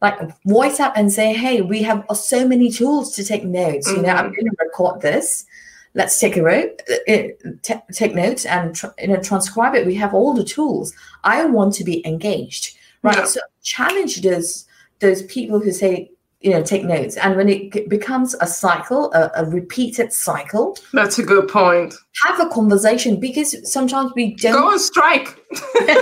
Like, 0.01 0.21
voice 0.45 0.81
up 0.81 0.93
and 0.97 1.13
say, 1.13 1.33
"Hey, 1.33 1.61
we 1.61 1.83
have 1.83 2.05
so 2.15 2.47
many 2.47 2.71
tools 2.71 3.15
to 3.17 3.25
take 3.25 3.45
notes. 3.45 3.89
Mm-hmm. 3.89 3.97
You 3.97 4.07
know, 4.07 4.13
I'm 4.13 4.27
mm-hmm. 4.27 4.35
going 4.35 4.51
to 4.51 4.57
record 4.59 5.01
this 5.01 5.47
let's 5.95 6.19
take 6.19 6.37
a 6.37 6.43
road, 6.43 6.71
uh, 7.09 7.29
t- 7.63 7.75
take 7.93 8.15
notes 8.15 8.45
and 8.45 8.75
tr- 8.75 8.87
you 8.99 9.09
know 9.09 9.21
transcribe 9.21 9.75
it. 9.75 9.87
We 9.87 9.95
have 9.95 10.13
all 10.13 10.35
the 10.35 10.45
tools. 10.45 10.93
I 11.23 11.45
want 11.47 11.75
to 11.75 11.85
be 11.85 12.07
engaged, 12.07 12.77
right? 13.03 13.17
Yeah. 13.17 13.25
So 13.25 13.41
challenge 13.63 14.21
those 14.23 14.67
those 15.01 15.23
people 15.23 15.61
who 15.61 15.73
say 15.73 16.11
you 16.45 16.51
know 16.51 16.63
take 16.63 16.85
notes, 16.85 17.17
and 17.17 17.37
when 17.37 17.49
it 17.49 17.89
becomes 17.89 18.35
a 18.41 18.47
cycle, 18.47 19.13
a, 19.15 19.31
a 19.37 19.45
repeated 19.47 20.13
cycle. 20.13 20.77
That's 20.93 21.19
a 21.19 21.23
good 21.25 21.49
point. 21.49 21.95
Have 22.23 22.39
a 22.39 22.49
conversation 22.49 23.19
because 23.19 23.57
sometimes 23.71 24.13
we 24.15 24.35
don't 24.35 24.53
go 24.53 24.69
on 24.69 24.79
strike. 24.79 25.25
go 25.55 25.95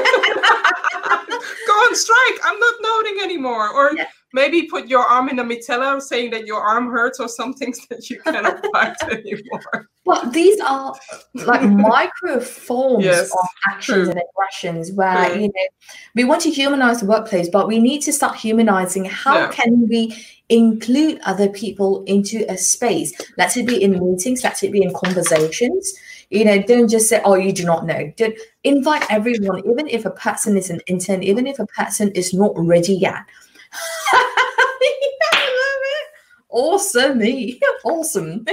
on 1.73 1.95
strike. 1.95 2.39
I'm 2.45 2.59
not 2.59 2.75
noting 2.83 3.21
anymore, 3.23 3.73
or. 3.73 3.93
Yeah 3.97 4.07
maybe 4.33 4.63
put 4.63 4.89
your 4.89 5.03
arm 5.03 5.29
in 5.29 5.39
a 5.39 5.45
mitella 5.45 6.01
saying 6.01 6.31
that 6.31 6.47
your 6.47 6.61
arm 6.61 6.91
hurts 6.91 7.21
or 7.21 7.29
some 7.29 7.53
things 7.53 7.87
that 7.89 8.09
you 8.11 8.21
cannot 8.21 8.65
fight 8.73 8.97
anymore. 9.11 9.89
Well, 10.05 10.29
these 10.31 10.61
are 10.61 10.95
like 11.35 11.63
micro 11.71 12.41
forms 12.41 13.05
yes, 13.05 13.31
of 13.31 13.47
actions 13.69 14.09
true. 14.09 14.11
and 14.11 14.21
aggressions 14.31 14.93
where 14.93 15.29
yeah. 15.29 15.35
you 15.35 15.49
know 15.49 15.67
we 16.15 16.25
want 16.25 16.43
to 16.43 16.51
humanize 16.51 17.01
the 17.01 17.07
workplace, 17.07 17.49
but 17.49 17.69
we 17.69 17.79
need 17.79 18.01
to 18.03 18.13
start 18.13 18.37
humanizing 18.37 19.05
how 19.05 19.39
yeah. 19.39 19.53
can 19.53 19.89
we 19.89 20.17
include 20.49 21.21
other 21.25 21.49
people 21.49 22.05
into 22.05 22.45
a 22.51 22.59
space. 22.59 23.13
Let 23.39 23.57
it 23.57 23.67
be 23.67 23.83
in 23.83 23.93
meetings, 23.93 24.45
let 24.45 24.63
it 24.63 24.73
be 24.73 24.83
in 24.83 24.93
conversations. 24.93 25.95
You 26.31 26.45
know, 26.45 26.63
don't 26.63 26.89
just 26.89 27.09
say, 27.09 27.21
oh, 27.25 27.35
you 27.35 27.53
do 27.53 27.65
not 27.65 27.87
know. 27.87 28.13
Don't 28.17 28.37
invite 28.65 29.05
everyone, 29.11 29.61
even 29.61 29.87
if 29.87 30.05
a 30.05 30.11
person 30.11 30.57
is 30.57 30.71
an 30.71 30.81
intern, 30.87 31.23
even 31.23 31.47
if 31.47 31.59
a 31.59 31.67
person 31.67 32.11
is 32.13 32.35
not 32.35 32.53
ready 32.57 32.95
yet 32.95 33.25
awesome. 36.51 37.19
Me 37.19 37.61
awesome. 37.85 38.45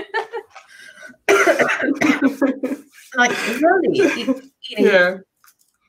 Like 3.15 3.61
really 3.61 4.41
yeah. 4.69 5.17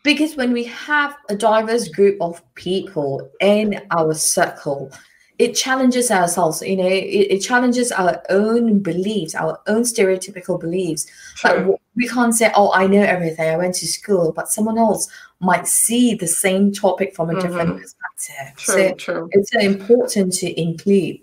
Because 0.03 0.35
when 0.35 0.53
we 0.53 0.65
have 0.65 1.15
a 1.29 1.37
diverse 1.37 1.89
group 1.89 2.17
of 2.23 2.43
people 2.55 3.31
in 3.41 3.83
our 3.91 4.15
circle 4.15 4.91
it 5.41 5.55
challenges 5.55 6.11
ourselves 6.11 6.61
you 6.61 6.77
know 6.77 6.87
it, 6.87 7.27
it, 7.35 7.39
challenges 7.39 7.91
our 7.93 8.23
own 8.29 8.79
beliefs 8.81 9.35
our 9.35 9.59
own 9.67 9.83
stereotypical 9.83 10.61
beliefs 10.61 11.07
like 11.43 11.67
we 11.97 12.07
can't 12.07 12.35
say 12.35 12.53
oh 12.55 12.71
i 12.75 12.87
know 12.87 13.03
everything 13.03 13.49
i 13.49 13.57
went 13.57 13.75
to 13.75 13.87
school 13.87 14.33
but 14.33 14.53
someone 14.53 14.77
else 14.77 15.09
might 15.41 15.67
see 15.67 16.15
the 16.15 16.27
same 16.27 16.71
topic 16.71 17.17
from 17.17 17.31
a 17.31 17.33
mm-hmm. 17.33 17.41
different 17.41 17.81
perspective 17.81 18.57
true, 18.57 18.75
so 18.75 18.95
true. 18.95 19.29
it's 19.33 19.55
important 19.55 20.33
to 20.33 20.61
include 20.61 21.19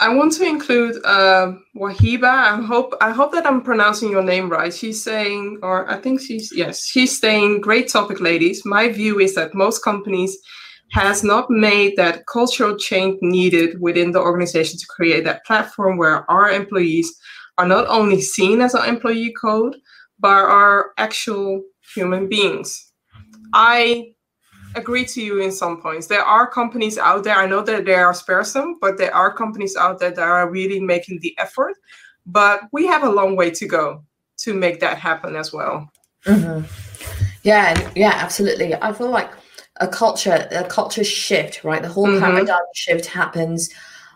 I 0.00 0.12
want 0.12 0.32
to 0.32 0.44
include 0.44 0.96
uh, 1.04 1.52
Wahiba. 1.76 2.24
I 2.24 2.60
hope 2.60 2.94
I 3.00 3.10
hope 3.12 3.30
that 3.32 3.46
I'm 3.46 3.62
pronouncing 3.62 4.10
your 4.10 4.22
name 4.22 4.50
right. 4.50 4.74
She's 4.74 5.00
saying, 5.00 5.60
or 5.62 5.88
I 5.88 5.96
think 5.96 6.20
she's 6.20 6.50
yes, 6.52 6.84
she's 6.84 7.20
saying, 7.20 7.60
great 7.60 7.88
topic, 7.88 8.18
ladies. 8.18 8.64
My 8.64 8.88
view 8.88 9.20
is 9.20 9.36
that 9.36 9.54
most 9.54 9.84
companies 9.84 10.36
has 10.92 11.24
not 11.24 11.50
made 11.50 11.96
that 11.96 12.26
cultural 12.26 12.76
change 12.76 13.18
needed 13.22 13.80
within 13.80 14.12
the 14.12 14.20
organization 14.20 14.78
to 14.78 14.86
create 14.86 15.24
that 15.24 15.44
platform 15.46 15.96
where 15.96 16.30
our 16.30 16.50
employees 16.50 17.18
are 17.56 17.66
not 17.66 17.86
only 17.86 18.20
seen 18.20 18.60
as 18.60 18.74
an 18.74 18.84
employee 18.84 19.34
code, 19.40 19.74
but 20.20 20.28
are 20.28 20.92
actual 20.98 21.62
human 21.94 22.28
beings. 22.28 22.92
I 23.54 24.12
agree 24.74 25.06
to 25.06 25.22
you 25.22 25.40
in 25.40 25.50
some 25.50 25.80
points. 25.80 26.08
There 26.08 26.22
are 26.22 26.46
companies 26.46 26.98
out 26.98 27.24
there, 27.24 27.36
I 27.36 27.46
know 27.46 27.62
that 27.62 27.86
there 27.86 28.06
are 28.06 28.12
sparesome, 28.12 28.74
but 28.80 28.98
there 28.98 29.14
are 29.14 29.34
companies 29.34 29.76
out 29.76 29.98
there 29.98 30.10
that 30.10 30.28
are 30.28 30.50
really 30.50 30.80
making 30.80 31.20
the 31.20 31.34
effort. 31.38 31.74
But 32.26 32.60
we 32.70 32.86
have 32.86 33.02
a 33.02 33.10
long 33.10 33.34
way 33.34 33.50
to 33.50 33.66
go 33.66 34.04
to 34.38 34.52
make 34.52 34.80
that 34.80 34.98
happen 34.98 35.36
as 35.36 35.52
well. 35.54 35.88
Mm-hmm. 36.26 36.66
Yeah, 37.44 37.90
yeah, 37.96 38.12
absolutely. 38.14 38.74
I 38.74 38.92
feel 38.92 39.10
like 39.10 39.30
a 39.82 39.88
culture 39.88 40.48
a 40.52 40.64
culture 40.64 41.04
shift 41.04 41.64
right 41.64 41.82
the 41.82 41.88
whole 41.88 42.06
mm-hmm. 42.06 42.20
paradigm 42.20 42.64
shift 42.74 43.06
happens 43.06 43.68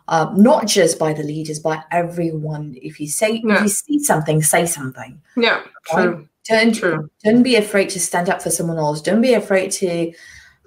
uh, 0.09 0.33
not 0.37 0.67
just 0.69 0.99
by 0.99 1.13
the 1.13 1.25
leaders 1.25 1.59
by 1.59 1.83
everyone 1.91 2.75
if 2.81 3.01
you 3.01 3.09
say 3.09 3.43
yeah. 3.45 3.57
if 3.57 3.63
you 3.63 3.69
see 3.69 3.99
something 3.99 4.41
say 4.41 4.65
something 4.65 5.21
yeah 5.37 5.61
right? 5.93 6.05
true 6.05 6.29
don't 6.49 6.75
true. 6.75 7.11
don't 7.25 7.43
be 7.43 7.57
afraid 7.57 7.91
to 7.91 7.99
stand 7.99 8.31
up 8.31 8.41
for 8.41 8.51
someone 8.51 8.79
else 8.79 9.03
don't 9.03 9.21
be 9.21 9.35
afraid 9.35 9.71
to 9.73 10.13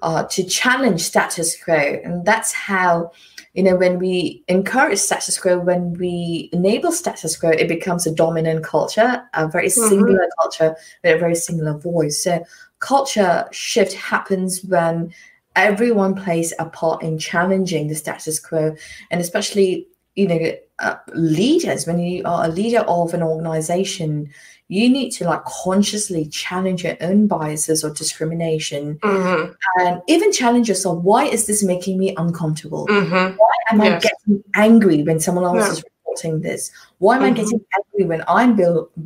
uh, 0.02 0.24
to 0.24 0.44
challenge 0.44 1.02
status 1.02 1.62
quo 1.62 2.00
and 2.04 2.24
that's 2.26 2.52
how 2.52 3.10
you 3.54 3.62
know 3.62 3.76
when 3.76 3.98
we 3.98 4.44
encourage 4.48 4.98
status 4.98 5.38
quo 5.40 5.58
when 5.58 5.94
we 5.94 6.50
enable 6.52 6.92
status 6.92 7.38
quo 7.38 7.50
it 7.50 7.68
becomes 7.68 8.06
a 8.06 8.14
dominant 8.14 8.62
culture 8.62 9.22
a 9.32 9.48
very 9.48 9.68
mm-hmm. 9.68 9.88
singular 9.88 10.28
culture 10.40 10.76
with 11.02 11.16
a 11.16 11.18
very 11.18 11.34
singular 11.34 11.76
voice 11.78 12.22
so 12.22 12.44
culture 12.80 13.46
shift 13.52 13.92
happens 13.92 14.64
when 14.64 15.12
everyone 15.56 16.14
plays 16.14 16.52
a 16.58 16.64
part 16.64 17.02
in 17.02 17.18
challenging 17.18 17.88
the 17.88 17.94
status 17.94 18.38
quo 18.40 18.74
and 19.10 19.20
especially 19.20 19.86
you 20.14 20.26
know 20.26 20.52
uh, 20.80 20.96
leaders 21.14 21.86
when 21.86 21.98
you 21.98 22.22
are 22.24 22.46
a 22.46 22.48
leader 22.48 22.80
of 22.80 23.14
an 23.14 23.22
organization 23.22 24.28
you 24.68 24.88
need 24.88 25.10
to 25.10 25.24
like 25.24 25.44
consciously 25.44 26.26
challenge 26.26 26.84
your 26.84 26.96
own 27.00 27.26
biases 27.26 27.84
or 27.84 27.90
discrimination 27.90 28.96
mm-hmm. 28.98 29.52
and 29.80 30.00
even 30.06 30.32
challenge 30.32 30.68
yourself 30.68 31.02
why 31.02 31.24
is 31.24 31.46
this 31.46 31.62
making 31.62 31.98
me 31.98 32.14
uncomfortable 32.16 32.86
mm-hmm. 32.86 33.36
why 33.36 33.54
am 33.70 33.80
yes. 33.82 34.04
i 34.04 34.08
getting 34.08 34.44
angry 34.54 35.02
when 35.02 35.18
someone 35.18 35.44
else 35.44 35.66
yeah. 35.66 35.72
is 35.72 35.84
reporting 35.84 36.40
this 36.40 36.70
why 36.98 37.16
am 37.16 37.22
mm-hmm. 37.22 37.32
i 37.32 37.36
getting 37.36 37.60
angry 37.76 38.06
when 38.06 38.24
i'm 38.28 38.58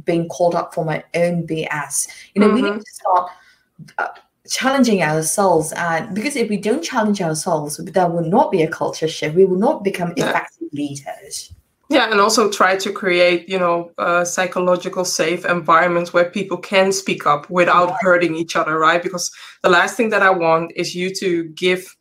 being 0.05 0.29
called 0.29 0.55
up 0.55 0.75
for 0.75 0.85
my 0.85 1.03
own 1.15 1.47
bs 1.47 2.09
you 2.35 2.41
know 2.41 2.49
we 2.51 2.63
need 2.63 2.69
mm-hmm. 2.69 2.79
to 2.79 2.93
start 2.93 3.31
challenging 4.49 5.03
ourselves 5.03 5.73
and 5.73 6.15
because 6.15 6.37
if 6.37 6.51
we 6.51 6.59
don't 6.59 6.83
challenge 6.83 7.23
ourselves 7.23 7.79
there 7.79 8.09
will 8.09 8.29
not 8.29 8.53
be 8.53 8.63
a 8.63 8.69
culture 8.69 9.09
shift. 9.09 9.35
We 9.35 9.47
will 9.47 9.59
not 9.59 9.83
become 9.83 10.13
effective 10.17 10.69
leaders. 10.73 11.53
Yeah 11.89 12.11
and 12.11 12.21
also 12.21 12.51
try 12.51 12.77
to 12.77 12.93
create 12.93 13.49
you 13.49 13.59
know 13.59 13.91
uh, 13.99 14.25
psychological 14.25 15.05
safe 15.05 15.45
environments 15.47 16.13
where 16.13 16.31
people 16.31 16.59
can 16.59 16.93
speak 16.93 17.27
up 17.27 17.49
without 17.49 17.91
right. 17.91 17.99
hurting 18.01 18.35
each 18.35 18.55
other 18.57 18.79
right? 18.79 19.03
Because 19.03 19.31
the 19.63 19.71
last 19.71 19.97
thing 19.97 20.11
that 20.11 20.23
i 20.23 20.31
want 20.31 20.73
is 20.77 20.95
you 20.95 21.15
to 21.15 21.45
give 21.55 21.97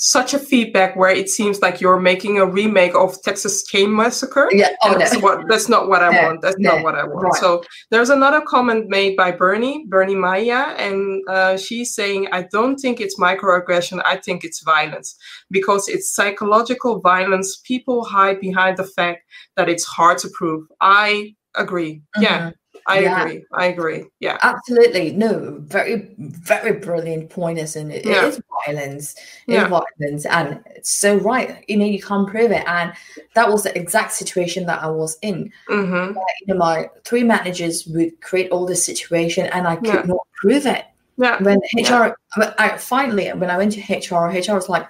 such 0.00 0.32
a 0.32 0.38
feedback 0.38 0.96
where 0.96 1.10
it 1.10 1.28
seems 1.28 1.60
like 1.60 1.78
you're 1.78 2.00
making 2.00 2.38
a 2.38 2.46
remake 2.46 2.94
of 2.94 3.20
Texas 3.22 3.62
Chain 3.64 3.94
Massacre. 3.94 4.48
Yeah, 4.50 4.70
oh, 4.82 4.98
that's 4.98 5.12
no. 5.12 5.20
what 5.20 5.46
that's 5.48 5.68
not 5.68 5.88
what 5.88 6.02
I 6.02 6.10
no. 6.10 6.22
want. 6.22 6.40
That's 6.40 6.58
no. 6.58 6.76
not 6.76 6.84
what 6.84 6.94
I 6.94 7.04
want. 7.04 7.24
Right. 7.24 7.34
So 7.34 7.62
there's 7.90 8.08
another 8.08 8.40
comment 8.40 8.86
made 8.88 9.14
by 9.14 9.30
Bernie, 9.30 9.84
Bernie 9.88 10.14
Maya, 10.14 10.74
and 10.78 11.22
uh, 11.28 11.58
she's 11.58 11.94
saying, 11.94 12.28
"I 12.32 12.46
don't 12.50 12.78
think 12.78 12.98
it's 12.98 13.20
microaggression. 13.20 14.02
I 14.06 14.16
think 14.16 14.42
it's 14.42 14.62
violence 14.62 15.14
because 15.50 15.86
it's 15.86 16.10
psychological 16.10 17.00
violence. 17.00 17.60
People 17.64 18.04
hide 18.04 18.40
behind 18.40 18.78
the 18.78 18.84
fact 18.84 19.20
that 19.56 19.68
it's 19.68 19.84
hard 19.84 20.16
to 20.18 20.30
prove." 20.32 20.66
I 20.80 21.34
agree. 21.54 21.96
Mm-hmm. 22.16 22.22
Yeah, 22.22 22.50
I 22.90 22.98
yeah. 23.00 23.22
agree. 23.22 23.44
I 23.52 23.66
agree. 23.66 24.04
Yeah. 24.18 24.38
Absolutely. 24.42 25.12
No, 25.12 25.56
very, 25.60 26.08
very 26.18 26.78
brilliant 26.80 27.30
point, 27.30 27.58
isn't 27.58 27.90
it? 27.90 28.04
Yeah. 28.04 28.26
It 28.26 28.28
is 28.28 28.42
violence. 28.66 29.14
It 29.46 29.54
yeah. 29.54 29.64
is 29.64 29.68
violence. 29.68 30.26
And 30.26 30.60
it's 30.66 30.90
so 30.90 31.16
right. 31.16 31.64
You 31.68 31.76
know, 31.76 31.84
you 31.84 32.02
can't 32.02 32.28
prove 32.28 32.50
it. 32.50 32.66
And 32.66 32.92
that 33.34 33.48
was 33.48 33.62
the 33.62 33.76
exact 33.78 34.12
situation 34.12 34.66
that 34.66 34.82
I 34.82 34.88
was 34.88 35.18
in. 35.22 35.52
Mm-hmm. 35.68 36.14
Where, 36.14 36.24
you 36.40 36.46
know, 36.48 36.56
my 36.56 36.90
three 37.04 37.22
managers 37.22 37.86
would 37.86 38.20
create 38.20 38.50
all 38.50 38.66
this 38.66 38.84
situation 38.84 39.46
and 39.46 39.66
I 39.68 39.76
could 39.76 39.86
yeah. 39.86 40.02
not 40.02 40.26
prove 40.34 40.66
it. 40.66 40.84
Yeah. 41.16 41.42
When 41.42 41.60
HR 41.76 42.16
I 42.58 42.78
finally 42.78 43.28
when 43.28 43.50
I 43.50 43.58
went 43.58 43.72
to 43.72 43.80
HR, 43.80 44.30
HR 44.30 44.54
was 44.54 44.68
like, 44.68 44.88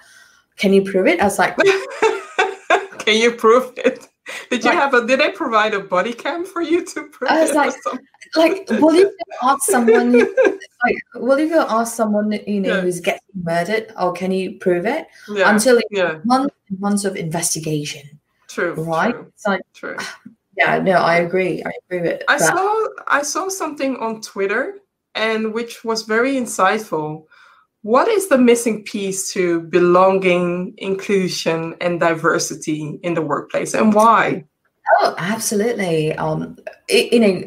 Can 0.56 0.72
you 0.72 0.82
prove 0.82 1.06
it? 1.06 1.20
I 1.20 1.24
was 1.24 1.38
like 1.38 1.56
Can 2.98 3.20
you 3.20 3.32
prove 3.32 3.72
it? 3.76 4.09
Did 4.50 4.64
you 4.64 4.70
like, 4.70 4.78
have 4.78 4.94
a? 4.94 5.06
Did 5.06 5.20
they 5.20 5.30
provide 5.30 5.74
a 5.74 5.80
body 5.80 6.12
cam 6.12 6.44
for 6.44 6.62
you 6.62 6.84
to? 6.84 7.04
Print 7.04 7.32
I 7.32 7.42
was 7.42 7.52
like, 7.54 7.74
like, 8.36 8.68
will 8.80 8.94
you 8.94 9.16
ask 9.42 9.62
someone? 9.62 10.12
like, 10.84 10.96
will 11.14 11.38
you 11.38 11.48
go 11.48 11.66
ask 11.68 11.94
someone 11.94 12.32
you 12.46 12.60
know 12.60 12.76
yeah. 12.76 12.80
who's 12.80 13.00
getting 13.00 13.20
murdered? 13.42 13.92
Or 13.98 14.12
can 14.12 14.32
you 14.32 14.58
prove 14.58 14.86
it? 14.86 15.06
Yeah. 15.28 15.52
Until 15.52 15.80
yeah. 15.90 16.18
months 16.24 16.54
months 16.78 17.04
of 17.04 17.16
investigation. 17.16 18.20
True. 18.48 18.74
Right. 18.74 19.12
True, 19.12 19.26
it's 19.28 19.46
like 19.46 19.62
true. 19.74 19.96
Yeah. 20.56 20.78
No, 20.78 20.96
I 20.96 21.16
agree. 21.20 21.62
I 21.64 21.72
agree 21.86 22.02
with. 22.02 22.22
I 22.28 22.36
that. 22.36 22.48
saw. 22.48 22.86
I 23.06 23.22
saw 23.22 23.48
something 23.48 23.96
on 23.96 24.20
Twitter, 24.20 24.80
and 25.14 25.54
which 25.54 25.84
was 25.84 26.02
very 26.02 26.34
insightful 26.34 27.24
what 27.82 28.08
is 28.08 28.28
the 28.28 28.38
missing 28.38 28.84
piece 28.84 29.32
to 29.32 29.62
belonging, 29.62 30.74
inclusion, 30.76 31.76
and 31.80 32.00
diversity 32.00 32.98
in 33.02 33.14
the 33.14 33.22
workplace, 33.22 33.74
and 33.74 33.94
why? 33.94 34.44
Oh, 35.00 35.14
absolutely. 35.18 36.12
Um, 36.14 36.58
it, 36.88 37.12
you 37.12 37.20
know, 37.20 37.44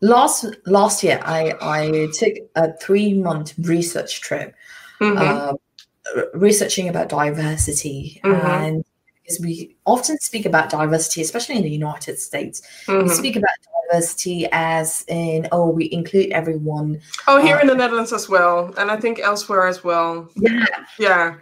last 0.00 0.46
last 0.66 1.02
year 1.02 1.20
I 1.24 1.54
I 1.60 2.08
took 2.12 2.34
a 2.54 2.72
three 2.78 3.14
month 3.14 3.54
research 3.58 4.20
trip, 4.20 4.54
mm-hmm. 5.00 5.18
uh, 5.18 6.22
researching 6.34 6.88
about 6.88 7.08
diversity 7.08 8.20
mm-hmm. 8.24 8.46
and 8.46 8.84
because 9.30 9.44
we 9.44 9.76
often 9.86 10.18
speak 10.18 10.46
about 10.46 10.70
diversity, 10.70 11.20
especially 11.22 11.56
in 11.56 11.62
the 11.62 11.70
United 11.70 12.18
States. 12.18 12.62
Mm-hmm. 12.86 13.08
We 13.08 13.14
speak 13.14 13.36
about 13.36 13.50
diversity 13.90 14.46
as 14.52 15.04
in, 15.08 15.48
oh, 15.52 15.70
we 15.70 15.90
include 15.92 16.32
everyone. 16.32 17.00
Oh, 17.26 17.40
here 17.40 17.56
uh, 17.56 17.60
in 17.60 17.66
the 17.66 17.74
Netherlands 17.74 18.12
as 18.12 18.28
well, 18.28 18.74
and 18.76 18.90
I 18.90 18.96
think 18.96 19.20
elsewhere 19.20 19.66
as 19.66 19.84
well. 19.84 20.28
Yeah, 20.36 20.66
yeah. 20.98 21.36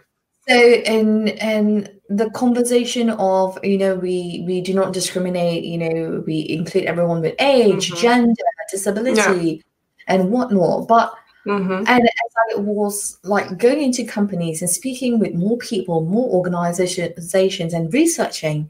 So, 0.47 0.55
in 0.55 1.27
in 1.27 1.99
the 2.09 2.29
conversation 2.31 3.11
of 3.11 3.59
you 3.63 3.77
know 3.77 3.95
we 3.95 4.43
we 4.47 4.61
do 4.61 4.73
not 4.73 4.93
discriminate. 4.93 5.63
You 5.63 5.77
know, 5.77 6.23
we 6.25 6.47
include 6.49 6.85
everyone 6.85 7.21
with 7.21 7.35
age, 7.39 7.91
mm-hmm. 7.91 8.01
gender, 8.01 8.43
disability, 8.71 9.47
yeah. 9.57 9.61
and 10.07 10.31
whatnot. 10.31 10.87
But 10.87 11.13
Mm-hmm. 11.47 11.83
And 11.87 12.08
as 12.51 12.57
I 12.57 12.61
was 12.61 13.17
like 13.23 13.57
going 13.57 13.81
into 13.81 14.03
companies 14.03 14.61
and 14.61 14.69
speaking 14.69 15.19
with 15.19 15.33
more 15.33 15.57
people, 15.57 16.01
more 16.01 16.29
organizations, 16.29 17.73
and 17.73 17.93
researching, 17.93 18.69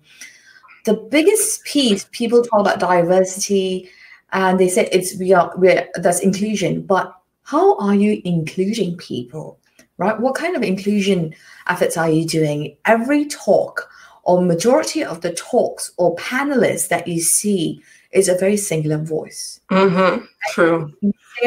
the 0.86 0.94
biggest 0.94 1.64
piece 1.66 2.08
people 2.12 2.42
talk 2.42 2.62
about 2.62 2.80
diversity, 2.80 3.90
and 4.32 4.60
they 4.60 4.70
said 4.70 4.90
it's 4.92 5.18
we 5.18 5.34
are 5.34 5.52
we're 5.58 5.88
that's 5.96 6.20
inclusion. 6.20 6.82
But 6.82 7.14
how 7.44 7.78
are 7.78 7.96
you 7.96 8.22
including 8.26 8.98
people, 8.98 9.60
right? 9.98 10.20
What 10.20 10.36
kind 10.36 10.56
of 10.56 10.64
inclusion 10.64 11.34
efforts 11.68 11.98
are 11.98 12.10
you 12.10 12.26
doing? 12.26 12.76
Every 12.86 13.26
talk 13.26 13.90
or 14.24 14.42
majority 14.42 15.04
of 15.04 15.22
the 15.22 15.34
talks 15.34 15.92
or 15.98 16.16
panelists 16.16 16.90
that 16.90 17.08
you 17.08 17.20
see 17.22 17.82
is 18.12 18.28
a 18.28 18.38
very 18.38 18.58
singular 18.58 18.98
voice. 18.98 19.60
Mm-hmm. 19.72 20.26
True. 20.52 20.94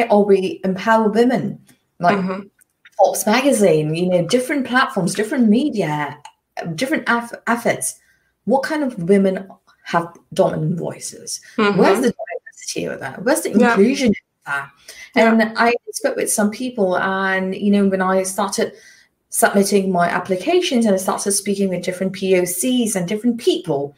Or 0.09 0.25
we 0.25 0.59
empower 0.63 1.09
women, 1.09 1.59
like 1.99 2.17
mm-hmm. 2.17 2.47
Forbes 2.97 3.25
magazine, 3.25 3.95
you 3.95 4.09
know, 4.09 4.27
different 4.27 4.67
platforms, 4.67 5.15
different 5.15 5.49
media, 5.49 6.17
different 6.75 7.03
aff- 7.07 7.33
efforts. 7.47 7.99
What 8.45 8.63
kind 8.63 8.83
of 8.83 9.01
women 9.03 9.47
have 9.83 10.13
dominant 10.33 10.77
voices? 10.77 11.41
Mm-hmm. 11.57 11.79
Where's 11.79 12.01
the 12.01 12.13
diversity 12.13 12.85
of 12.85 12.99
that? 12.99 13.23
Where's 13.23 13.41
the 13.41 13.51
inclusion 13.51 14.13
yeah. 14.47 14.63
of 14.63 14.69
that? 15.15 15.31
And 15.31 15.39
yeah. 15.39 15.53
I 15.55 15.75
spoke 15.93 16.15
with 16.15 16.31
some 16.31 16.51
people, 16.51 16.97
and 16.97 17.55
you 17.55 17.71
know, 17.71 17.87
when 17.87 18.01
I 18.01 18.23
started 18.23 18.73
submitting 19.29 19.91
my 19.91 20.07
applications 20.07 20.85
and 20.85 20.93
I 20.93 20.97
started 20.97 21.31
speaking 21.31 21.69
with 21.69 21.83
different 21.83 22.13
POCs 22.13 22.95
and 22.95 23.07
different 23.07 23.39
people, 23.39 23.95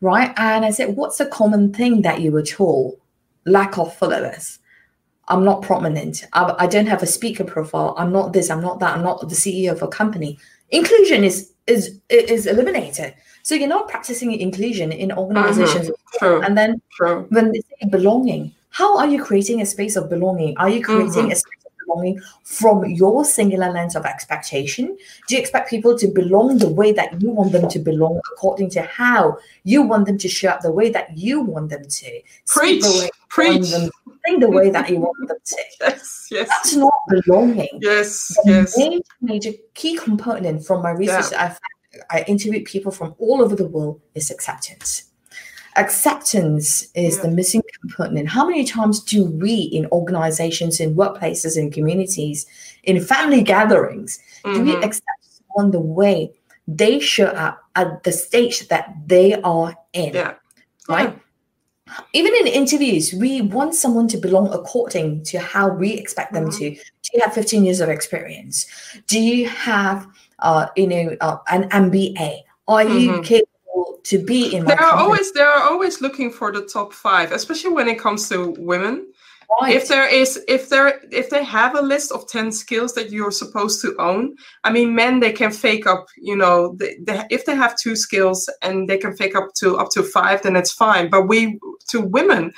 right? 0.00 0.32
And 0.36 0.64
I 0.64 0.70
said, 0.70 0.96
what's 0.96 1.18
the 1.18 1.26
common 1.26 1.72
thing 1.72 2.02
that 2.02 2.20
you 2.20 2.32
were 2.32 2.42
told? 2.42 3.00
Lack 3.44 3.78
of 3.78 3.94
followers. 3.94 4.58
I'm 5.28 5.44
not 5.44 5.62
prominent. 5.62 6.24
I, 6.32 6.54
I, 6.58 6.66
don't 6.66 6.86
have 6.86 7.02
a 7.02 7.06
speaker 7.06 7.42
profile. 7.42 7.94
I'm 7.98 8.12
not 8.12 8.32
this. 8.32 8.48
I'm 8.48 8.60
not 8.60 8.78
that. 8.80 8.96
I'm 8.96 9.02
not 9.02 9.20
the 9.20 9.34
CEO 9.34 9.72
of 9.72 9.82
a 9.82 9.88
company. 9.88 10.38
Inclusion 10.70 11.24
is 11.24 11.52
is 11.66 11.98
is 12.08 12.46
eliminated. 12.46 13.14
So 13.42 13.54
you're 13.54 13.68
not 13.68 13.88
practicing 13.88 14.32
inclusion 14.32 14.92
in 14.92 15.12
organizations. 15.12 15.90
Mm-hmm. 16.20 16.44
And 16.44 16.58
then 16.58 16.80
True. 16.96 17.26
when 17.30 17.52
they 17.52 17.60
say 17.60 17.88
belonging, 17.90 18.52
how 18.70 18.98
are 18.98 19.06
you 19.06 19.22
creating 19.22 19.60
a 19.60 19.66
space 19.66 19.96
of 19.96 20.08
belonging? 20.10 20.56
Are 20.58 20.68
you 20.68 20.82
creating 20.82 21.08
mm-hmm. 21.08 21.30
a 21.30 21.36
space 21.36 21.64
of 21.64 21.72
belonging 21.86 22.20
from 22.42 22.84
your 22.84 23.24
singular 23.24 23.70
lens 23.70 23.96
of 23.96 24.04
expectation? 24.04 24.96
Do 25.28 25.34
you 25.34 25.40
expect 25.40 25.70
people 25.70 25.96
to 25.98 26.08
belong 26.08 26.58
the 26.58 26.68
way 26.68 26.92
that 26.92 27.20
you 27.20 27.30
want 27.30 27.52
them 27.52 27.68
to 27.68 27.78
belong, 27.78 28.20
according 28.32 28.70
to 28.70 28.82
how 28.82 29.38
you 29.64 29.82
want 29.82 30.06
them 30.06 30.18
to 30.18 30.28
show 30.28 30.50
up, 30.50 30.62
the 30.62 30.72
way 30.72 30.90
that 30.90 31.16
you 31.16 31.40
want 31.40 31.70
them 31.70 31.84
to? 31.88 32.20
Preach. 32.46 32.84
Preach. 33.28 33.70
Them, 33.70 33.90
think 34.26 34.40
the 34.40 34.50
way 34.50 34.70
that 34.70 34.90
you 34.90 34.96
want 35.00 35.28
them 35.28 35.36
to. 35.44 35.56
Yes, 35.80 36.28
yes. 36.30 36.48
That's 36.48 36.76
not 36.76 36.92
belonging. 37.08 37.78
Yes, 37.80 38.36
the 38.44 38.52
yes. 38.52 38.76
Major, 38.76 39.00
major 39.20 39.50
key 39.74 39.96
component 39.96 40.64
from 40.64 40.82
my 40.82 40.90
research 40.90 41.32
yeah. 41.32 41.44
I've 41.44 41.60
I 42.10 42.24
interviewed 42.26 42.64
people 42.64 42.92
from 42.92 43.14
all 43.18 43.42
over 43.42 43.56
the 43.56 43.66
world 43.66 44.00
is 44.14 44.30
acceptance. 44.30 45.04
Acceptance 45.76 46.90
is 46.94 47.16
yeah. 47.16 47.22
the 47.22 47.30
missing 47.30 47.62
component. 47.80 48.28
How 48.28 48.46
many 48.46 48.64
times 48.64 49.02
do 49.02 49.24
we 49.24 49.54
in 49.54 49.86
organizations, 49.92 50.80
in 50.80 50.94
workplaces, 50.94 51.58
in 51.58 51.70
communities, 51.70 52.46
in 52.84 53.00
family 53.00 53.42
gatherings, 53.42 54.18
mm-hmm. 54.42 54.54
do 54.56 54.64
we 54.64 54.72
mm-hmm. 54.72 54.84
accept 54.84 55.06
someone 55.22 55.70
the 55.70 55.80
way 55.80 56.32
they 56.66 56.98
show 56.98 57.26
up 57.26 57.62
at 57.76 58.02
the 58.04 58.12
stage 58.12 58.68
that 58.68 58.94
they 59.06 59.34
are 59.42 59.76
in? 59.92 60.14
Yeah. 60.14 60.34
Right? 60.88 61.18
Even 62.12 62.34
in 62.34 62.46
interviews, 62.46 63.14
we 63.14 63.42
want 63.42 63.74
someone 63.74 64.08
to 64.08 64.16
belong 64.16 64.52
according 64.52 65.22
to 65.24 65.38
how 65.38 65.68
we 65.68 65.92
expect 65.94 66.32
them 66.32 66.46
mm-hmm. 66.46 66.58
to. 66.58 66.70
Do 66.70 67.10
you 67.14 67.22
have 67.22 67.32
15 67.32 67.64
years 67.64 67.80
of 67.80 67.88
experience? 67.88 68.66
Do 69.06 69.20
you 69.20 69.48
have 69.48 70.08
uh, 70.40 70.68
you 70.76 70.86
know, 70.86 71.16
uh, 71.20 71.38
an 71.48 71.68
MBA? 71.70 72.42
Are 72.68 72.84
mm-hmm. 72.84 72.98
you 72.98 73.22
capable 73.22 74.00
to 74.04 74.18
be 74.18 74.54
in? 74.54 74.64
They 74.64 74.72
are 74.72 74.78
company? 74.78 75.02
always 75.02 75.32
they 75.32 75.40
are 75.40 75.62
always 75.62 76.00
looking 76.00 76.30
for 76.30 76.52
the 76.52 76.62
top 76.62 76.92
five, 76.92 77.32
especially 77.32 77.72
when 77.72 77.88
it 77.88 77.98
comes 77.98 78.28
to 78.30 78.50
women. 78.58 79.06
Right. 79.60 79.74
If 79.74 79.88
there 79.88 80.08
is, 80.08 80.42
if 80.48 80.68
there, 80.68 81.00
if 81.10 81.30
they 81.30 81.44
have 81.44 81.76
a 81.76 81.82
list 81.82 82.12
of 82.12 82.28
ten 82.28 82.50
skills 82.50 82.94
that 82.94 83.10
you're 83.10 83.30
supposed 83.30 83.80
to 83.82 83.94
own, 83.98 84.36
I 84.64 84.72
mean, 84.72 84.94
men 84.94 85.20
they 85.20 85.32
can 85.32 85.52
fake 85.52 85.86
up. 85.86 86.06
You 86.16 86.36
know, 86.36 86.74
they, 86.78 86.96
they, 87.00 87.24
if 87.30 87.44
they 87.46 87.54
have 87.54 87.78
two 87.78 87.96
skills 87.96 88.50
and 88.62 88.88
they 88.88 88.98
can 88.98 89.16
fake 89.16 89.36
up 89.36 89.48
to 89.58 89.76
up 89.76 89.90
to 89.90 90.02
five, 90.02 90.42
then 90.42 90.56
it's 90.56 90.72
fine. 90.72 91.10
But 91.10 91.28
we, 91.28 91.58
to 91.88 92.00
women, 92.00 92.52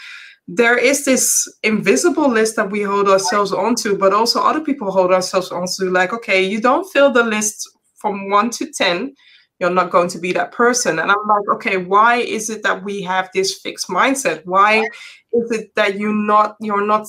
there 0.49 0.79
is 0.79 1.05
this 1.05 1.47
invisible 1.63 2.29
list 2.29 2.57
that 2.57 2.71
we 2.71 2.83
hold 2.83 3.07
ourselves 3.07 3.53
onto, 3.53 3.99
but 3.99 4.15
also 4.15 4.41
other 4.41 4.63
people 4.63 4.91
hold 4.91 5.13
ourselves 5.13 5.53
onto. 5.53 5.91
Like, 5.91 6.15
okay, 6.15 6.43
you 6.43 6.61
don't 6.61 6.91
fill 6.91 7.13
the 7.13 7.23
list 7.23 7.69
from 7.97 8.31
one 8.31 8.49
to 8.51 8.73
10, 8.73 9.15
you're 9.61 9.71
not 9.71 9.91
going 9.91 10.09
to 10.09 10.19
be 10.19 10.33
that 10.33 10.53
person. 10.53 10.99
And 10.99 11.11
I'm 11.11 11.27
like, 11.27 11.49
okay, 11.55 11.77
why 11.77 12.17
is 12.17 12.49
it 12.51 12.63
that 12.63 12.85
we 12.85 13.03
have 13.03 13.29
this 13.35 13.59
fixed 13.59 13.89
mindset? 13.89 14.43
Why 14.45 14.83
is 15.33 15.51
it 15.51 15.75
that 15.75 15.99
you 15.99 16.13
not 16.13 16.57
you're 16.61 16.87
not 16.87 17.07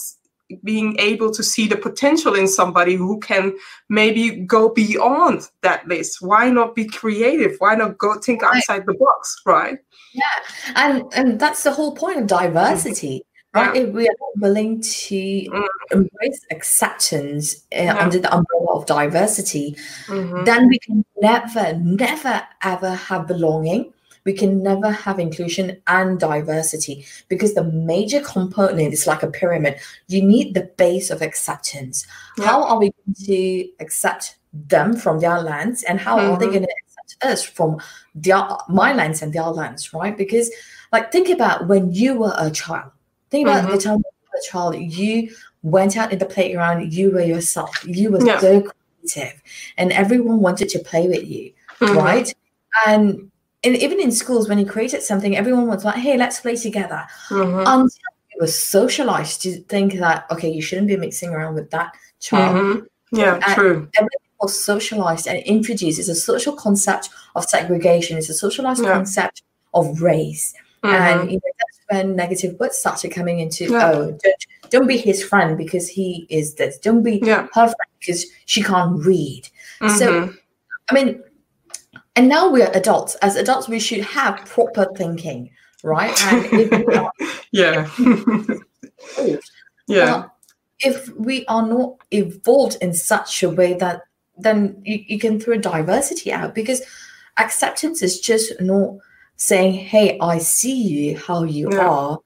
being 0.64 0.97
able 0.97 1.30
to 1.32 1.43
see 1.43 1.68
the 1.68 1.78
potential 1.78 2.34
in 2.34 2.47
somebody 2.47 2.95
who 2.95 3.20
can 3.20 3.56
maybe 3.88 4.32
go 4.45 4.70
beyond 4.70 5.47
that 5.62 5.88
list? 5.88 6.22
Why 6.22 6.50
not 6.50 6.76
be 6.76 6.86
creative? 6.86 7.56
Why 7.60 7.76
not 7.76 7.97
go 7.97 8.20
think 8.20 8.41
outside 8.43 8.86
the 8.86 8.95
box, 8.95 9.41
right? 9.45 9.78
Yeah, 10.14 10.24
and 10.76 11.04
and 11.14 11.39
that's 11.39 11.64
the 11.64 11.72
whole 11.72 11.95
point 11.95 12.18
of 12.18 12.26
mm-hmm. 12.26 12.45
diversity. 12.45 13.26
Right? 13.54 13.76
If 13.76 13.89
we 13.93 14.08
are 14.08 14.16
willing 14.36 14.80
to 14.82 15.16
mm. 15.16 15.68
embrace 15.91 16.45
acceptance 16.52 17.56
uh, 17.74 17.82
yeah. 17.82 17.97
under 17.97 18.20
the 18.20 18.32
umbrella 18.32 18.74
of 18.74 18.86
diversity, 18.86 19.76
mm-hmm. 20.06 20.43
then 20.43 20.68
we 20.68 20.78
can 20.78 21.04
never, 21.20 21.74
never, 21.80 22.43
ever 22.62 22.91
have 22.91 23.26
belonging. 23.26 23.91
We 24.24 24.34
can 24.34 24.62
never 24.62 24.91
have 24.91 25.18
inclusion 25.18 25.82
and 25.88 26.20
diversity 26.20 27.06
because 27.28 27.56
the 27.56 27.64
major 27.64 28.20
component 28.20 28.93
is 28.93 29.08
like 29.08 29.24
a 29.24 29.28
pyramid. 29.32 29.80
You 30.08 30.22
need 30.22 30.54
the 30.54 30.70
base 30.78 31.10
of 31.10 31.24
acceptance. 31.24 32.06
Yeah. 32.38 32.45
How 32.45 32.64
are 32.66 32.78
we 32.78 32.91
going 32.91 33.16
to 33.26 33.70
accept 33.80 34.36
them 34.54 34.95
from 34.95 35.20
their 35.20 35.41
lands, 35.41 35.82
and 35.84 36.00
how 36.00 36.18
mm-hmm. 36.18 36.34
are 36.34 36.38
they 36.38 36.45
mm-hmm. 36.45 36.54
going 36.54 36.66
to 36.66 36.76
accept 36.86 37.24
us 37.24 37.43
from 37.43 37.80
their 38.14 38.43
my 38.68 38.93
lands 38.93 39.24
and 39.24 39.34
their 39.34 39.43
lands? 39.43 39.91
Right? 39.91 40.16
Because, 40.16 40.52
like, 40.91 41.12
think 41.12 41.30
about 41.30 41.68
when 41.68 41.91
you 41.91 42.20
were 42.20 42.36
a 42.38 42.52
child 42.52 42.91
Think 43.30 43.47
about 43.47 43.63
mm-hmm. 43.63 43.75
the 43.75 43.82
time 43.82 43.97
you 43.97 44.39
a 44.39 44.51
child, 44.51 44.75
you 44.75 45.30
went 45.63 45.97
out 45.97 46.11
in 46.11 46.19
the 46.19 46.25
playground, 46.25 46.93
you 46.93 47.11
were 47.11 47.21
yourself, 47.21 47.71
you 47.86 48.11
were 48.11 48.25
yeah. 48.25 48.39
so 48.39 48.61
creative, 48.61 49.41
and 49.77 49.91
everyone 49.91 50.39
wanted 50.39 50.69
to 50.69 50.80
play 50.80 51.07
with 51.07 51.27
you, 51.27 51.51
mm-hmm. 51.80 51.97
right? 51.97 52.34
And, 52.88 53.32
and 53.63 53.75
even 53.75 53.99
in 53.99 54.11
schools, 54.11 54.47
when 54.47 54.59
you 54.59 54.65
created 54.65 55.01
something, 55.01 55.36
everyone 55.36 55.67
was 55.67 55.84
like, 55.84 55.95
hey, 55.95 56.17
let's 56.17 56.39
play 56.39 56.55
together. 56.55 57.05
Mm-hmm. 57.30 57.59
Until 57.59 57.89
you 58.32 58.38
were 58.39 58.47
socialized 58.47 59.41
to 59.43 59.61
think 59.63 59.93
that, 59.95 60.25
okay, 60.32 60.49
you 60.49 60.61
shouldn't 60.61 60.88
be 60.88 60.97
mixing 60.97 61.32
around 61.32 61.55
with 61.55 61.69
that 61.71 61.93
child. 62.19 62.55
Mm-hmm. 62.55 62.86
Yeah, 63.17 63.34
and 63.34 63.55
true. 63.55 63.89
Everything 63.97 64.19
was 64.39 64.57
socialized 64.57 65.27
and 65.27 65.39
introduced. 65.39 65.99
It's 65.99 66.07
a 66.07 66.15
social 66.15 66.53
concept 66.55 67.09
of 67.36 67.43
segregation, 67.45 68.17
it's 68.17 68.30
a 68.30 68.34
socialized 68.34 68.84
yeah. 68.84 68.93
concept 68.93 69.43
of 69.73 70.01
race. 70.01 70.53
Mm-hmm. 70.84 70.95
And 70.95 71.32
you 71.32 71.38
know, 71.38 71.51
when 71.89 72.15
negative 72.15 72.59
words 72.59 72.77
started 72.77 73.09
coming 73.09 73.39
into 73.39 73.65
yeah. 73.65 73.91
oh 73.91 74.17
don't, 74.23 74.45
don't 74.69 74.87
be 74.87 74.97
his 74.97 75.23
friend 75.23 75.57
because 75.57 75.87
he 75.87 76.27
is 76.29 76.55
this. 76.55 76.77
Don't 76.77 77.03
be 77.03 77.19
yeah. 77.23 77.47
her 77.53 77.65
friend 77.65 77.91
because 77.99 78.25
she 78.45 78.61
can't 78.61 79.03
read. 79.05 79.47
Mm-hmm. 79.81 79.97
So 79.97 80.33
I 80.89 80.93
mean, 80.93 81.23
and 82.15 82.27
now 82.27 82.49
we're 82.49 82.71
adults. 82.73 83.15
As 83.15 83.35
adults, 83.35 83.67
we 83.67 83.79
should 83.79 84.01
have 84.01 84.45
proper 84.45 84.87
thinking, 84.95 85.51
right? 85.83 86.21
And 86.25 86.73
are, 86.95 87.11
yeah. 87.51 87.89
yeah. 89.87 90.25
if 90.81 91.09
we 91.15 91.45
are 91.47 91.65
not 91.65 91.97
evolved 92.11 92.77
in 92.81 92.93
such 92.93 93.43
a 93.43 93.49
way 93.49 93.73
that 93.75 94.01
then 94.37 94.81
you, 94.85 95.03
you 95.07 95.19
can 95.19 95.39
throw 95.39 95.57
diversity 95.57 96.31
out 96.31 96.55
because 96.55 96.81
acceptance 97.37 98.01
is 98.01 98.19
just 98.19 98.59
not 98.61 98.95
saying, 99.39 99.73
Hey, 99.73 100.19
I 100.21 100.37
see 100.37 100.75
you 100.75 101.17
how 101.17 101.43
you 101.43 101.69
yeah. 101.71 101.87
are. 101.87 102.19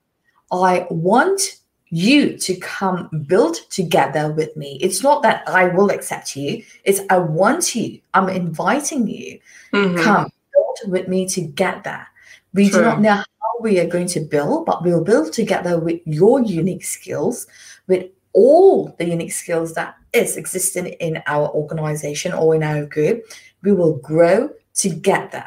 I 0.52 0.86
want 0.90 1.60
you 1.90 2.36
to 2.40 2.56
come 2.56 3.08
build 3.28 3.56
together 3.70 4.32
with 4.32 4.58
me. 4.58 4.80
It's 4.82 5.04
not 5.04 5.22
that 5.22 5.48
I 5.48 5.68
will 5.68 5.92
accept 5.92 6.36
you, 6.36 6.64
it's 6.84 7.00
I 7.10 7.20
want 7.20 7.76
you. 7.76 8.02
I'm 8.14 8.30
inviting 8.30 9.08
you. 9.08 9.40
Mm-hmm. 9.72 10.04
Come 10.04 10.32
build 10.52 10.92
with 10.92 11.08
me 11.08 11.28
together. 11.28 12.06
We 12.54 12.70
True. 12.70 12.80
do 12.80 12.86
not 12.86 13.02
know 13.02 13.14
how 13.14 13.60
we 13.62 13.80
are 13.80 13.88
going 13.88 14.08
to 14.08 14.20
build, 14.20 14.66
but 14.66 14.84
we'll 14.84 15.04
build 15.04 15.34
together 15.34 15.80
with 15.80 16.02
your 16.06 16.42
unique 16.42 16.84
skills, 16.84 17.48
with 17.88 18.10
all 18.34 18.96
the 18.98 19.06
unique 19.06 19.32
skills 19.32 19.76
that 19.76 19.96
is 20.14 20.36
existing 20.36 20.88
in 20.88 21.22
our 21.28 21.50
organization 21.50 22.34
or 22.34 22.56
in 22.56 22.64
our 22.64 22.86
group. 22.86 23.24
We 23.62 23.72
will 23.72 23.98
grow 23.98 24.50
together. 24.74 25.46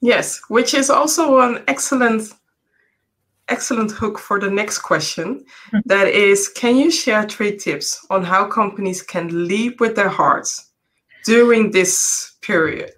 Yes, 0.00 0.40
which 0.48 0.74
is 0.74 0.90
also 0.90 1.40
an 1.40 1.64
excellent 1.66 2.32
excellent 3.48 3.90
hook 3.90 4.18
for 4.18 4.38
the 4.38 4.50
next 4.50 4.80
question. 4.80 5.44
Mm-hmm. 5.68 5.78
That 5.86 6.08
is, 6.08 6.48
can 6.48 6.76
you 6.76 6.90
share 6.90 7.26
three 7.26 7.56
tips 7.56 8.06
on 8.10 8.22
how 8.22 8.46
companies 8.46 9.02
can 9.02 9.48
lead 9.48 9.80
with 9.80 9.96
their 9.96 10.10
hearts 10.10 10.70
during 11.24 11.70
this 11.70 12.36
period? 12.42 12.92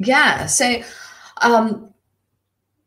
Yeah. 0.00 0.46
So 0.46 0.82
um, 1.42 1.94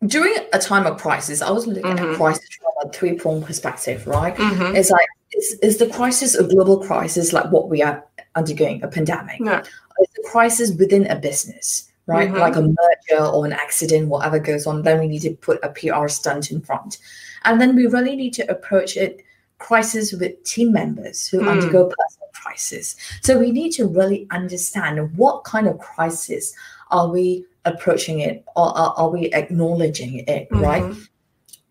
during 0.05 0.35
a 0.53 0.59
time 0.59 0.85
of 0.85 0.99
crisis, 0.99 1.41
I 1.41 1.49
was 1.49 1.65
looking 1.65 1.83
mm-hmm. 1.83 2.11
at 2.11 2.17
crisis 2.17 2.49
from 2.55 2.89
a 2.89 2.93
three-pronged 2.93 3.45
perspective, 3.45 4.05
right? 4.05 4.35
Mm-hmm. 4.35 4.75
It's 4.75 4.89
like 4.89 5.07
is, 5.33 5.59
is 5.61 5.77
the 5.77 5.87
crisis 5.87 6.35
a 6.35 6.43
global 6.43 6.79
crisis 6.79 7.33
like 7.33 7.51
what 7.51 7.69
we 7.69 7.81
are 7.81 8.05
undergoing, 8.35 8.83
a 8.83 8.87
pandemic? 8.87 9.39
Yeah. 9.39 9.61
Is 9.61 10.09
the 10.15 10.27
crisis 10.29 10.71
within 10.77 11.07
a 11.07 11.15
business? 11.15 11.91
Right? 12.07 12.29
Mm-hmm. 12.29 12.39
Like 12.39 12.55
a 12.55 12.61
merger 12.61 13.25
or 13.25 13.45
an 13.45 13.53
accident, 13.53 14.07
whatever 14.07 14.39
goes 14.39 14.65
on, 14.65 14.81
then 14.81 14.99
we 14.99 15.07
need 15.07 15.21
to 15.21 15.33
put 15.35 15.59
a 15.61 15.69
PR 15.69 16.07
stunt 16.07 16.51
in 16.51 16.61
front. 16.61 16.97
And 17.43 17.61
then 17.61 17.75
we 17.75 17.85
really 17.85 18.15
need 18.15 18.33
to 18.35 18.49
approach 18.49 18.97
it 18.97 19.23
crisis 19.59 20.13
with 20.13 20.43
team 20.43 20.71
members 20.71 21.27
who 21.27 21.39
mm. 21.39 21.49
undergo 21.49 21.85
personal 21.85 22.29
crisis. 22.33 22.95
So 23.21 23.37
we 23.37 23.51
need 23.51 23.71
to 23.73 23.87
really 23.87 24.27
understand 24.31 25.15
what 25.17 25.43
kind 25.43 25.67
of 25.67 25.79
crisis 25.79 26.53
are 26.91 27.09
we 27.09 27.45
approaching 27.65 28.19
it 28.19 28.45
or 28.55 28.77
are, 28.77 28.93
are 28.95 29.09
we 29.09 29.25
acknowledging 29.33 30.19
it, 30.27 30.49
mm-hmm. 30.49 30.61
right? 30.61 30.95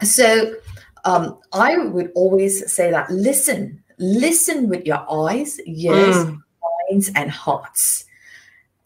So 0.03 0.55
um, 1.05 1.39
I 1.53 1.79
would 1.79 2.11
always 2.15 2.71
say 2.71 2.91
that 2.91 3.11
listen, 3.11 3.83
listen 3.99 4.69
with 4.69 4.85
your 4.85 5.05
eyes, 5.11 5.59
ears, 5.61 6.17
mm. 6.17 6.39
minds, 6.91 7.11
and 7.15 7.31
hearts 7.31 8.06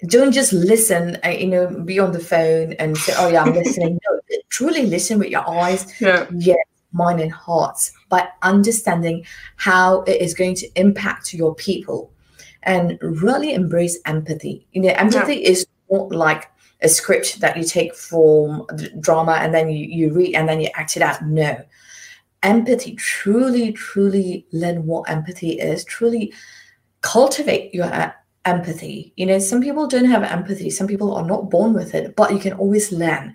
don't 0.07 0.33
just 0.33 0.53
listen, 0.53 1.19
uh, 1.25 1.29
you 1.29 1.47
know, 1.47 1.69
be 1.69 1.99
on 1.99 2.13
the 2.13 2.21
phone 2.21 2.73
and 2.75 2.97
say, 2.97 3.13
"Oh 3.17 3.29
yeah, 3.29 3.43
I'm 3.43 3.55
listening." 3.55 3.99
no, 4.05 4.21
truly 4.49 4.87
listen 4.87 5.19
with 5.19 5.29
your 5.29 5.49
eyes, 5.49 5.87
yeah, 6.01 6.27
yeah, 6.35 6.55
mind 6.93 7.21
and 7.21 7.33
hearts 7.33 7.93
by 8.09 8.29
understanding 8.43 9.25
how 9.57 10.03
it 10.03 10.21
is 10.21 10.35
going 10.35 10.55
to 10.57 10.69
impact 10.77 11.35
your 11.35 11.55
people, 11.55 12.11
and 12.63 12.99
really 13.03 13.53
embrace 13.53 13.99
empathy. 14.07 14.67
You 14.73 14.83
know, 14.83 14.95
empathy 14.97 15.37
yeah. 15.37 15.51
is 15.51 15.67
not 15.91 16.11
like 16.13 16.51
a 16.83 16.89
script 16.89 17.41
that 17.41 17.57
you 17.57 17.65
take 17.65 17.95
from 17.95 18.67
drama 19.01 19.33
and 19.33 19.55
then 19.55 19.69
you, 19.69 19.87
you 19.87 20.13
read 20.15 20.35
and 20.35 20.49
then 20.49 20.61
you 20.61 20.69
act 20.75 20.97
it 20.97 21.03
out. 21.03 21.23
No, 21.23 21.63
empathy, 22.43 22.95
truly, 22.95 23.73
truly 23.73 24.47
learn 24.53 24.87
what 24.87 25.11
empathy 25.11 25.53
is. 25.53 25.85
Truly 25.85 26.33
cultivate 27.03 27.75
your 27.75 27.93
empathy. 28.45 29.13
You 29.17 29.27
know, 29.27 29.39
some 29.39 29.61
people 29.61 29.87
don't 29.87 30.07
have 30.07 30.23
empathy, 30.23 30.71
some 30.71 30.87
people 30.87 31.15
are 31.15 31.25
not 31.25 31.51
born 31.51 31.73
with 31.73 31.95
it, 31.95 32.17
but 32.17 32.33
you 32.33 32.39
can 32.39 32.55
always 32.55 32.93
learn. 32.93 33.35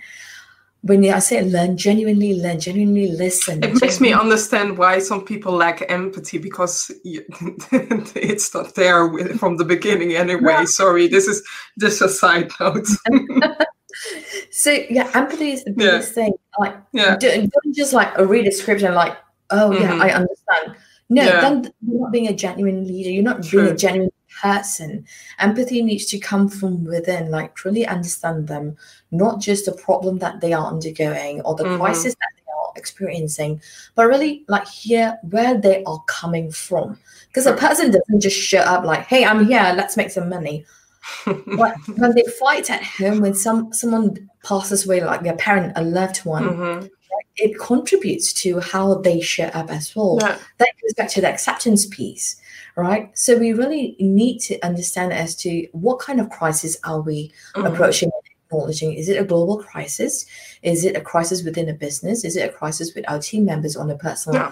When 0.81 1.03
I 1.09 1.17
say 1.17 1.41
learn, 1.41 1.77
genuinely 1.77 2.39
learn, 2.39 2.59
genuinely 2.59 3.07
listen. 3.07 3.63
It 3.63 3.81
makes 3.81 3.99
me 3.99 4.13
understand 4.13 4.77
why 4.77 4.99
some 4.99 5.25
people 5.25 5.53
lack 5.53 5.83
empathy 5.89 6.37
because 6.37 6.91
you, 7.03 7.23
it's 7.71 8.53
not 8.53 8.75
there 8.75 9.11
from 9.37 9.57
the 9.57 9.65
beginning 9.65 10.13
anyway. 10.13 10.53
Yeah. 10.53 10.65
Sorry, 10.65 11.07
this 11.07 11.27
is 11.27 11.41
just 11.79 12.03
a 12.03 12.09
side 12.09 12.51
note. 12.59 12.85
so 14.51 14.71
yeah, 14.71 15.09
empathy 15.15 15.53
is 15.53 15.63
the 15.63 15.71
biggest 15.71 16.09
yeah. 16.09 16.23
thing. 16.25 16.33
Like, 16.59 16.77
yeah. 16.91 17.15
don't, 17.17 17.51
don't 17.51 17.75
just 17.75 17.93
like 17.93 18.15
read 18.19 18.47
a 18.47 18.51
script 18.51 18.83
and 18.83 18.93
like, 18.93 19.17
oh 19.49 19.71
yeah, 19.71 19.91
mm-hmm. 19.91 20.01
I 20.03 20.13
understand. 20.13 20.75
No, 21.09 21.23
yeah. 21.23 21.41
then 21.41 21.73
you're 21.81 22.01
not 22.01 22.11
being 22.11 22.27
a 22.27 22.33
genuine 22.33 22.87
leader. 22.87 23.09
You're 23.09 23.23
not 23.23 23.43
True. 23.43 23.61
being 23.61 23.73
a 23.73 23.77
genuine 23.77 24.11
person. 24.41 25.05
Empathy 25.39 25.81
needs 25.81 26.05
to 26.07 26.19
come 26.19 26.47
from 26.47 26.83
within, 26.83 27.31
like 27.31 27.55
truly 27.55 27.85
understand 27.85 28.47
them, 28.47 28.77
not 29.11 29.39
just 29.39 29.65
the 29.65 29.71
problem 29.71 30.19
that 30.19 30.41
they 30.41 30.53
are 30.53 30.67
undergoing 30.67 31.41
or 31.41 31.55
the 31.55 31.63
mm-hmm. 31.63 31.81
crisis 31.81 32.15
that 32.15 32.29
they 32.35 32.51
are 32.51 32.73
experiencing, 32.75 33.61
but 33.95 34.07
really 34.07 34.43
like 34.47 34.67
hear 34.67 35.17
where 35.29 35.59
they 35.59 35.83
are 35.85 36.03
coming 36.07 36.51
from. 36.51 36.97
Because 37.27 37.45
a 37.45 37.53
person 37.53 37.91
doesn't 37.91 38.21
just 38.21 38.37
show 38.37 38.59
up 38.59 38.85
like, 38.85 39.05
hey, 39.05 39.25
I'm 39.25 39.45
here, 39.45 39.73
let's 39.75 39.97
make 39.97 40.09
some 40.09 40.29
money. 40.29 40.65
but 41.25 41.75
when 41.97 42.15
they 42.15 42.23
fight 42.39 42.69
at 42.71 42.83
home, 42.83 43.21
when 43.21 43.35
some 43.35 43.71
someone 43.71 44.29
passes 44.43 44.85
away, 44.85 45.03
like 45.03 45.21
their 45.21 45.35
parent, 45.35 45.73
a 45.75 45.83
loved 45.83 46.17
one, 46.25 46.43
mm-hmm. 46.43 46.87
it 47.35 47.59
contributes 47.59 48.33
to 48.33 48.59
how 48.59 48.95
they 48.95 49.21
show 49.21 49.45
up 49.45 49.69
as 49.69 49.95
well. 49.95 50.17
Yeah. 50.19 50.39
That 50.57 50.71
goes 50.81 50.93
back 50.95 51.09
to 51.09 51.21
the 51.21 51.29
acceptance 51.29 51.85
piece 51.85 52.41
right? 52.75 53.17
So 53.17 53.37
we 53.37 53.53
really 53.53 53.95
need 53.99 54.39
to 54.39 54.59
understand 54.65 55.13
as 55.13 55.35
to 55.37 55.67
what 55.71 55.99
kind 55.99 56.19
of 56.19 56.29
crisis 56.29 56.77
are 56.83 57.01
we 57.01 57.31
mm-hmm. 57.55 57.67
approaching 57.67 58.11
acknowledging 58.55 58.93
is 58.93 59.09
it 59.09 59.19
a 59.19 59.23
global 59.23 59.57
crisis 59.57 60.25
is 60.61 60.85
it 60.85 60.95
a 60.95 61.01
crisis 61.01 61.43
within 61.43 61.69
a 61.69 61.73
business 61.73 62.23
is 62.23 62.35
it 62.35 62.49
a 62.49 62.53
crisis 62.53 62.93
with 62.93 63.09
our 63.09 63.19
team 63.19 63.45
members 63.45 63.75
on 63.75 63.89
a 63.89 63.97
personal 63.97 64.39
yeah. 64.39 64.51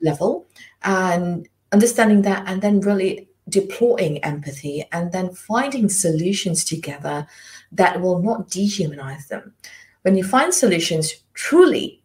level 0.00 0.46
and 0.84 1.48
understanding 1.72 2.22
that 2.22 2.44
and 2.46 2.62
then 2.62 2.80
really 2.80 3.28
deploying 3.48 4.22
empathy 4.24 4.84
and 4.92 5.10
then 5.12 5.32
finding 5.34 5.88
solutions 5.88 6.64
together 6.64 7.26
that 7.72 8.00
will 8.00 8.20
not 8.20 8.48
dehumanize 8.48 9.26
them 9.28 9.52
when 10.02 10.16
you 10.16 10.22
find 10.22 10.54
solutions 10.54 11.14
truly 11.34 12.00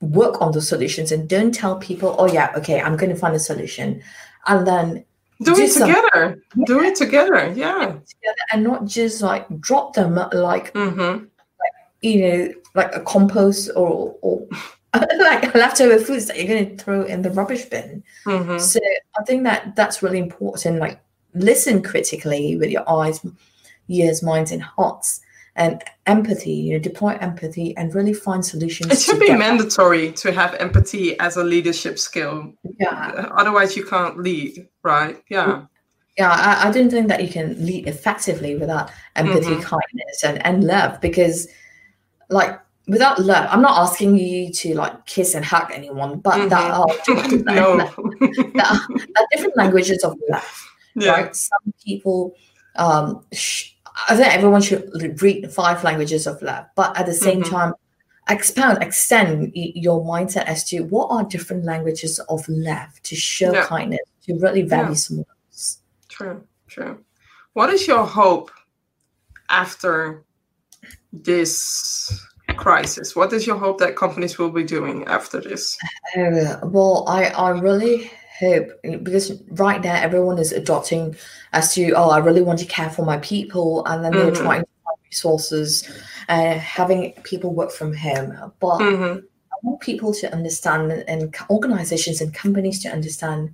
work 0.00 0.42
on 0.42 0.52
the 0.52 0.60
solutions 0.60 1.12
and 1.12 1.28
don't 1.28 1.54
tell 1.54 1.78
people 1.78 2.14
oh 2.18 2.30
yeah 2.30 2.52
okay 2.54 2.80
i'm 2.80 2.96
going 2.96 3.10
to 3.10 3.18
find 3.18 3.34
a 3.34 3.38
solution 3.38 4.02
and 4.46 4.66
then 4.66 5.04
do, 5.42 5.54
it 5.56 5.72
together. 5.72 6.42
Do 6.64 6.80
it 6.80 6.96
together 6.96 7.52
yeah. 7.54 7.98
And 8.52 8.62
not 8.64 8.86
just 8.86 9.22
like 9.22 9.48
drop 9.60 9.94
them 9.94 10.14
like, 10.14 10.72
mm-hmm. 10.72 11.24
like 11.24 11.72
you 12.00 12.22
know 12.22 12.54
like 12.74 12.94
a 12.94 13.00
compost 13.00 13.70
or 13.76 14.16
or 14.22 14.46
like 14.94 15.54
leftover 15.54 15.98
foods 15.98 16.26
that 16.26 16.36
you're 16.36 16.46
going 16.46 16.76
to 16.76 16.82
throw 16.82 17.02
in 17.02 17.22
the 17.22 17.30
rubbish 17.30 17.64
bin. 17.66 18.02
Mm-hmm. 18.26 18.58
so 18.58 18.80
i 19.18 19.24
think 19.24 19.44
that 19.44 19.74
that's 19.74 20.02
really 20.02 20.18
important 20.18 20.78
like 20.78 21.00
listen 21.34 21.82
critically 21.82 22.56
with 22.56 22.70
your 22.70 22.88
eyes 22.88 23.24
ears 23.88 24.22
minds 24.22 24.52
and 24.52 24.62
hearts 24.62 25.20
and 25.56 25.82
empathy 26.06 26.52
you 26.52 26.72
know 26.72 26.78
deploy 26.78 27.16
empathy 27.20 27.76
and 27.76 27.94
really 27.94 28.12
find 28.12 28.44
solutions 28.44 28.90
it 28.90 28.98
should 28.98 29.20
be 29.20 29.32
mandatory 29.34 30.10
to 30.12 30.32
have 30.32 30.54
empathy 30.54 31.18
as 31.20 31.36
a 31.36 31.44
leadership 31.44 31.98
skill 31.98 32.52
yeah 32.80 33.28
otherwise 33.32 33.76
you 33.76 33.84
can't 33.84 34.18
lead 34.18 34.66
right 34.82 35.22
yeah 35.28 35.62
yeah 36.16 36.30
i, 36.30 36.68
I 36.68 36.72
don't 36.72 36.90
think 36.90 37.08
that 37.08 37.22
you 37.22 37.28
can 37.28 37.64
lead 37.64 37.86
effectively 37.86 38.56
without 38.56 38.90
empathy 39.14 39.46
mm-hmm. 39.46 39.60
kindness 39.60 40.24
and, 40.24 40.44
and 40.46 40.64
love 40.64 41.00
because 41.00 41.48
like 42.30 42.58
without 42.88 43.18
love 43.20 43.46
i'm 43.50 43.62
not 43.62 43.78
asking 43.78 44.16
you 44.16 44.50
to 44.52 44.74
like 44.74 45.04
kiss 45.04 45.34
and 45.34 45.44
hug 45.44 45.70
anyone 45.70 46.18
but 46.18 46.34
mm-hmm. 46.34 46.48
that 46.48 46.70
are 46.70 46.86
different, 47.06 47.44
no. 47.44 47.76
that, 47.76 47.96
are, 47.98 48.96
that 48.96 49.16
are 49.16 49.26
different 49.32 49.56
languages 49.56 50.02
of 50.02 50.18
love 50.30 50.68
yeah. 50.94 51.12
right 51.12 51.36
some 51.36 51.74
people 51.84 52.34
um 52.76 53.22
sh- 53.32 53.72
I 54.08 54.16
think 54.16 54.28
everyone 54.28 54.62
should 54.62 54.90
read 55.20 55.52
five 55.52 55.84
languages 55.84 56.26
of 56.26 56.40
love, 56.42 56.66
but 56.74 56.98
at 56.98 57.06
the 57.06 57.14
same 57.14 57.42
mm-hmm. 57.42 57.54
time, 57.54 57.74
expound, 58.28 58.82
extend 58.82 59.52
your 59.54 60.04
mindset 60.04 60.44
as 60.44 60.64
to 60.64 60.80
what 60.80 61.08
are 61.10 61.24
different 61.24 61.64
languages 61.64 62.18
of 62.28 62.46
love 62.48 63.00
to 63.02 63.16
show 63.16 63.52
yeah. 63.52 63.66
kindness, 63.66 64.00
to 64.26 64.38
really 64.38 64.62
value 64.62 64.90
yeah. 64.90 64.94
someone 64.94 65.26
else. 65.48 65.78
True, 66.08 66.42
true. 66.68 67.04
What 67.52 67.70
is 67.70 67.86
your 67.86 68.06
hope 68.06 68.50
after 69.50 70.24
this 71.12 72.26
crisis? 72.56 73.14
What 73.14 73.32
is 73.32 73.46
your 73.46 73.58
hope 73.58 73.78
that 73.78 73.96
companies 73.96 74.38
will 74.38 74.50
be 74.50 74.64
doing 74.64 75.04
after 75.04 75.40
this? 75.40 75.76
Uh, 76.16 76.56
well, 76.64 77.04
I, 77.08 77.26
I 77.26 77.50
really 77.50 78.10
hope 78.42 78.68
because 79.02 79.40
right 79.50 79.82
now 79.82 79.94
everyone 79.94 80.38
is 80.38 80.52
adopting 80.52 81.14
as 81.52 81.74
to 81.74 81.92
oh 81.92 82.10
i 82.10 82.18
really 82.18 82.42
want 82.42 82.58
to 82.58 82.66
care 82.66 82.90
for 82.90 83.04
my 83.04 83.18
people 83.18 83.84
and 83.86 84.04
then 84.04 84.12
they're 84.12 84.32
mm-hmm. 84.32 84.42
trying 84.42 84.60
to 84.62 84.68
find 84.84 84.98
resources 85.04 85.88
and 86.28 86.56
uh, 86.56 86.58
having 86.58 87.12
people 87.22 87.54
work 87.54 87.70
from 87.70 87.94
home 87.94 88.52
but 88.60 88.78
mm-hmm. 88.78 89.18
i 89.18 89.56
want 89.62 89.80
people 89.80 90.12
to 90.12 90.32
understand 90.32 90.90
and 91.08 91.34
organizations 91.50 92.20
and 92.20 92.34
companies 92.34 92.82
to 92.82 92.88
understand 92.88 93.52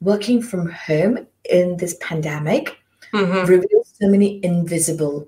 working 0.00 0.42
from 0.42 0.68
home 0.70 1.26
in 1.50 1.76
this 1.76 1.96
pandemic 2.00 2.76
mm-hmm. 3.12 3.46
reveals 3.46 3.94
so 4.00 4.08
many 4.08 4.44
invisible 4.44 5.26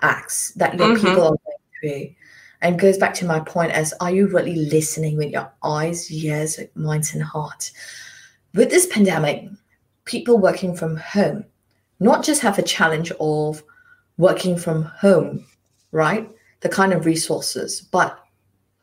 acts 0.00 0.52
that 0.52 0.76
your 0.78 0.88
mm-hmm. 0.88 1.06
people 1.06 1.24
are 1.24 1.36
going 1.44 1.58
through 1.80 2.14
and 2.62 2.78
goes 2.78 2.96
back 2.96 3.12
to 3.12 3.26
my 3.26 3.40
point 3.40 3.72
as 3.72 3.92
are 4.00 4.10
you 4.10 4.26
really 4.28 4.54
listening 4.54 5.16
with 5.16 5.30
your 5.30 5.52
eyes 5.62 6.10
ears 6.10 6.58
minds 6.74 7.12
and 7.12 7.22
heart 7.22 7.70
with 8.54 8.70
this 8.70 8.86
pandemic, 8.86 9.48
people 10.04 10.38
working 10.38 10.74
from 10.74 10.96
home 10.96 11.44
not 12.02 12.24
just 12.24 12.42
have 12.42 12.58
a 12.58 12.62
challenge 12.62 13.12
of 13.20 13.62
working 14.18 14.58
from 14.58 14.82
home, 14.82 15.46
right? 15.92 16.28
The 16.60 16.68
kind 16.68 16.92
of 16.92 17.06
resources, 17.06 17.80
but 17.80 18.18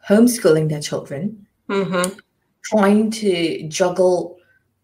homeschooling 0.08 0.70
their 0.70 0.82
children, 0.82 1.46
mm-hmm. 1.70 2.18
trying 2.64 3.12
to 3.12 3.68
juggle 3.68 4.38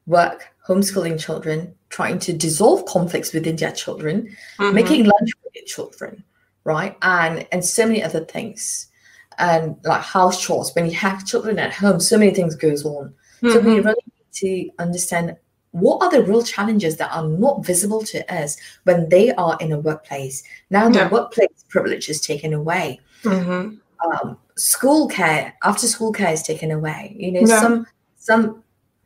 work, 0.05 0.53
homeschooling 0.67 1.19
children, 1.19 1.73
trying 1.89 2.19
to 2.19 2.33
dissolve 2.33 2.85
conflicts 2.85 3.31
within 3.33 3.55
their 3.55 3.71
children, 3.71 4.35
mm-hmm. 4.59 4.75
making 4.75 5.05
lunch 5.05 5.31
for 5.41 5.49
their 5.53 5.63
children, 5.65 6.23
right? 6.65 6.97
And 7.01 7.47
and 7.53 7.63
so 7.63 7.87
many 7.87 8.03
other 8.03 8.25
things. 8.25 8.89
And 9.37 9.77
like 9.83 10.01
house 10.01 10.41
chores, 10.41 10.71
when 10.75 10.85
you 10.85 10.95
have 10.95 11.25
children 11.25 11.57
at 11.59 11.73
home, 11.73 11.99
so 11.99 12.17
many 12.17 12.33
things 12.33 12.55
goes 12.55 12.85
on. 12.85 13.13
Mm-hmm. 13.41 13.49
So 13.49 13.59
we 13.59 13.71
mm-hmm. 13.77 13.87
really 13.87 14.03
to 14.35 14.69
understand 14.79 15.35
what 15.71 16.01
are 16.01 16.09
the 16.09 16.23
real 16.23 16.41
challenges 16.41 16.95
that 16.97 17.11
are 17.11 17.27
not 17.27 17.65
visible 17.65 18.01
to 18.01 18.33
us 18.33 18.55
when 18.83 19.09
they 19.09 19.33
are 19.33 19.57
in 19.59 19.73
a 19.73 19.79
workplace. 19.79 20.41
Now 20.69 20.87
the 20.87 20.99
yeah. 20.99 21.09
workplace 21.09 21.65
privilege 21.67 22.07
is 22.07 22.21
taken 22.21 22.53
away. 22.53 23.01
Mm-hmm. 23.23 23.75
Um, 24.07 24.37
school 24.55 25.09
care, 25.09 25.53
after 25.63 25.87
school 25.87 26.13
care 26.13 26.31
is 26.31 26.43
taken 26.43 26.71
away. 26.71 27.15
You 27.19 27.33
know, 27.33 27.41
yeah. 27.41 27.59
some 27.59 27.87
some 28.15 28.63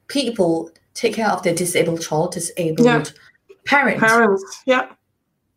people 0.08 0.70
take 0.94 1.16
care 1.16 1.30
of 1.30 1.42
their 1.42 1.56
disabled 1.56 2.02
child, 2.02 2.34
disabled 2.34 2.86
yeah. 2.86 3.04
parents. 3.66 4.02
Parents, 4.02 4.62
yeah. 4.66 4.92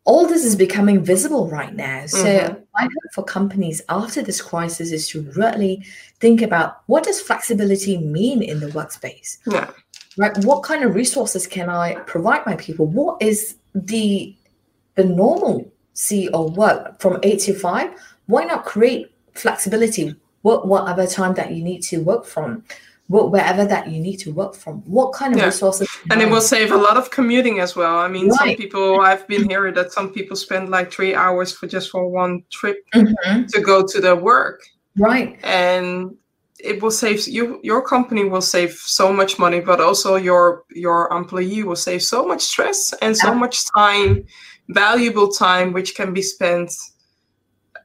All 0.05 0.27
this 0.27 0.43
is 0.43 0.55
becoming 0.55 1.03
visible 1.03 1.47
right 1.49 1.73
now. 1.73 2.05
So 2.07 2.25
mm-hmm. 2.25 2.61
I 2.75 2.83
hope 2.83 3.13
for 3.13 3.23
companies 3.23 3.81
after 3.87 4.21
this 4.21 4.41
crisis 4.41 4.91
is 4.91 5.07
to 5.09 5.21
really 5.35 5.85
think 6.19 6.41
about 6.41 6.81
what 6.87 7.03
does 7.05 7.21
flexibility 7.21 7.97
mean 7.97 8.43
in 8.43 8.59
the 8.59 8.67
workspace? 8.67 9.37
Yeah. 9.45 9.69
Right. 10.17 10.37
What 10.45 10.63
kind 10.63 10.83
of 10.83 10.93
resources 10.93 11.47
can 11.47 11.69
I 11.69 11.95
provide 12.01 12.45
my 12.45 12.55
people? 12.57 12.85
What 12.85 13.21
is 13.21 13.55
the 13.73 14.35
the 14.95 15.05
normalcy 15.05 16.29
of 16.29 16.55
work 16.57 16.99
from 16.99 17.19
eight 17.23 17.39
to 17.41 17.53
five? 17.53 17.91
Why 18.27 18.43
not 18.43 18.65
create 18.65 19.11
flexibility? 19.33 20.15
What 20.41 20.67
whatever 20.67 21.07
time 21.07 21.33
that 21.35 21.51
you 21.51 21.63
need 21.63 21.81
to 21.83 21.97
work 22.03 22.25
from? 22.25 22.63
Wherever 23.07 23.65
that 23.65 23.89
you 23.89 23.99
need 23.99 24.17
to 24.17 24.31
work 24.31 24.55
from. 24.55 24.81
What 24.81 25.13
kind 25.13 25.33
of 25.33 25.39
yeah. 25.39 25.45
resources? 25.45 25.87
And 26.09 26.21
it 26.21 26.29
will 26.29 26.41
save 26.41 26.71
a 26.71 26.77
lot 26.77 26.97
of 26.97 27.11
commuting 27.11 27.59
as 27.59 27.75
well. 27.75 27.99
I 27.99 28.07
mean, 28.07 28.29
right. 28.29 28.39
some 28.39 28.55
people 28.55 29.01
I've 29.01 29.27
been 29.27 29.49
hearing 29.49 29.73
that 29.75 29.91
some 29.91 30.11
people 30.13 30.35
spend 30.35 30.69
like 30.69 30.91
three 30.91 31.13
hours 31.13 31.51
for 31.51 31.67
just 31.67 31.91
for 31.91 32.09
one 32.09 32.43
trip 32.51 32.77
mm-hmm. 32.93 33.45
to 33.45 33.61
go 33.61 33.85
to 33.85 34.01
their 34.01 34.15
work. 34.15 34.61
Right. 34.97 35.37
And 35.43 36.15
it 36.63 36.81
will 36.81 36.91
save 36.91 37.27
you 37.27 37.59
your 37.61 37.81
company 37.81 38.23
will 38.23 38.41
save 38.41 38.71
so 38.71 39.11
much 39.11 39.37
money 39.37 39.59
but 39.59 39.81
also 39.81 40.15
your 40.15 40.63
your 40.69 41.11
employee 41.11 41.63
will 41.63 41.75
save 41.75 42.01
so 42.01 42.25
much 42.25 42.41
stress 42.41 42.93
and 43.01 43.17
so 43.17 43.33
much 43.35 43.65
time 43.75 44.23
valuable 44.69 45.27
time 45.27 45.73
which 45.73 45.93
can 45.93 46.13
be 46.13 46.21
spent 46.21 46.71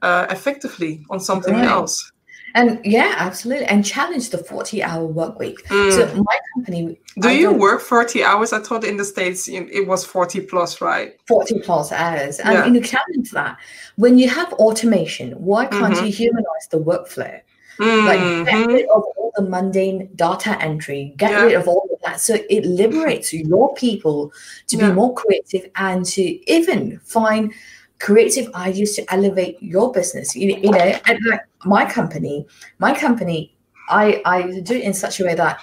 uh, 0.01 0.27
effectively 0.29 1.03
on 1.09 1.19
something 1.19 1.55
right. 1.55 1.65
else 1.65 2.11
and 2.55 2.79
yeah 2.83 3.15
absolutely 3.17 3.65
and 3.65 3.85
challenge 3.85 4.29
the 4.29 4.37
40 4.37 4.83
hour 4.83 5.05
work 5.05 5.39
week 5.39 5.63
mm. 5.67 5.91
so 5.91 6.23
my 6.23 6.39
company 6.53 6.99
do 7.19 7.27
I 7.27 7.31
you 7.31 7.51
work 7.51 7.81
40 7.81 8.23
hours 8.23 8.53
i 8.53 8.59
thought 8.59 8.83
in 8.83 8.97
the 8.97 9.05
states 9.05 9.47
it 9.47 9.87
was 9.87 10.05
40 10.05 10.41
plus 10.41 10.81
right 10.81 11.19
40 11.27 11.59
plus 11.59 11.91
hours 11.91 12.39
and 12.39 12.53
yeah. 12.53 12.65
in 12.65 12.81
challenge 12.83 13.31
that 13.31 13.57
when 13.95 14.17
you 14.17 14.29
have 14.29 14.51
automation 14.53 15.31
why 15.33 15.65
can't 15.65 15.95
mm-hmm. 15.95 16.05
you 16.05 16.11
humanize 16.11 16.67
the 16.71 16.79
workflow 16.79 17.39
Mm-hmm. 17.79 18.07
Like 18.07 18.45
get 18.45 18.67
rid 18.67 18.85
of 18.89 19.03
all 19.15 19.31
the 19.37 19.43
mundane 19.43 20.09
data 20.15 20.61
entry, 20.61 21.13
get 21.15 21.31
yeah. 21.31 21.43
rid 21.43 21.53
of 21.53 21.67
all 21.67 21.87
of 21.93 21.99
that. 22.01 22.19
So 22.19 22.35
it 22.49 22.65
liberates 22.65 23.31
your 23.31 23.73
people 23.75 24.33
to 24.67 24.77
yeah. 24.77 24.89
be 24.89 24.93
more 24.93 25.13
creative 25.13 25.69
and 25.77 26.05
to 26.07 26.51
even 26.51 26.99
find 27.05 27.53
creative 27.99 28.53
ideas 28.55 28.95
to 28.95 29.13
elevate 29.13 29.61
your 29.61 29.91
business. 29.91 30.35
You, 30.35 30.55
you 30.55 30.71
know, 30.71 30.99
and 31.05 31.19
like 31.29 31.41
my 31.65 31.89
company, 31.89 32.47
my 32.79 32.97
company, 32.97 33.55
I 33.89 34.21
I 34.25 34.61
do 34.61 34.75
it 34.75 34.83
in 34.83 34.93
such 34.93 35.19
a 35.19 35.25
way 35.25 35.35
that 35.35 35.59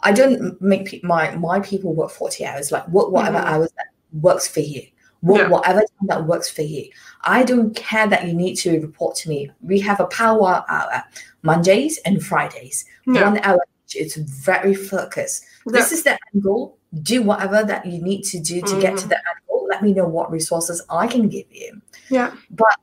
I 0.00 0.12
don't 0.12 0.60
make 0.60 1.02
my 1.02 1.34
my 1.36 1.60
people 1.60 1.94
work 1.94 2.10
40 2.10 2.46
hours, 2.46 2.72
like 2.72 2.86
work 2.88 3.10
whatever 3.10 3.38
mm-hmm. 3.38 3.48
hours 3.48 3.70
that 3.76 3.86
works 4.12 4.48
for 4.48 4.60
you. 4.60 4.82
Work 5.20 5.38
yeah. 5.38 5.48
whatever 5.48 5.80
time 5.80 6.06
that 6.06 6.26
works 6.26 6.48
for 6.48 6.62
you. 6.62 6.88
I 7.22 7.42
don't 7.42 7.74
care 7.74 8.06
that 8.06 8.28
you 8.28 8.34
need 8.34 8.54
to 8.56 8.78
report 8.78 9.16
to 9.16 9.28
me. 9.28 9.50
We 9.60 9.80
have 9.80 9.98
a 9.98 10.06
power 10.06 10.64
hour 10.68 11.02
Mondays 11.42 11.98
and 12.04 12.24
Fridays. 12.24 12.84
Yeah. 13.04 13.24
One 13.24 13.40
hour 13.42 13.58
It's 13.94 14.14
very 14.14 14.74
focused. 14.74 15.44
Yeah. 15.66 15.72
This 15.72 15.90
is 15.90 16.04
the 16.04 16.12
end 16.12 16.42
goal. 16.42 16.78
Do 17.02 17.22
whatever 17.22 17.64
that 17.64 17.84
you 17.84 18.00
need 18.00 18.22
to 18.24 18.38
do 18.38 18.60
to 18.60 18.66
mm-hmm. 18.66 18.80
get 18.80 18.96
to 18.98 19.00
mm-hmm. 19.00 19.08
the 19.08 19.16
end. 19.16 19.47
Let 19.68 19.82
me 19.82 19.92
know 19.92 20.08
what 20.08 20.30
resources 20.30 20.82
I 20.90 21.06
can 21.06 21.28
give 21.28 21.46
you. 21.50 21.80
Yeah. 22.10 22.34
But 22.50 22.76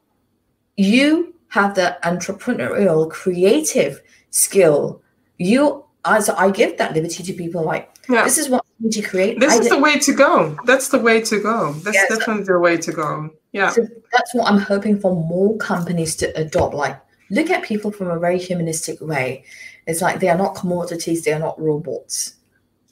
you 0.77 1.33
have 1.49 1.75
the 1.75 1.97
entrepreneurial 2.03 3.09
creative 3.09 4.01
skill. 4.29 5.01
You 5.37 5.83
as 6.05 6.29
I 6.29 6.51
give 6.51 6.77
that 6.77 6.93
liberty 6.93 7.23
to 7.23 7.33
people 7.33 7.63
like 7.63 7.91
yeah. 8.07 8.23
this 8.23 8.37
is 8.37 8.49
what 8.49 8.63
I 8.63 8.83
need 8.83 8.91
to 8.93 9.01
create. 9.01 9.39
This 9.39 9.53
I 9.53 9.55
is 9.55 9.61
did- 9.61 9.71
the 9.71 9.79
way 9.79 9.97
to 9.99 10.13
go. 10.13 10.57
That's 10.65 10.89
the 10.89 10.99
way 10.99 11.21
to 11.21 11.39
go. 11.39 11.73
That's 11.73 11.95
yeah, 11.95 12.05
definitely 12.09 12.45
so, 12.45 12.53
the 12.53 12.59
way 12.59 12.77
to 12.77 12.91
go. 12.91 13.29
Yeah. 13.51 13.71
So 13.71 13.87
that's 14.11 14.33
what 14.35 14.47
I'm 14.47 14.59
hoping 14.59 14.99
for 14.99 15.15
more 15.15 15.57
companies 15.57 16.15
to 16.17 16.27
adopt. 16.39 16.75
Like 16.75 16.99
look 17.31 17.49
at 17.49 17.63
people 17.63 17.91
from 17.91 18.11
a 18.11 18.19
very 18.19 18.37
humanistic 18.37 19.01
way. 19.01 19.45
It's 19.87 20.01
like 20.01 20.19
they 20.19 20.29
are 20.29 20.37
not 20.37 20.55
commodities, 20.55 21.23
they 21.23 21.33
are 21.33 21.39
not 21.39 21.59
robots. 21.59 22.35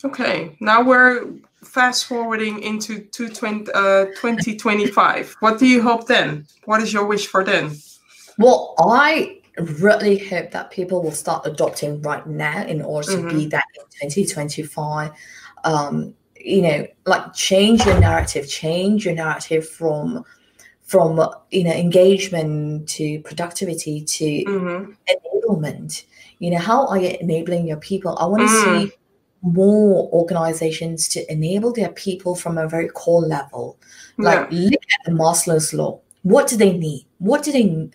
Okay, 0.06 0.56
now 0.60 0.84
we're 0.84 1.28
fast 1.64 2.05
forwarding 2.05 2.61
into 2.61 3.01
20, 3.01 3.72
uh, 3.74 4.05
2025. 4.05 5.36
what 5.39 5.59
do 5.59 5.66
you 5.66 5.82
hope 5.82 6.07
then? 6.07 6.45
What 6.66 6.82
is 6.82 6.93
your 6.93 7.05
wish 7.05 7.28
for 7.28 7.43
then? 7.43 7.72
Well, 8.38 8.76
I 8.80 9.41
really 9.57 10.18
hope 10.18 10.51
that 10.51 10.72
people 10.72 11.01
will 11.03 11.11
start 11.11 11.45
adopting 11.45 12.01
right 12.01 12.26
now 12.26 12.64
in 12.66 12.82
order 12.82 13.11
to 13.11 13.18
mm-hmm. 13.18 13.38
be 13.38 13.47
that 13.47 13.66
in 14.01 14.09
2025. 14.09 15.11
Um, 15.64 16.14
you 16.39 16.61
know, 16.61 16.88
like 17.05 17.34
change 17.34 17.86
your 17.86 17.99
narrative, 17.99 18.49
change 18.49 19.05
your 19.05 19.16
narrative 19.16 19.68
from 19.68 20.26
from 20.84 21.20
you 21.49 21.64
know 21.64 21.72
engagement 21.72 22.88
to 22.88 23.20
productivity 23.22 24.01
to 24.01 24.26
mm-hmm. 24.26 24.91
enablement 25.09 26.03
you 26.39 26.51
know 26.51 26.57
how 26.57 26.86
are 26.88 26.99
you 26.99 27.16
enabling 27.22 27.66
your 27.66 27.78
people 27.78 28.18
i 28.20 28.26
want 28.26 28.41
to 28.41 28.47
mm. 28.47 28.84
see 28.84 28.91
more 29.44 30.10
organizations 30.12 31.08
to 31.08 31.32
enable 31.32 31.72
their 31.72 31.89
people 31.89 32.36
from 32.36 32.58
a 32.58 32.68
very 32.68 32.88
core 32.89 33.22
level 33.22 33.78
like 34.18 34.48
yeah. 34.52 34.70
look 34.70 34.74
at 34.74 35.06
the 35.06 35.12
maslow's 35.12 35.74
law 35.74 36.00
what 36.24 36.48
do 36.48 36.56
they 36.58 36.76
need 36.78 37.06
what 37.20 37.44
do 37.44 37.52
they 37.52 37.89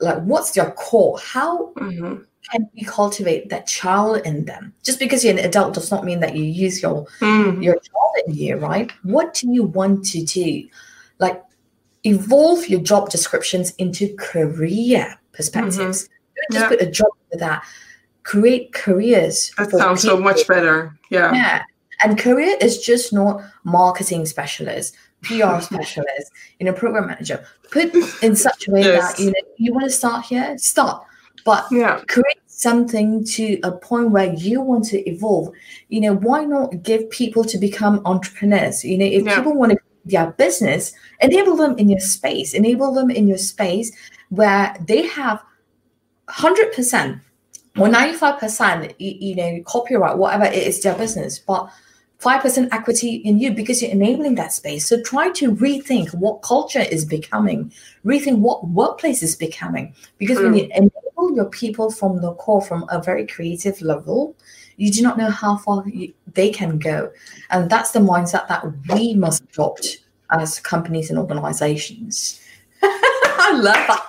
like 0.00 0.20
what's 0.22 0.52
their 0.52 0.70
core 0.72 1.18
how 1.18 1.72
mm-hmm. 1.74 2.22
can 2.50 2.68
we 2.74 2.82
cultivate 2.84 3.48
that 3.50 3.66
child 3.66 4.20
in 4.24 4.44
them 4.46 4.72
just 4.82 4.98
because 4.98 5.24
you're 5.24 5.36
an 5.36 5.44
adult 5.44 5.74
does 5.74 5.90
not 5.90 6.04
mean 6.04 6.20
that 6.20 6.34
you 6.34 6.44
use 6.44 6.82
your 6.82 7.06
mm. 7.20 7.62
your 7.62 7.74
child 7.74 8.26
in 8.26 8.34
you 8.34 8.56
right 8.56 8.92
what 9.02 9.34
do 9.34 9.52
you 9.52 9.64
want 9.64 10.04
to 10.04 10.24
do 10.24 10.66
like 11.18 11.42
evolve 12.04 12.66
your 12.68 12.80
job 12.80 13.10
descriptions 13.10 13.72
into 13.72 14.14
career 14.16 15.18
perspectives. 15.32 16.04
Mm-hmm. 16.04 16.12
Don't 16.34 16.52
just 16.52 16.62
yeah. 16.64 16.68
put 16.68 16.82
a 16.82 16.90
job 16.90 17.10
with 17.30 17.40
that. 17.40 17.64
Create 18.28 18.74
careers. 18.74 19.50
That 19.56 19.70
sounds 19.70 20.02
people. 20.02 20.18
so 20.18 20.22
much 20.22 20.46
better. 20.46 20.94
Yeah. 21.10 21.32
Yeah. 21.32 21.62
And 22.02 22.18
career 22.18 22.56
is 22.60 22.78
just 22.78 23.10
not 23.12 23.42
marketing 23.64 24.26
specialist, 24.26 24.94
PR 25.22 25.60
specialist, 25.60 26.30
you 26.60 26.66
know, 26.66 26.74
program 26.74 27.06
manager. 27.06 27.42
Put 27.70 27.94
in 28.22 28.36
such 28.36 28.68
a 28.68 28.70
way 28.70 28.82
yes. 28.82 29.16
that 29.16 29.22
you 29.22 29.30
know 29.30 29.40
you 29.56 29.72
want 29.72 29.86
to 29.86 29.90
start 29.90 30.26
here, 30.26 30.58
start. 30.58 31.02
But 31.46 31.66
yeah. 31.70 32.02
create 32.06 32.42
something 32.46 33.24
to 33.24 33.58
a 33.62 33.72
point 33.72 34.10
where 34.10 34.34
you 34.34 34.60
want 34.60 34.84
to 34.86 35.08
evolve. 35.08 35.54
You 35.88 36.02
know, 36.02 36.16
why 36.16 36.44
not 36.44 36.82
give 36.82 37.08
people 37.08 37.44
to 37.44 37.56
become 37.56 38.02
entrepreneurs? 38.04 38.84
You 38.84 38.98
know, 38.98 39.06
if 39.06 39.24
yeah. 39.24 39.36
people 39.36 39.54
want 39.54 39.72
to 39.72 39.78
their 40.08 40.32
business, 40.32 40.92
enable 41.20 41.56
them 41.56 41.78
in 41.78 41.88
your 41.88 42.00
space, 42.00 42.54
enable 42.54 42.92
them 42.92 43.10
in 43.10 43.28
your 43.28 43.38
space 43.38 43.92
where 44.30 44.76
they 44.86 45.06
have 45.06 45.42
100% 46.28 47.20
or 47.76 47.88
95%, 47.88 48.94
you, 48.98 49.36
know, 49.36 49.62
copyright, 49.64 50.18
whatever 50.18 50.44
it 50.44 50.54
is 50.54 50.82
their 50.82 50.96
business, 50.96 51.38
but 51.38 51.70
5% 52.20 52.68
equity 52.72 53.16
in 53.16 53.38
you 53.38 53.52
because 53.52 53.80
you're 53.80 53.92
enabling 53.92 54.34
that 54.34 54.52
space. 54.52 54.88
So 54.88 55.00
try 55.02 55.30
to 55.32 55.54
rethink 55.54 56.12
what 56.14 56.42
culture 56.42 56.80
is 56.80 57.04
becoming, 57.04 57.72
rethink 58.04 58.38
what 58.38 58.66
workplace 58.66 59.22
is 59.22 59.36
becoming. 59.36 59.94
Because 60.18 60.38
mm. 60.38 60.44
when 60.44 60.54
you 60.54 60.70
enable 60.74 61.36
your 61.36 61.44
people 61.44 61.90
from 61.90 62.20
the 62.20 62.34
core, 62.34 62.60
from 62.60 62.86
a 62.90 63.00
very 63.00 63.26
creative 63.26 63.80
level, 63.80 64.34
you 64.76 64.90
do 64.90 65.02
not 65.02 65.16
know 65.16 65.30
how 65.30 65.58
far 65.58 65.84
you, 65.88 66.12
they 66.34 66.50
can 66.50 66.78
go. 66.78 67.10
And 67.50 67.70
that's 67.70 67.92
the 67.92 68.00
mindset 68.00 68.48
that 68.48 68.64
we 68.92 69.14
must 69.14 69.44
adopt 69.44 69.98
as 70.30 70.58
companies 70.58 71.10
and 71.10 71.18
organizations. 71.18 72.40
I 72.82 73.52
love 73.54 73.74
that. 73.74 74.06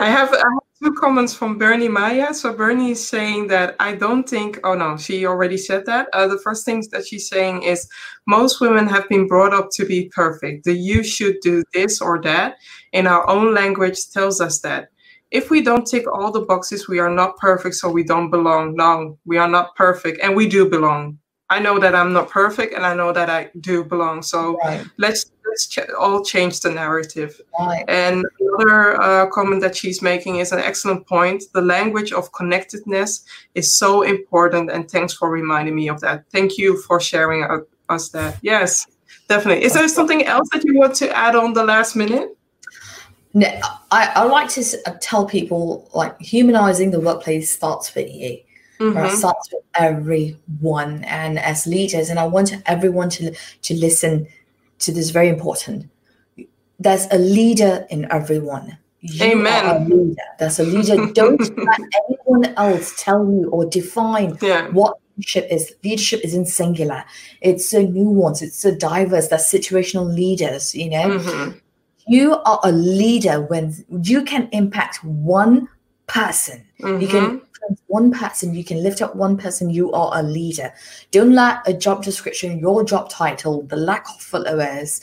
I 0.00 0.08
have, 0.08 0.32
I 0.32 0.36
have 0.36 0.75
two 0.82 0.92
comments 0.94 1.34
from 1.34 1.58
Bernie 1.58 1.88
Maya. 1.88 2.34
So 2.34 2.52
Bernie 2.52 2.92
is 2.92 3.06
saying 3.06 3.48
that 3.48 3.76
I 3.80 3.94
don't 3.94 4.28
think, 4.28 4.60
oh 4.64 4.74
no, 4.74 4.96
she 4.96 5.26
already 5.26 5.56
said 5.56 5.86
that. 5.86 6.08
Uh, 6.12 6.26
the 6.26 6.38
first 6.38 6.64
thing 6.64 6.84
that 6.92 7.06
she's 7.06 7.28
saying 7.28 7.62
is 7.62 7.88
most 8.26 8.60
women 8.60 8.86
have 8.86 9.08
been 9.08 9.26
brought 9.26 9.54
up 9.54 9.68
to 9.72 9.86
be 9.86 10.10
perfect. 10.14 10.64
The 10.64 10.74
you 10.74 11.02
should 11.02 11.36
do 11.40 11.62
this 11.72 12.00
or 12.00 12.20
that 12.22 12.56
in 12.92 13.06
our 13.06 13.28
own 13.28 13.54
language 13.54 14.10
tells 14.10 14.40
us 14.40 14.60
that 14.60 14.88
if 15.30 15.50
we 15.50 15.60
don't 15.60 15.86
tick 15.86 16.04
all 16.12 16.30
the 16.30 16.42
boxes, 16.42 16.88
we 16.88 16.98
are 16.98 17.10
not 17.10 17.36
perfect, 17.36 17.74
so 17.74 17.90
we 17.90 18.04
don't 18.04 18.30
belong. 18.30 18.76
No, 18.76 19.18
we 19.24 19.38
are 19.38 19.48
not 19.48 19.74
perfect, 19.74 20.20
and 20.22 20.36
we 20.36 20.48
do 20.48 20.68
belong. 20.68 21.18
I 21.50 21.58
know 21.58 21.78
that 21.78 21.94
I'm 21.94 22.12
not 22.12 22.30
perfect, 22.30 22.74
and 22.74 22.86
I 22.86 22.94
know 22.94 23.12
that 23.12 23.28
I 23.30 23.50
do 23.60 23.84
belong. 23.84 24.22
So 24.22 24.56
right. 24.58 24.84
let's 24.98 25.26
let's 25.56 25.66
ch- 25.66 25.90
all 25.98 26.22
change 26.22 26.60
the 26.60 26.70
narrative. 26.70 27.40
Right. 27.58 27.84
And 27.88 28.24
another 28.40 29.00
uh, 29.00 29.26
comment 29.30 29.62
that 29.62 29.74
she's 29.74 30.02
making 30.02 30.36
is 30.36 30.52
an 30.52 30.58
excellent 30.58 31.06
point. 31.06 31.44
The 31.54 31.62
language 31.62 32.12
of 32.12 32.30
connectedness 32.32 33.24
is 33.54 33.74
so 33.74 34.02
important, 34.02 34.70
and 34.70 34.90
thanks 34.90 35.14
for 35.14 35.30
reminding 35.30 35.74
me 35.74 35.88
of 35.88 36.00
that. 36.00 36.24
Thank 36.30 36.58
you 36.58 36.76
for 36.82 37.00
sharing 37.00 37.44
uh, 37.44 37.60
us 37.88 38.10
that. 38.10 38.38
Yes, 38.42 38.86
definitely. 39.28 39.64
Is 39.64 39.72
there 39.72 39.88
something 39.88 40.26
else 40.26 40.48
that 40.52 40.62
you 40.64 40.76
want 40.78 40.94
to 40.96 41.16
add 41.16 41.34
on 41.34 41.54
the 41.54 41.64
last 41.64 41.96
minute? 41.96 42.36
No, 43.32 43.48
I, 43.90 44.12
I 44.14 44.24
like 44.24 44.50
to 44.50 44.62
uh, 44.86 44.92
tell 45.00 45.24
people 45.26 45.88
like 45.94 46.20
humanizing 46.20 46.90
the 46.90 47.00
workplace 47.00 47.50
starts 47.50 47.94
with 47.94 48.12
you. 48.12 48.40
Mm-hmm. 48.78 48.98
Right? 48.98 49.10
starts 49.10 49.50
with 49.50 49.62
everyone 49.74 51.02
and 51.04 51.38
as 51.38 51.66
leaders 51.66 52.10
and 52.10 52.18
i 52.18 52.26
want 52.26 52.52
everyone 52.66 53.08
to 53.08 53.34
to 53.62 53.74
listen 53.74 54.26
to 54.78 54.92
this 54.92 55.10
very 55.10 55.28
important 55.28 55.88
there's 56.78 57.06
a 57.10 57.18
leader 57.18 57.86
in 57.90 58.06
everyone 58.10 58.76
you 59.00 59.24
Amen. 59.24 59.66
Are 59.66 59.76
a 59.76 59.84
leader. 59.84 60.22
There's 60.40 60.58
a 60.58 60.64
leader. 60.64 61.06
Don't 61.12 61.38
let 61.38 61.80
anyone 62.08 62.52
else 62.56 63.00
tell 63.00 63.24
you 63.30 63.48
or 63.50 63.64
define 63.64 64.36
yeah. 64.40 64.68
what 64.70 64.96
leadership 65.16 65.46
is. 65.48 65.72
Leadership 65.84 66.22
isn't 66.24 66.46
singular. 66.46 67.04
It's 67.40 67.68
so 67.68 67.86
nuanced. 67.86 68.42
It's 68.42 68.58
so 68.58 68.74
diverse. 68.74 69.28
There's 69.28 69.42
situational 69.42 70.12
leaders. 70.12 70.74
You 70.74 70.90
know, 70.90 71.08
mm-hmm 71.10 71.58
you 72.06 72.34
are 72.34 72.60
a 72.62 72.72
leader 72.72 73.42
when 73.42 73.74
you 74.02 74.22
can 74.22 74.48
impact 74.52 75.02
one 75.04 75.68
person. 76.06 76.64
Mm-hmm. 76.80 77.00
You 77.00 77.08
can 77.08 77.24
mm-hmm. 77.24 77.45
One 77.86 78.12
person, 78.12 78.54
you 78.54 78.64
can 78.64 78.82
lift 78.82 79.02
up 79.02 79.14
one 79.16 79.36
person, 79.36 79.70
you 79.70 79.92
are 79.92 80.18
a 80.18 80.22
leader. 80.22 80.72
Don't 81.10 81.32
let 81.32 81.66
a 81.66 81.72
job 81.72 82.02
description, 82.02 82.58
your 82.58 82.84
job 82.84 83.10
title, 83.10 83.62
the 83.62 83.76
lack 83.76 84.08
of 84.08 84.20
followers 84.20 85.00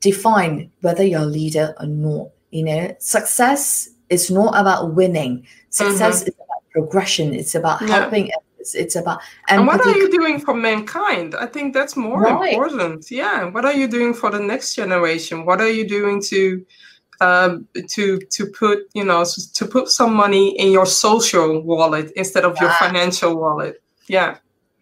define 0.00 0.70
whether 0.82 1.02
you're 1.02 1.22
a 1.22 1.26
leader 1.26 1.74
or 1.80 1.86
not. 1.86 2.28
You 2.50 2.64
know, 2.64 2.96
success 2.98 3.88
is 4.08 4.30
not 4.30 4.58
about 4.58 4.94
winning. 4.94 5.46
Success 5.70 6.20
mm-hmm. 6.20 6.28
is 6.28 6.34
about 6.34 6.70
progression. 6.70 7.34
It's 7.34 7.54
about 7.54 7.82
yeah. 7.82 7.88
helping 7.88 8.30
it's, 8.66 8.74
it's 8.74 8.96
about 8.96 9.20
empathy. 9.48 9.58
and 9.58 9.66
what 9.66 9.86
are 9.86 9.96
you 9.96 10.10
doing 10.10 10.40
for 10.40 10.54
mankind 10.54 11.34
i 11.36 11.46
think 11.46 11.72
that's 11.72 11.96
more 11.96 12.22
right. 12.22 12.52
important 12.52 13.10
yeah 13.10 13.44
what 13.44 13.64
are 13.64 13.72
you 13.72 13.86
doing 13.86 14.12
for 14.12 14.30
the 14.30 14.40
next 14.40 14.74
generation 14.74 15.44
what 15.44 15.60
are 15.60 15.68
you 15.68 15.86
doing 15.86 16.20
to 16.20 16.64
um, 17.20 17.66
to 17.88 18.18
to 18.18 18.46
put 18.46 18.88
you 18.94 19.04
know 19.04 19.24
to 19.54 19.66
put 19.66 19.88
some 19.88 20.14
money 20.14 20.58
in 20.58 20.70
your 20.70 20.86
social 20.86 21.60
wallet 21.60 22.12
instead 22.16 22.44
of 22.44 22.58
your 22.60 22.70
financial 22.70 23.36
wallet. 23.36 23.82
Yeah. 24.08 24.38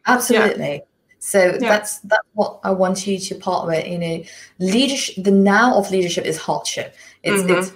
Absolutely. 0.06 0.74
Yeah. 0.74 0.78
so 1.18 1.38
yeah. 1.38 1.58
that's 1.58 2.00
that's 2.00 2.28
what 2.34 2.60
i 2.62 2.70
want 2.70 3.06
you 3.06 3.18
to 3.18 3.34
part 3.36 3.66
with 3.66 3.86
you 3.86 3.98
know 3.98 4.22
leadership 4.58 5.24
the 5.24 5.30
now 5.30 5.74
of 5.78 5.90
leadership 5.90 6.24
is 6.24 6.36
hardship. 6.36 6.94
It's 7.22 7.42
mm-hmm. 7.42 7.58
it's 7.58 7.72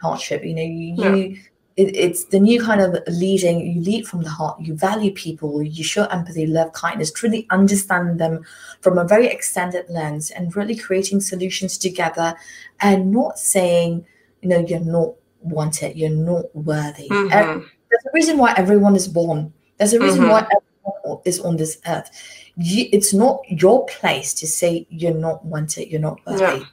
hardship. 0.00 0.44
You 0.44 0.54
know 0.54 0.62
you, 0.62 0.94
you 1.04 1.38
it, 1.76 1.94
it's 1.94 2.24
the 2.24 2.40
new 2.40 2.62
kind 2.62 2.80
of 2.80 2.96
leading 3.08 3.60
you 3.60 3.80
lead 3.80 4.06
from 4.06 4.22
the 4.22 4.30
heart 4.30 4.60
you 4.60 4.74
value 4.74 5.12
people 5.12 5.62
you 5.62 5.84
show 5.84 6.04
empathy 6.06 6.46
love 6.46 6.72
kindness 6.72 7.12
truly 7.12 7.46
understand 7.50 8.18
them 8.18 8.44
from 8.80 8.98
a 8.98 9.04
very 9.04 9.26
extended 9.26 9.88
lens 9.88 10.30
and 10.30 10.56
really 10.56 10.74
creating 10.74 11.20
solutions 11.20 11.76
together 11.78 12.34
and 12.80 13.10
not 13.10 13.38
saying 13.38 14.04
you 14.42 14.48
know 14.48 14.58
you're 14.58 14.80
not 14.80 15.14
wanted 15.40 15.96
you're 15.96 16.10
not 16.10 16.44
worthy 16.56 17.08
mm-hmm. 17.08 17.28
there's 17.28 18.06
a 18.06 18.10
reason 18.14 18.38
why 18.38 18.52
everyone 18.56 18.96
is 18.96 19.06
born 19.06 19.52
there's 19.78 19.92
a 19.92 20.00
reason 20.00 20.22
mm-hmm. 20.22 20.30
why 20.30 20.38
everyone 20.40 21.20
is 21.24 21.40
on 21.40 21.56
this 21.56 21.78
earth 21.86 22.10
you, 22.56 22.88
it's 22.90 23.12
not 23.12 23.40
your 23.48 23.84
place 23.86 24.32
to 24.32 24.46
say 24.46 24.86
you're 24.88 25.14
not 25.14 25.44
wanted 25.44 25.88
you're 25.90 26.00
not 26.00 26.18
worthy 26.26 26.42
yeah. 26.42 26.64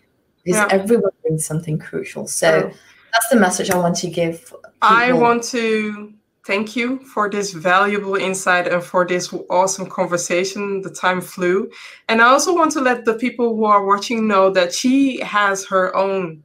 because 0.44 0.60
yeah. 0.60 0.68
everyone 0.72 1.12
brings 1.22 1.46
something 1.46 1.78
crucial 1.78 2.26
so. 2.26 2.72
That's 3.14 3.30
the 3.30 3.38
message 3.38 3.70
i 3.70 3.78
want 3.78 3.96
to 3.96 4.10
give 4.10 4.54
I 4.84 5.14
want 5.14 5.44
to 5.44 6.14
thank 6.46 6.76
you 6.76 7.00
for 7.06 7.30
this 7.30 7.54
valuable 7.54 8.16
insight 8.16 8.68
and 8.68 8.84
for 8.84 9.08
this 9.08 9.34
awesome 9.50 9.90
conversation. 9.90 10.82
The 10.82 10.90
time 10.90 11.22
flew. 11.22 11.72
And 12.10 12.22
I 12.22 12.26
also 12.26 12.54
want 12.54 12.74
to 12.74 12.82
let 12.82 13.06
the 13.06 13.14
people 13.14 13.56
who 13.56 13.64
are 13.64 13.86
watching 13.86 14.28
know 14.28 14.50
that 14.52 14.74
she 14.74 15.22
has 15.22 15.66
her 15.68 15.96
own 15.96 16.44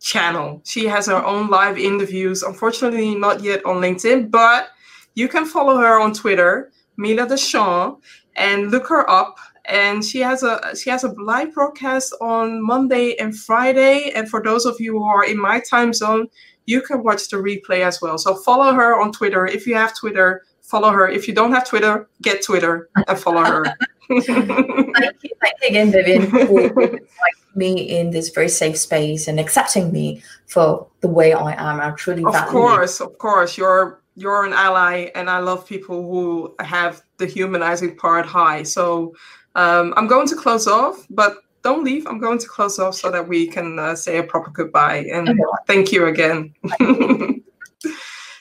channel. 0.00 0.62
She 0.64 0.86
has 0.86 1.06
her 1.06 1.24
own 1.24 1.48
live 1.48 1.78
interviews. 1.78 2.44
Unfortunately, 2.44 3.16
not 3.16 3.42
yet 3.42 3.64
on 3.66 3.82
LinkedIn, 3.82 4.30
but 4.30 4.68
you 5.14 5.26
can 5.26 5.44
follow 5.44 5.78
her 5.78 6.00
on 6.00 6.14
Twitter, 6.14 6.70
Mila 6.96 7.26
Deschamps, 7.26 8.00
and 8.36 8.70
look 8.70 8.86
her 8.86 9.08
up. 9.10 9.36
And 9.70 10.04
she 10.04 10.18
has 10.20 10.42
a 10.42 10.74
she 10.76 10.90
has 10.90 11.04
a 11.04 11.12
live 11.12 11.54
broadcast 11.54 12.14
on 12.20 12.60
Monday 12.60 13.16
and 13.18 13.36
Friday. 13.36 14.10
And 14.14 14.28
for 14.28 14.42
those 14.42 14.66
of 14.66 14.80
you 14.80 14.98
who 14.98 15.04
are 15.04 15.24
in 15.24 15.40
my 15.40 15.60
time 15.60 15.92
zone, 15.92 16.28
you 16.66 16.82
can 16.82 17.02
watch 17.02 17.28
the 17.28 17.36
replay 17.36 17.86
as 17.86 18.00
well. 18.02 18.18
So 18.18 18.34
follow 18.34 18.72
her 18.72 19.00
on 19.00 19.12
Twitter. 19.12 19.46
If 19.46 19.66
you 19.66 19.74
have 19.76 19.96
Twitter, 19.96 20.42
follow 20.62 20.90
her. 20.90 21.08
If 21.08 21.28
you 21.28 21.34
don't 21.34 21.52
have 21.52 21.68
Twitter, 21.68 22.08
get 22.22 22.42
Twitter 22.42 22.90
and 23.06 23.18
follow 23.18 23.44
her. 23.44 23.64
thank 24.08 24.28
you, 24.28 25.30
thank 25.40 25.56
you 25.62 25.68
again, 25.68 25.92
Vivian, 25.92 26.30
for 26.30 26.60
inviting 26.82 27.06
me 27.54 27.98
in 27.98 28.10
this 28.10 28.30
very 28.30 28.48
safe 28.48 28.76
space 28.76 29.28
and 29.28 29.38
accepting 29.38 29.92
me 29.92 30.22
for 30.46 30.88
the 31.00 31.08
way 31.08 31.32
I 31.32 31.52
am. 31.52 31.80
I 31.80 31.90
truly 31.92 32.24
of 32.24 32.34
course, 32.46 33.00
of 33.00 33.18
course, 33.18 33.56
you're 33.56 33.99
you're 34.20 34.44
an 34.44 34.52
ally, 34.52 35.08
and 35.14 35.30
I 35.30 35.38
love 35.38 35.66
people 35.66 36.02
who 36.02 36.54
have 36.60 37.02
the 37.16 37.26
humanizing 37.26 37.96
part 37.96 38.26
high. 38.26 38.62
So 38.62 39.14
um, 39.54 39.94
I'm 39.96 40.06
going 40.06 40.28
to 40.28 40.36
close 40.36 40.66
off, 40.66 41.06
but 41.08 41.38
don't 41.62 41.84
leave. 41.84 42.06
I'm 42.06 42.18
going 42.18 42.38
to 42.38 42.46
close 42.46 42.78
off 42.78 42.94
so 42.94 43.10
that 43.10 43.26
we 43.26 43.46
can 43.46 43.78
uh, 43.78 43.94
say 43.94 44.18
a 44.18 44.22
proper 44.22 44.50
goodbye. 44.50 45.06
And 45.12 45.28
okay. 45.28 45.40
thank 45.66 45.90
you 45.90 46.06
again. 46.06 46.54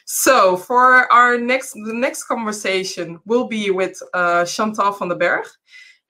so 0.06 0.58
for 0.58 1.12
our 1.12 1.38
next, 1.38 1.74
the 1.74 1.94
next 1.94 2.26
conversation 2.26 3.20
will 3.26 3.48
be 3.48 3.72
with 3.72 4.02
uh, 4.14 4.46
Chantal 4.46 4.92
van 4.92 5.08
den 5.08 5.18
Berg. 5.18 5.46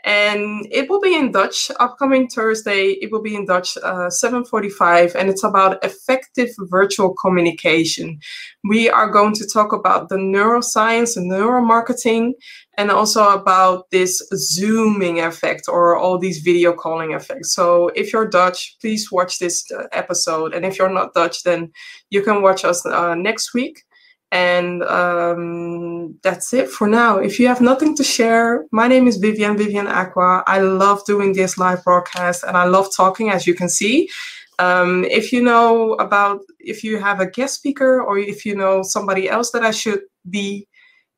And 0.06 0.66
it 0.72 0.90
will 0.90 1.02
be 1.02 1.14
in 1.14 1.32
Dutch. 1.32 1.70
Upcoming 1.80 2.30
Thursday, 2.30 2.92
it 3.02 3.12
will 3.12 3.22
be 3.22 3.36
in 3.36 3.46
Dutch, 3.46 3.78
uh, 3.84 4.10
7:45, 4.10 5.14
and 5.16 5.30
it's 5.30 5.44
about 5.44 5.84
effective 5.84 6.50
virtual 6.70 7.14
communication. 7.16 8.20
We 8.64 8.90
are 8.90 9.10
going 9.10 9.34
to 9.36 9.46
talk 9.46 9.74
about 9.74 10.08
the 10.08 10.16
neuroscience 10.16 11.18
and 11.18 11.30
neuromarketing, 11.30 12.34
and 12.78 12.92
also 12.92 13.28
about 13.30 13.92
this 13.92 14.24
zooming 14.34 15.20
effect 15.20 15.68
or 15.68 15.98
all 15.98 16.18
these 16.18 16.40
video 16.40 16.72
calling 16.72 17.12
effects. 17.12 17.54
So 17.54 17.90
if 17.90 18.14
you're 18.14 18.30
Dutch, 18.30 18.78
please 18.80 19.12
watch 19.12 19.38
this 19.38 19.70
uh, 19.72 19.88
episode. 19.92 20.54
And 20.54 20.66
if 20.66 20.80
you're 20.80 20.90
not 20.90 21.14
Dutch, 21.14 21.44
then 21.44 21.74
you 22.10 22.22
can 22.22 22.42
watch 22.42 22.64
us 22.64 22.86
uh, 22.86 23.16
next 23.16 23.54
week. 23.54 23.84
And 24.32 24.84
um, 24.84 26.20
that's 26.22 26.54
it 26.54 26.70
for 26.70 26.88
now. 26.88 27.18
If 27.18 27.40
you 27.40 27.48
have 27.48 27.62
nothing 27.62 27.96
to 27.96 28.04
share, 28.04 28.66
my 28.72 28.88
name 28.88 29.08
is 29.08 29.18
Vivian, 29.18 29.58
Vivian 29.58 29.88
Aqua. 29.88 30.44
I 30.46 30.60
love 30.60 31.04
doing 31.06 31.34
this 31.34 31.58
live 31.58 31.84
broadcast 31.84 32.44
and 32.44 32.56
I 32.56 32.66
love 32.66 32.90
talking, 32.96 33.32
as 33.32 33.48
you 33.48 33.56
can 33.56 33.70
see. 33.70 34.08
Um, 34.60 35.06
if 35.06 35.34
you 35.34 35.42
know 35.42 35.94
about, 35.94 36.42
if 36.60 36.84
you 36.84 37.00
have 37.00 37.22
a 37.22 37.30
guest 37.30 37.56
speaker 37.56 38.04
or 38.04 38.20
if 38.20 38.46
you 38.46 38.56
know 38.56 38.84
somebody 38.84 39.30
else 39.30 39.52
that 39.52 39.64
I 39.64 39.72
should 39.72 40.02
be 40.30 40.68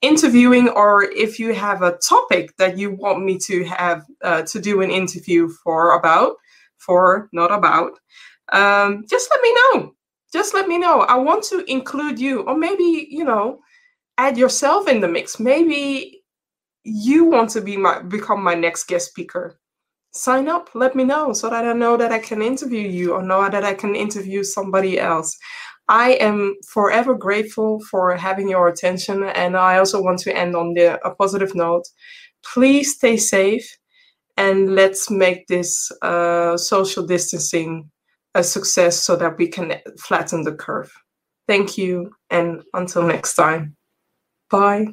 interviewing 0.01 0.69
or 0.69 1.03
if 1.03 1.39
you 1.39 1.53
have 1.53 1.81
a 1.81 1.97
topic 1.97 2.55
that 2.57 2.77
you 2.77 2.91
want 2.91 3.23
me 3.23 3.37
to 3.37 3.63
have 3.65 4.05
uh, 4.23 4.41
to 4.43 4.59
do 4.59 4.81
an 4.81 4.89
interview 4.89 5.47
for 5.63 5.95
about 5.97 6.35
for 6.77 7.29
not 7.31 7.51
about 7.51 7.91
um, 8.51 9.03
just 9.07 9.29
let 9.31 9.41
me 9.41 9.53
know 9.53 9.93
just 10.31 10.53
let 10.53 10.67
me 10.67 10.77
know 10.77 11.01
i 11.01 11.15
want 11.15 11.43
to 11.43 11.63
include 11.71 12.19
you 12.19 12.41
or 12.41 12.57
maybe 12.57 13.07
you 13.09 13.23
know 13.23 13.59
add 14.17 14.37
yourself 14.37 14.87
in 14.87 14.99
the 15.01 15.07
mix 15.07 15.39
maybe 15.39 16.21
you 16.83 17.25
want 17.25 17.49
to 17.49 17.61
be 17.61 17.77
my 17.77 18.01
become 18.01 18.43
my 18.43 18.55
next 18.55 18.87
guest 18.87 19.09
speaker 19.09 19.59
sign 20.13 20.49
up 20.49 20.69
let 20.73 20.95
me 20.95 21.03
know 21.03 21.31
so 21.31 21.49
that 21.49 21.65
i 21.65 21.73
know 21.73 21.95
that 21.95 22.11
i 22.11 22.19
can 22.19 22.41
interview 22.41 22.87
you 22.87 23.13
or 23.13 23.23
know 23.23 23.47
that 23.49 23.63
i 23.63 23.73
can 23.73 23.95
interview 23.95 24.43
somebody 24.43 24.99
else 24.99 25.37
I 25.91 26.11
am 26.21 26.55
forever 26.65 27.13
grateful 27.15 27.81
for 27.89 28.15
having 28.15 28.47
your 28.47 28.69
attention. 28.69 29.23
And 29.23 29.57
I 29.57 29.77
also 29.77 30.01
want 30.01 30.19
to 30.19 30.33
end 30.33 30.55
on 30.55 30.73
the, 30.73 31.05
a 31.05 31.13
positive 31.13 31.53
note. 31.53 31.83
Please 32.45 32.95
stay 32.95 33.17
safe 33.17 33.77
and 34.37 34.73
let's 34.73 35.11
make 35.11 35.47
this 35.47 35.91
uh, 36.01 36.55
social 36.55 37.05
distancing 37.05 37.91
a 38.35 38.43
success 38.43 38.97
so 39.03 39.15
that 39.15 39.37
we 39.37 39.47
can 39.47 39.75
flatten 39.99 40.43
the 40.43 40.53
curve. 40.53 40.91
Thank 41.47 41.77
you. 41.77 42.11
And 42.29 42.63
until 42.73 43.03
next 43.03 43.35
time, 43.35 43.75
bye. 44.49 44.85